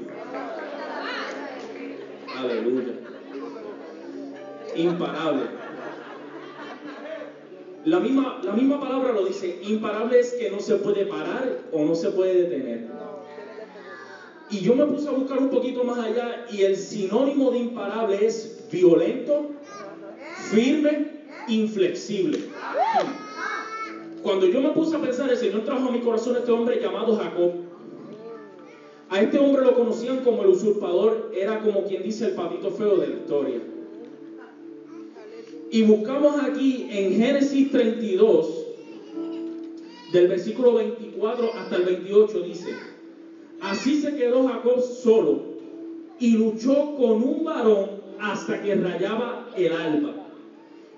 Aleluya. 2.34 2.94
Imparable. 4.74 5.63
La 7.84 8.00
misma, 8.00 8.40
la 8.42 8.52
misma 8.52 8.80
palabra 8.80 9.12
lo 9.12 9.26
dice, 9.26 9.60
imparable 9.62 10.18
es 10.18 10.32
que 10.32 10.50
no 10.50 10.58
se 10.58 10.76
puede 10.76 11.04
parar 11.04 11.60
o 11.70 11.84
no 11.84 11.94
se 11.94 12.10
puede 12.10 12.42
detener. 12.42 12.86
Y 14.50 14.60
yo 14.60 14.74
me 14.74 14.86
puse 14.86 15.08
a 15.08 15.12
buscar 15.12 15.38
un 15.38 15.50
poquito 15.50 15.84
más 15.84 15.98
allá 15.98 16.46
y 16.50 16.62
el 16.62 16.76
sinónimo 16.76 17.50
de 17.50 17.58
imparable 17.58 18.24
es 18.24 18.64
violento, 18.70 19.50
firme, 20.50 21.24
inflexible. 21.48 22.44
Cuando 24.22 24.46
yo 24.46 24.62
me 24.62 24.70
puse 24.70 24.96
a 24.96 25.00
pensar, 25.00 25.30
el 25.30 25.36
Señor 25.36 25.64
trajo 25.64 25.86
a 25.86 25.92
mi 25.92 26.00
corazón 26.00 26.36
a 26.36 26.38
este 26.38 26.52
hombre 26.52 26.80
llamado 26.80 27.16
Jacob. 27.16 27.52
A 29.10 29.20
este 29.20 29.38
hombre 29.38 29.62
lo 29.62 29.74
conocían 29.74 30.24
como 30.24 30.42
el 30.42 30.48
usurpador, 30.48 31.30
era 31.34 31.60
como 31.60 31.84
quien 31.84 32.02
dice 32.02 32.26
el 32.26 32.32
patito 32.32 32.70
feo 32.70 32.96
de 32.96 33.08
la 33.08 33.14
historia. 33.14 33.60
Y 35.74 35.82
buscamos 35.82 36.36
aquí 36.40 36.86
en 36.88 37.16
Génesis 37.16 37.72
32, 37.72 38.64
del 40.12 40.28
versículo 40.28 40.74
24 40.74 41.52
hasta 41.52 41.74
el 41.74 41.82
28, 41.82 42.42
dice, 42.42 42.76
así 43.60 44.00
se 44.00 44.14
quedó 44.14 44.46
Jacob 44.46 44.80
solo 44.80 45.42
y 46.20 46.36
luchó 46.36 46.94
con 46.94 47.24
un 47.24 47.42
varón 47.42 47.90
hasta 48.20 48.62
que 48.62 48.76
rayaba 48.76 49.50
el 49.56 49.72
alba. 49.72 50.28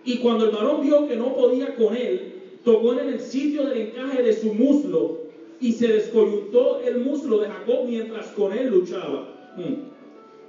Y 0.05 0.19
cuando 0.19 0.45
el 0.45 0.51
varón 0.51 0.83
vio 0.83 1.09
que 1.09 1.17
no 1.17 1.35
podía 1.35 1.75
con 1.75 1.97
él, 1.97 2.35
tocó 2.63 2.93
en 3.01 3.09
el 3.09 3.21
sitio 3.21 3.65
del 3.65 3.79
encaje 3.79 4.23
de 4.23 4.35
su 4.35 4.53
muslo 4.53 5.21
y 5.59 5.73
se 5.73 5.89
descoyuntó 5.89 6.83
el 6.83 6.99
muslo 6.99 7.39
de 7.39 7.49
Jacob 7.49 7.87
mientras 7.87 8.27
con 8.33 8.53
él 8.53 8.69
luchaba. 8.69 9.55
Hmm. 9.57 9.87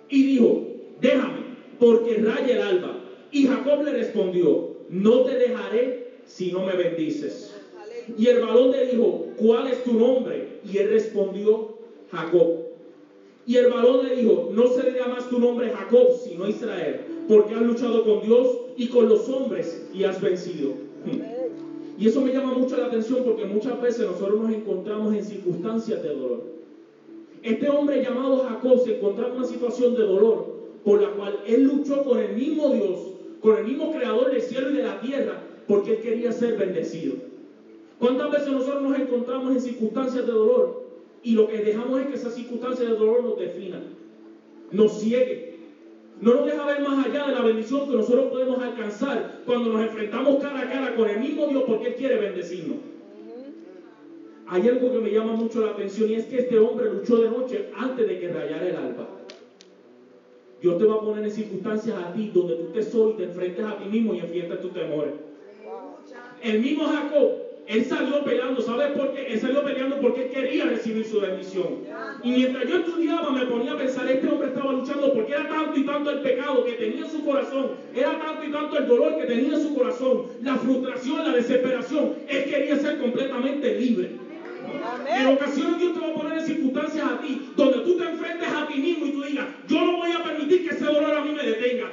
Y 0.09 0.23
dijo, 0.23 0.67
déjame, 0.99 1.45
porque 1.79 2.15
raya 2.15 2.55
el 2.55 2.61
alba. 2.61 2.96
Y 3.31 3.47
Jacob 3.47 3.83
le 3.83 3.93
respondió, 3.93 4.75
no 4.89 5.21
te 5.21 5.37
dejaré 5.37 6.07
si 6.25 6.51
no 6.51 6.65
me 6.65 6.75
bendices. 6.75 7.53
Y 8.17 8.27
el 8.27 8.41
varón 8.41 8.71
le 8.71 8.87
dijo, 8.87 9.27
¿cuál 9.37 9.67
es 9.67 9.83
tu 9.83 9.93
nombre? 9.93 10.59
Y 10.71 10.77
él 10.77 10.89
respondió, 10.89 11.77
Jacob. 12.11 12.67
Y 13.45 13.55
el 13.55 13.69
varón 13.69 14.07
le 14.07 14.15
dijo, 14.15 14.49
no 14.53 14.67
se 14.67 14.91
le 14.91 14.99
más 15.05 15.29
tu 15.29 15.39
nombre 15.39 15.69
Jacob, 15.69 16.09
sino 16.23 16.47
Israel, 16.47 17.01
porque 17.27 17.55
has 17.55 17.61
luchado 17.61 18.03
con 18.03 18.21
Dios 18.21 18.47
y 18.75 18.87
con 18.87 19.07
los 19.07 19.27
hombres 19.29 19.87
y 19.93 20.03
has 20.03 20.21
vencido. 20.21 20.73
Y 21.97 22.07
eso 22.07 22.21
me 22.21 22.31
llama 22.31 22.53
mucho 22.53 22.77
la 22.77 22.87
atención 22.87 23.23
porque 23.23 23.45
muchas 23.45 23.81
veces 23.81 24.05
nosotros 24.05 24.41
nos 24.41 24.53
encontramos 24.53 25.15
en 25.15 25.23
circunstancias 25.23 26.03
de 26.03 26.09
dolor. 26.09 26.43
Este 27.41 27.69
hombre 27.69 28.03
llamado 28.03 28.45
Jacob 28.47 28.83
se 28.83 28.97
encontraba 28.97 29.31
en 29.31 29.37
una 29.37 29.47
situación 29.47 29.95
de 29.95 30.03
dolor 30.03 30.57
por 30.83 31.01
la 31.01 31.09
cual 31.11 31.39
él 31.47 31.63
luchó 31.63 32.03
con 32.03 32.19
el 32.19 32.35
mismo 32.35 32.69
Dios, 32.69 32.99
con 33.41 33.57
el 33.57 33.65
mismo 33.65 33.93
creador 33.93 34.31
del 34.31 34.41
cielo 34.41 34.71
y 34.71 34.77
de 34.77 34.83
la 34.83 34.99
tierra, 34.99 35.41
porque 35.67 35.95
él 35.95 36.01
quería 36.01 36.31
ser 36.31 36.57
bendecido. 36.57 37.15
¿Cuántas 37.99 38.31
veces 38.31 38.49
nosotros 38.49 38.83
nos 38.83 38.99
encontramos 38.99 39.51
en 39.51 39.61
circunstancias 39.61 40.25
de 40.25 40.31
dolor 40.31 40.87
y 41.23 41.33
lo 41.33 41.47
que 41.47 41.57
dejamos 41.57 41.99
es 41.99 42.07
que 42.07 42.15
esas 42.15 42.35
circunstancias 42.35 42.89
de 42.89 42.95
dolor 42.95 43.23
nos 43.23 43.39
definan, 43.39 43.83
nos 44.71 44.99
ciegue, 44.99 45.57
no 46.21 46.35
nos 46.35 46.45
deja 46.45 46.65
ver 46.65 46.81
más 46.81 47.05
allá 47.05 47.27
de 47.27 47.33
la 47.33 47.41
bendición 47.41 47.89
que 47.89 47.95
nosotros 47.95 48.31
podemos 48.31 48.61
alcanzar 48.61 49.41
cuando 49.45 49.73
nos 49.73 49.81
enfrentamos 49.81 50.41
cara 50.41 50.61
a 50.61 50.69
cara 50.69 50.95
con 50.95 51.09
el 51.09 51.19
mismo 51.19 51.47
Dios 51.47 51.63
porque 51.67 51.87
Él 51.87 51.95
quiere 51.95 52.17
bendecirnos? 52.17 52.77
Hay 54.49 54.67
algo 54.67 54.93
que 54.93 54.99
me 54.99 55.11
llama 55.11 55.33
mucho 55.33 55.61
la 55.61 55.71
atención 55.71 56.09
y 56.09 56.15
es 56.15 56.25
que 56.25 56.39
este 56.39 56.57
hombre 56.57 56.89
luchó 56.91 57.17
de 57.17 57.29
noche 57.29 57.69
antes 57.75 58.07
de 58.07 58.19
que 58.19 58.29
rayara 58.29 58.69
el 58.69 58.75
alba. 58.77 59.16
Dios 60.61 60.77
te 60.77 60.85
va 60.85 60.95
a 60.95 61.01
poner 61.01 61.23
en 61.23 61.31
circunstancias 61.31 61.95
a 61.97 62.13
ti 62.13 62.31
donde 62.33 62.55
tú 62.55 62.65
te 62.73 62.83
solo 62.83 63.11
y 63.11 63.17
te 63.17 63.23
enfrentes 63.25 63.63
a 63.63 63.77
ti 63.77 63.85
mismo 63.89 64.13
y 64.13 64.19
enfrentas 64.19 64.61
tus 64.61 64.73
temores. 64.73 65.13
El 66.41 66.59
mismo 66.61 66.85
Jacob, 66.85 67.31
él 67.67 67.83
salió 67.83 68.23
peleando, 68.23 68.61
¿sabes 68.61 68.97
por 68.97 69.13
qué? 69.13 69.25
Él 69.33 69.39
salió 69.39 69.63
peleando 69.63 69.99
porque 69.99 70.23
él 70.23 70.29
quería 70.29 70.65
recibir 70.65 71.05
su 71.05 71.19
bendición. 71.19 71.79
Y 72.23 72.31
mientras 72.31 72.67
yo 72.67 72.77
estudiaba 72.77 73.31
me 73.31 73.45
ponía 73.45 73.73
a 73.73 73.77
pensar, 73.77 74.09
este 74.09 74.27
hombre 74.27 74.47
estaba 74.47 74.71
luchando 74.71 75.13
porque 75.13 75.33
era 75.33 75.47
tanto 75.47 75.77
y 75.77 75.83
tanto 75.83 76.09
el 76.09 76.21
pecado 76.21 76.63
que 76.63 76.73
tenía 76.73 77.03
en 77.03 77.11
su 77.11 77.25
corazón, 77.25 77.71
era 77.93 78.17
tanto 78.17 78.45
y 78.45 78.51
tanto 78.51 78.77
el 78.77 78.87
dolor 78.87 79.17
que 79.17 79.25
tenía 79.25 79.53
en 79.53 79.61
su 79.61 79.75
corazón, 79.75 80.23
la 80.41 80.55
frustración, 80.55 81.25
la 81.25 81.35
desesperación. 81.35 82.13
Él 82.27 82.45
quería 82.45 82.77
ser 82.77 82.99
completamente 82.99 83.77
libre. 83.79 84.16
En 85.07 85.27
ocasiones 85.27 85.79
Dios 85.79 85.93
te 85.93 85.99
va 85.99 86.07
a 86.07 86.13
poner 86.13 86.37
en 86.37 86.45
circunstancias 86.45 87.05
a 87.05 87.21
ti 87.21 87.51
donde 87.55 87.79
tú 87.79 87.95
te 87.95 88.03
enfrentes 88.03 88.47
a 88.47 88.67
ti 88.67 88.79
mismo 88.79 89.05
y 89.05 89.11
tú 89.11 89.21
digas, 89.23 89.45
yo 89.67 89.81
no 89.81 89.97
voy 89.97 90.11
a 90.11 90.23
permitir 90.23 90.67
que 90.67 90.75
ese 90.75 90.85
dolor 90.85 91.13
a 91.15 91.21
mí 91.21 91.31
me 91.31 91.43
detenga. 91.43 91.85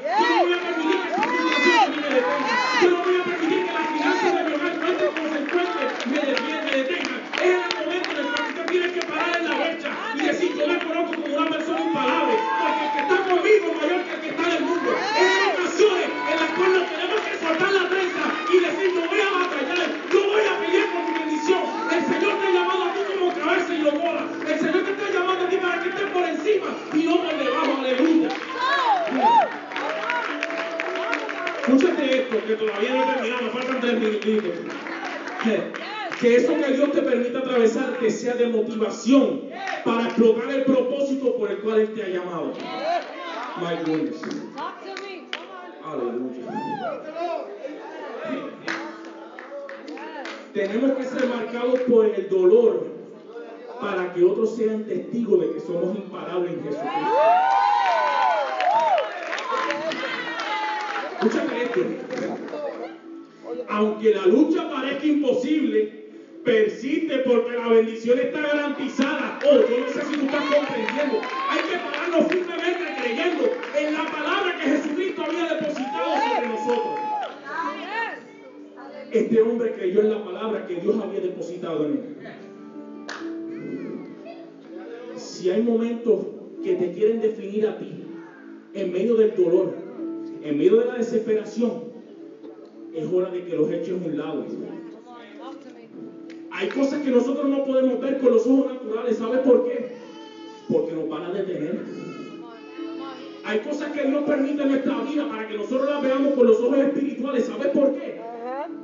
Hay 103.54 103.60
cosas 103.60 103.92
que 103.92 104.02
Dios 104.02 104.24
permite 104.24 104.62
en 104.64 104.68
nuestra 104.68 105.00
vida 105.02 105.28
para 105.28 105.46
que 105.46 105.56
nosotros 105.56 105.88
las 105.88 106.02
veamos 106.02 106.34
con 106.34 106.44
los 106.44 106.58
ojos 106.58 106.76
espirituales. 106.76 107.44
¿Sabes 107.44 107.68
por 107.68 107.94
qué? 107.94 108.20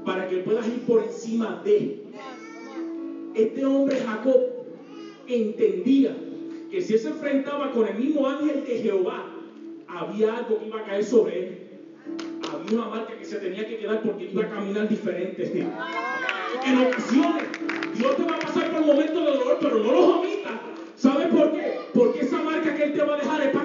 Para 0.04 0.28
que 0.28 0.36
puedas 0.36 0.64
ir 0.68 0.82
por 0.82 1.02
encima 1.02 1.60
de. 1.64 2.04
Este 3.34 3.66
hombre 3.66 3.96
Jacob 3.96 4.40
entendía 5.26 6.16
que 6.70 6.82
si 6.82 6.92
él 6.92 6.98
se 7.00 7.08
enfrentaba 7.08 7.72
con 7.72 7.88
el 7.88 7.96
mismo 7.96 8.28
ángel 8.28 8.64
de 8.64 8.78
Jehová, 8.78 9.26
había 9.88 10.36
algo 10.36 10.60
que 10.60 10.66
iba 10.68 10.78
a 10.78 10.84
caer 10.84 11.02
sobre 11.02 11.38
él. 11.40 11.58
Había 12.48 12.80
una 12.80 12.90
marca 12.90 13.16
que 13.18 13.24
se 13.24 13.38
tenía 13.38 13.66
que 13.66 13.76
quedar 13.76 14.02
porque 14.02 14.30
iba 14.30 14.44
a 14.44 14.50
caminar 14.50 14.88
diferente. 14.88 15.66
En 16.64 16.78
ocasiones, 16.78 17.42
Dios 17.96 18.16
te 18.16 18.22
va 18.22 18.36
a 18.36 18.38
pasar 18.38 18.70
por 18.70 18.86
momentos 18.86 19.16
de 19.16 19.30
dolor, 19.32 19.58
pero 19.60 19.78
no 19.78 19.90
los 19.90 20.04
omitas. 20.04 20.52
¿Sabes 20.94 21.28
por 21.28 21.50
qué? 21.52 21.80
Porque 21.94 22.20
esa 22.20 22.42
marca 22.42 22.74
que 22.76 22.82
Él 22.84 22.92
te 22.92 23.02
va 23.02 23.14
a 23.14 23.16
dejar 23.16 23.40
es 23.40 23.48
para 23.48 23.59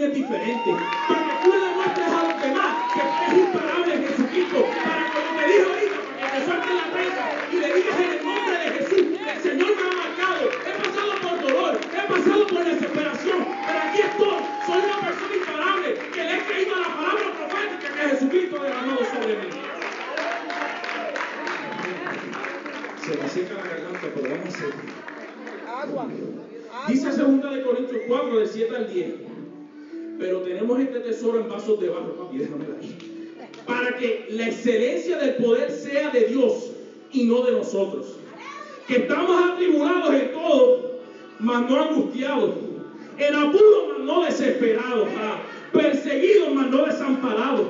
camines 0.00 0.14
diferente. 0.14 0.70
Para 1.08 1.24
que 1.24 1.44
tú 1.44 1.52
le 1.52 1.58
demuestres 1.60 2.06
a 2.08 2.22
los 2.24 2.42
demás 2.42 2.76
que 2.92 3.00
eres 3.00 3.46
imparable 3.46 3.94
en 3.94 4.06
Jesucristo. 4.08 4.66
Para 4.84 5.04
que 5.04 5.10
como 5.12 5.30
te 5.36 5.46
dije 5.46 5.62
ahorita, 5.62 5.98
para 6.20 6.32
que 6.32 6.40
te 6.40 6.46
sueltes 6.46 6.74
la 6.74 6.86
presa 6.92 7.24
y 7.52 7.56
le 7.56 7.74
digas 7.74 7.96
en 8.00 8.10
el 8.10 8.24
nombre 8.24 8.54
de 8.58 8.68
Jesús, 8.70 9.04
el 9.20 9.42
Señor 9.42 9.70
me 9.76 9.82
ha 9.82 9.92
marcado. 10.00 10.42
He 10.64 10.74
pasado 10.80 11.12
por 11.20 11.34
dolor, 11.42 11.80
he 11.80 12.12
pasado 12.12 12.46
por 12.46 12.64
desesperación, 12.64 13.38
pero 13.66 13.78
aquí 13.78 14.00
estoy. 14.00 14.38
Soy 14.66 14.80
una 14.88 15.00
persona 15.04 15.34
imparable 15.36 15.88
que 16.14 16.24
le 16.24 16.36
he 16.36 16.40
creído 16.44 16.74
a 16.76 16.80
la 16.80 16.96
palabra 16.96 17.26
profética 17.36 17.94
que 17.94 18.08
Jesucristo 18.08 18.56
ha 18.56 18.64
derramado 18.64 19.04
sobre 19.04 19.36
mí. 19.36 19.48
Se 23.04 23.16
me 23.16 23.28
seca 23.28 23.54
la 23.54 23.62
garganta, 23.62 24.06
pero 24.14 24.30
vamos 24.30 24.46
a 24.46 24.48
hacer. 24.48 24.72
Agua. 25.68 26.08
Dice 26.88 27.10
2 27.10 27.54
de 27.54 27.62
Corintios 27.62 28.02
4, 28.06 28.38
del 28.38 28.48
7 28.48 28.76
al 28.76 28.92
10. 28.92 29.29
Pero 30.20 30.40
tenemos 30.42 30.78
este 30.78 31.00
tesoro 31.00 31.40
en 31.40 31.48
vasos 31.48 31.80
de 31.80 31.88
barro, 31.88 32.14
papi, 32.14 32.36
déjamela 32.36 32.76
ahí. 32.78 32.94
Para 33.66 33.96
que 33.96 34.26
la 34.28 34.48
excelencia 34.48 35.16
del 35.16 35.36
poder 35.36 35.70
sea 35.70 36.10
de 36.10 36.26
Dios 36.26 36.72
y 37.10 37.24
no 37.24 37.42
de 37.42 37.52
nosotros. 37.52 38.18
Que 38.86 38.96
estamos 38.98 39.50
atribulados 39.50 40.12
en 40.12 40.32
todo, 40.32 41.00
mas 41.38 41.70
no 41.70 41.82
angustiados. 41.82 42.50
En 43.16 43.34
apuro, 43.34 43.86
mas 43.88 44.04
no 44.04 44.24
desesperados. 44.24 45.08
Ah, 45.16 45.40
Perseguidos, 45.72 46.52
mas 46.52 46.66
no 46.66 46.84
desamparados. 46.84 47.68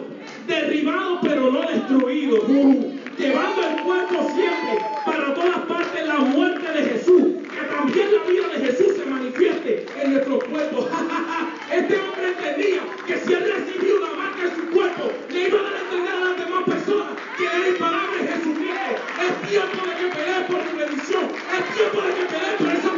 Derribados, 0.49 1.21
pero 1.23 1.53
no 1.53 1.61
destruidos. 1.61 2.41
Uh, 2.49 2.97
llevando 3.17 3.61
el 3.63 3.83
cuerpo 3.85 4.29
siempre 4.35 4.85
para 5.07 5.35
todas 5.35 5.59
partes 5.69 6.07
la 6.07 6.19
muerte 6.19 6.73
de 6.73 6.83
Jesús. 6.85 7.23
Que 7.55 7.77
también 7.77 8.09
la 8.13 8.29
vida 8.29 8.49
de 8.49 8.67
Jesús 8.67 8.97
se 8.97 9.05
manifieste 9.05 9.87
en 10.03 10.15
nuestros 10.15 10.43
cuerpos. 10.45 10.87
Este 11.73 11.97
hombre 12.01 12.29
entendía 12.31 12.83
que 13.07 13.17
si 13.21 13.33
él 13.33 13.45
recibía 13.55 13.95
una 13.95 14.13
marca 14.15 14.43
en 14.43 14.57
su 14.57 14.71
cuerpo, 14.71 15.13
le 15.29 15.49
iba 15.49 15.61
a 15.61 15.63
dar 15.63 15.75
a 15.75 15.81
entender 15.81 16.15
a 16.15 16.21
las 16.21 16.37
demás 16.37 16.65
personas 16.65 17.09
que 17.39 17.45
era 17.45 17.69
imparable 17.69 18.19
Jesucristo. 18.27 18.91
Es 19.23 19.49
tiempo 19.49 19.87
de 19.87 19.95
que 19.95 20.07
pelees 20.17 20.45
por 20.51 20.61
tu 20.65 20.77
bendición. 20.77 21.25
Es 21.31 21.75
tiempo 21.77 22.03
de 22.03 22.15
que 22.15 22.25
pelees 22.27 22.57
por 22.59 22.71
esa 22.73 22.90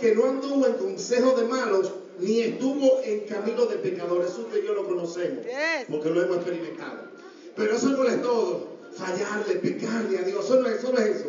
Que 0.00 0.14
no 0.14 0.26
anduvo 0.26 0.66
en 0.66 0.74
consejo 0.74 1.38
de 1.38 1.46
malos, 1.46 1.92
ni 2.18 2.40
estuvo 2.40 3.00
en 3.02 3.20
camino 3.20 3.66
de 3.66 3.76
pecadores. 3.76 4.30
Eso 4.30 4.42
usted 4.42 4.62
y 4.62 4.66
yo 4.66 4.74
lo 4.74 4.86
conocemos, 4.86 5.44
porque 5.88 6.10
lo 6.10 6.22
hemos 6.22 6.36
experimentado. 6.36 7.10
Pero 7.54 7.76
eso 7.76 7.88
no 7.88 8.04
es 8.04 8.22
todo, 8.22 8.68
fallarle, 8.96 9.56
pecarle 9.56 10.18
a 10.18 10.22
Dios, 10.22 10.44
eso 10.44 10.60
no 10.60 10.68
es, 10.68 10.78
eso 10.78 10.92
no 10.92 10.98
es 10.98 11.16
eso. 11.16 11.26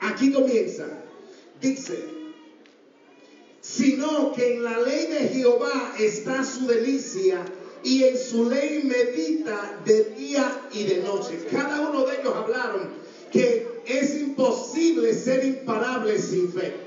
Aquí 0.00 0.32
comienza, 0.32 0.86
dice, 1.60 1.98
sino 3.60 4.32
que 4.32 4.54
en 4.54 4.64
la 4.64 4.78
ley 4.80 5.06
de 5.06 5.28
Jehová 5.28 5.94
está 5.98 6.44
su 6.44 6.66
delicia 6.66 7.42
y 7.82 8.04
en 8.04 8.18
su 8.18 8.48
ley 8.50 8.82
medita 8.84 9.80
de 9.84 10.04
día 10.16 10.68
y 10.72 10.84
de 10.84 10.98
noche. 10.98 11.38
Cada 11.50 11.88
uno 11.88 12.04
de 12.04 12.20
ellos 12.20 12.34
hablaron 12.34 12.88
que 13.32 13.66
es 13.86 14.14
imposible 14.20 15.14
ser 15.14 15.44
imparable 15.44 16.18
sin 16.18 16.52
fe. 16.52 16.83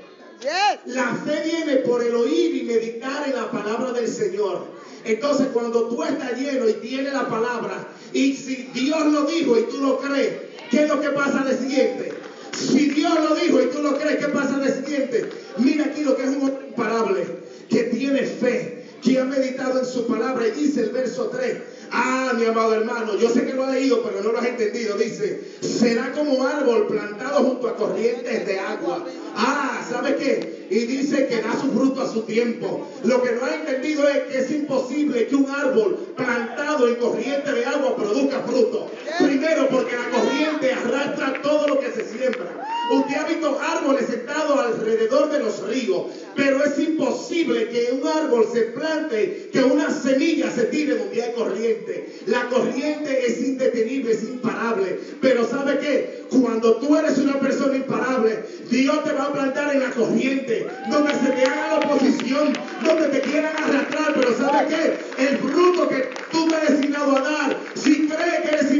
La 0.86 1.14
fe 1.14 1.42
viene 1.44 1.76
por 1.78 2.02
el 2.02 2.14
oír 2.14 2.54
y 2.54 2.62
meditar 2.62 3.28
en 3.28 3.34
la 3.34 3.50
palabra 3.50 3.92
del 3.92 4.08
Señor. 4.08 4.66
Entonces 5.04 5.48
cuando 5.52 5.88
tú 5.88 6.02
estás 6.02 6.38
lleno 6.38 6.68
y 6.68 6.74
tienes 6.74 7.12
la 7.12 7.28
palabra 7.28 7.88
y 8.12 8.34
si 8.34 8.70
Dios 8.74 9.06
lo 9.06 9.22
dijo 9.22 9.58
y 9.58 9.62
tú 9.64 9.78
lo 9.78 9.98
crees, 9.98 10.34
¿qué 10.70 10.82
es 10.82 10.88
lo 10.88 11.00
que 11.00 11.10
pasa 11.10 11.42
al 11.42 11.58
siguiente? 11.58 12.12
Si 12.52 12.90
Dios 12.90 13.14
lo 13.14 13.34
dijo 13.36 13.62
y 13.62 13.66
tú 13.66 13.82
lo 13.82 13.96
crees, 13.98 14.16
¿qué 14.18 14.28
pasa 14.28 14.56
al 14.56 14.84
siguiente? 14.84 15.28
Mira 15.58 15.86
aquí 15.86 16.02
lo 16.02 16.16
que 16.16 16.22
es 16.22 16.28
un 16.28 16.42
hombre 16.42 16.68
imparable, 16.68 17.26
que 17.68 17.84
tiene 17.84 18.22
fe, 18.22 18.84
que 19.02 19.18
ha 19.18 19.24
meditado 19.24 19.78
en 19.78 19.86
su 19.86 20.06
palabra 20.06 20.46
y 20.46 20.50
dice 20.50 20.80
el 20.80 20.90
verso 20.90 21.30
3. 21.30 21.56
Ah, 21.90 22.32
mi 22.36 22.44
amado 22.44 22.74
hermano, 22.74 23.16
yo 23.16 23.30
sé 23.30 23.46
que 23.46 23.54
lo 23.54 23.64
ha 23.64 23.70
leído, 23.70 24.02
pero 24.02 24.22
no 24.22 24.32
lo 24.32 24.38
has 24.38 24.46
entendido. 24.46 24.96
Dice, 24.96 25.40
será 25.60 26.12
como 26.12 26.46
árbol 26.46 26.86
plantado 26.86 27.44
junto 27.44 27.68
a 27.68 27.76
corrientes 27.76 28.46
de 28.46 28.58
agua. 28.58 29.06
Ah, 29.40 29.86
¿sabe 29.88 30.16
qué? 30.16 30.66
Y 30.68 30.78
dice 30.86 31.28
que 31.28 31.40
da 31.40 31.52
su 31.52 31.70
fruto 31.70 32.02
a 32.02 32.08
su 32.08 32.22
tiempo. 32.22 32.88
Lo 33.04 33.22
que 33.22 33.32
no 33.32 33.44
ha 33.44 33.54
entendido 33.54 34.08
es 34.08 34.24
que 34.24 34.38
es 34.38 34.50
imposible 34.50 35.28
que 35.28 35.36
un 35.36 35.48
árbol 35.48 36.12
plantado 36.16 36.88
en 36.88 36.96
corriente 36.96 37.52
de 37.52 37.64
agua 37.64 37.94
produzca 37.94 38.40
fruto. 38.40 38.90
Primero, 39.20 39.68
porque 39.68 39.94
la 39.96 40.10
corriente 40.10 40.72
arrastra 40.72 41.40
todo 41.40 41.68
lo 41.68 41.78
que 41.78 41.90
se 41.92 42.04
siembra. 42.04 42.68
Usted 42.90 43.16
ha 43.16 43.24
visto 43.24 43.58
árboles 43.60 44.06
sentados 44.06 44.58
alrededor 44.58 45.30
de 45.30 45.40
los 45.40 45.62
ríos, 45.68 46.04
pero 46.34 46.64
es 46.64 46.78
imposible 46.78 47.68
que 47.68 47.92
un 47.92 48.06
árbol 48.06 48.46
se 48.50 48.62
plante, 48.62 49.50
que 49.52 49.62
una 49.62 49.90
semilla 49.90 50.50
se 50.50 50.64
tire 50.64 50.96
donde 50.96 51.22
hay 51.22 51.32
corriente. 51.32 52.20
La 52.26 52.48
corriente 52.48 53.26
es 53.26 53.40
indetenible, 53.40 54.12
es 54.12 54.22
imparable. 54.22 55.00
Pero 55.20 55.46
¿sabe 55.46 55.78
qué? 55.78 56.24
Cuando 56.30 56.76
tú 56.76 56.96
eres 56.96 57.18
una 57.18 57.38
persona 57.38 57.76
imparable, 57.76 58.44
Dios 58.70 59.04
te 59.04 59.12
va 59.12 59.24
a 59.24 59.32
plantar 59.32 59.74
en 59.74 59.80
la 59.80 59.90
corriente, 59.90 60.66
donde 60.90 61.12
se 61.14 61.30
te 61.30 61.44
haga 61.44 61.68
la 61.68 61.78
oposición, 61.78 62.52
donde 62.84 63.08
te 63.08 63.20
quieran 63.20 63.52
arrastrar. 63.56 64.14
Pero 64.14 64.36
¿sabe 64.36 64.68
qué? 64.68 65.24
El 65.24 65.38
fruto 65.38 65.88
que 65.88 66.08
tú 66.30 66.46
me 66.46 66.56
has 66.56 66.68
designado 66.68 67.16
a 67.16 67.20
dar, 67.20 67.56
si 67.74 68.08
crees 68.08 68.40
que 68.42 68.48
eres 68.48 68.72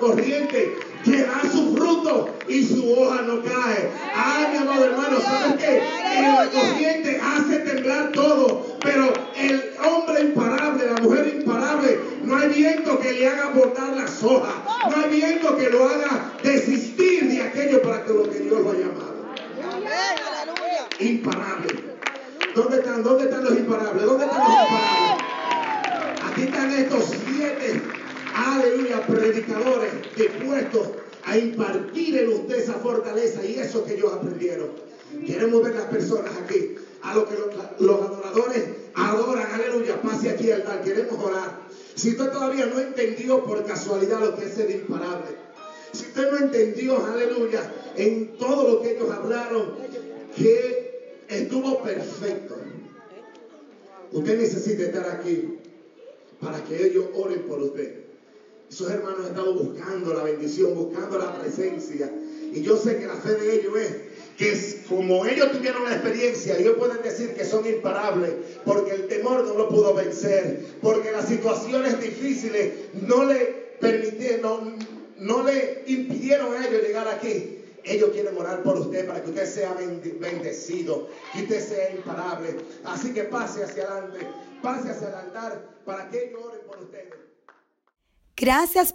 corriente 0.00 0.76
que 1.04 1.22
da 1.22 1.40
su 1.42 1.74
fruto 1.76 2.34
y 2.48 2.64
su 2.64 2.92
hoja 2.92 3.22
no 3.22 3.42
cae. 3.42 3.90
Ay, 4.14 4.46
mi 4.52 4.56
amado 4.58 4.84
hermano, 4.86 5.20
¿sabes 5.20 5.64
qué? 5.64 5.82
En 6.16 6.34
la 6.34 6.50
corriente 6.50 7.20
hace 7.22 7.58
temblar 7.60 8.10
todo, 8.12 8.66
pero 8.82 9.12
el 9.36 9.70
hombre 9.84 10.20
imparable, 10.22 10.86
la 10.86 11.00
mujer 11.00 11.34
imparable, 11.38 12.00
no 12.24 12.36
hay 12.36 12.48
viento 12.48 12.98
que 12.98 13.12
le 13.12 13.28
haga 13.28 13.50
botar 13.50 13.96
las 13.96 14.22
hojas, 14.22 14.54
no 14.90 15.02
hay 15.02 15.10
viento 15.10 15.56
que 15.56 15.70
lo 15.70 15.88
haga 15.88 16.19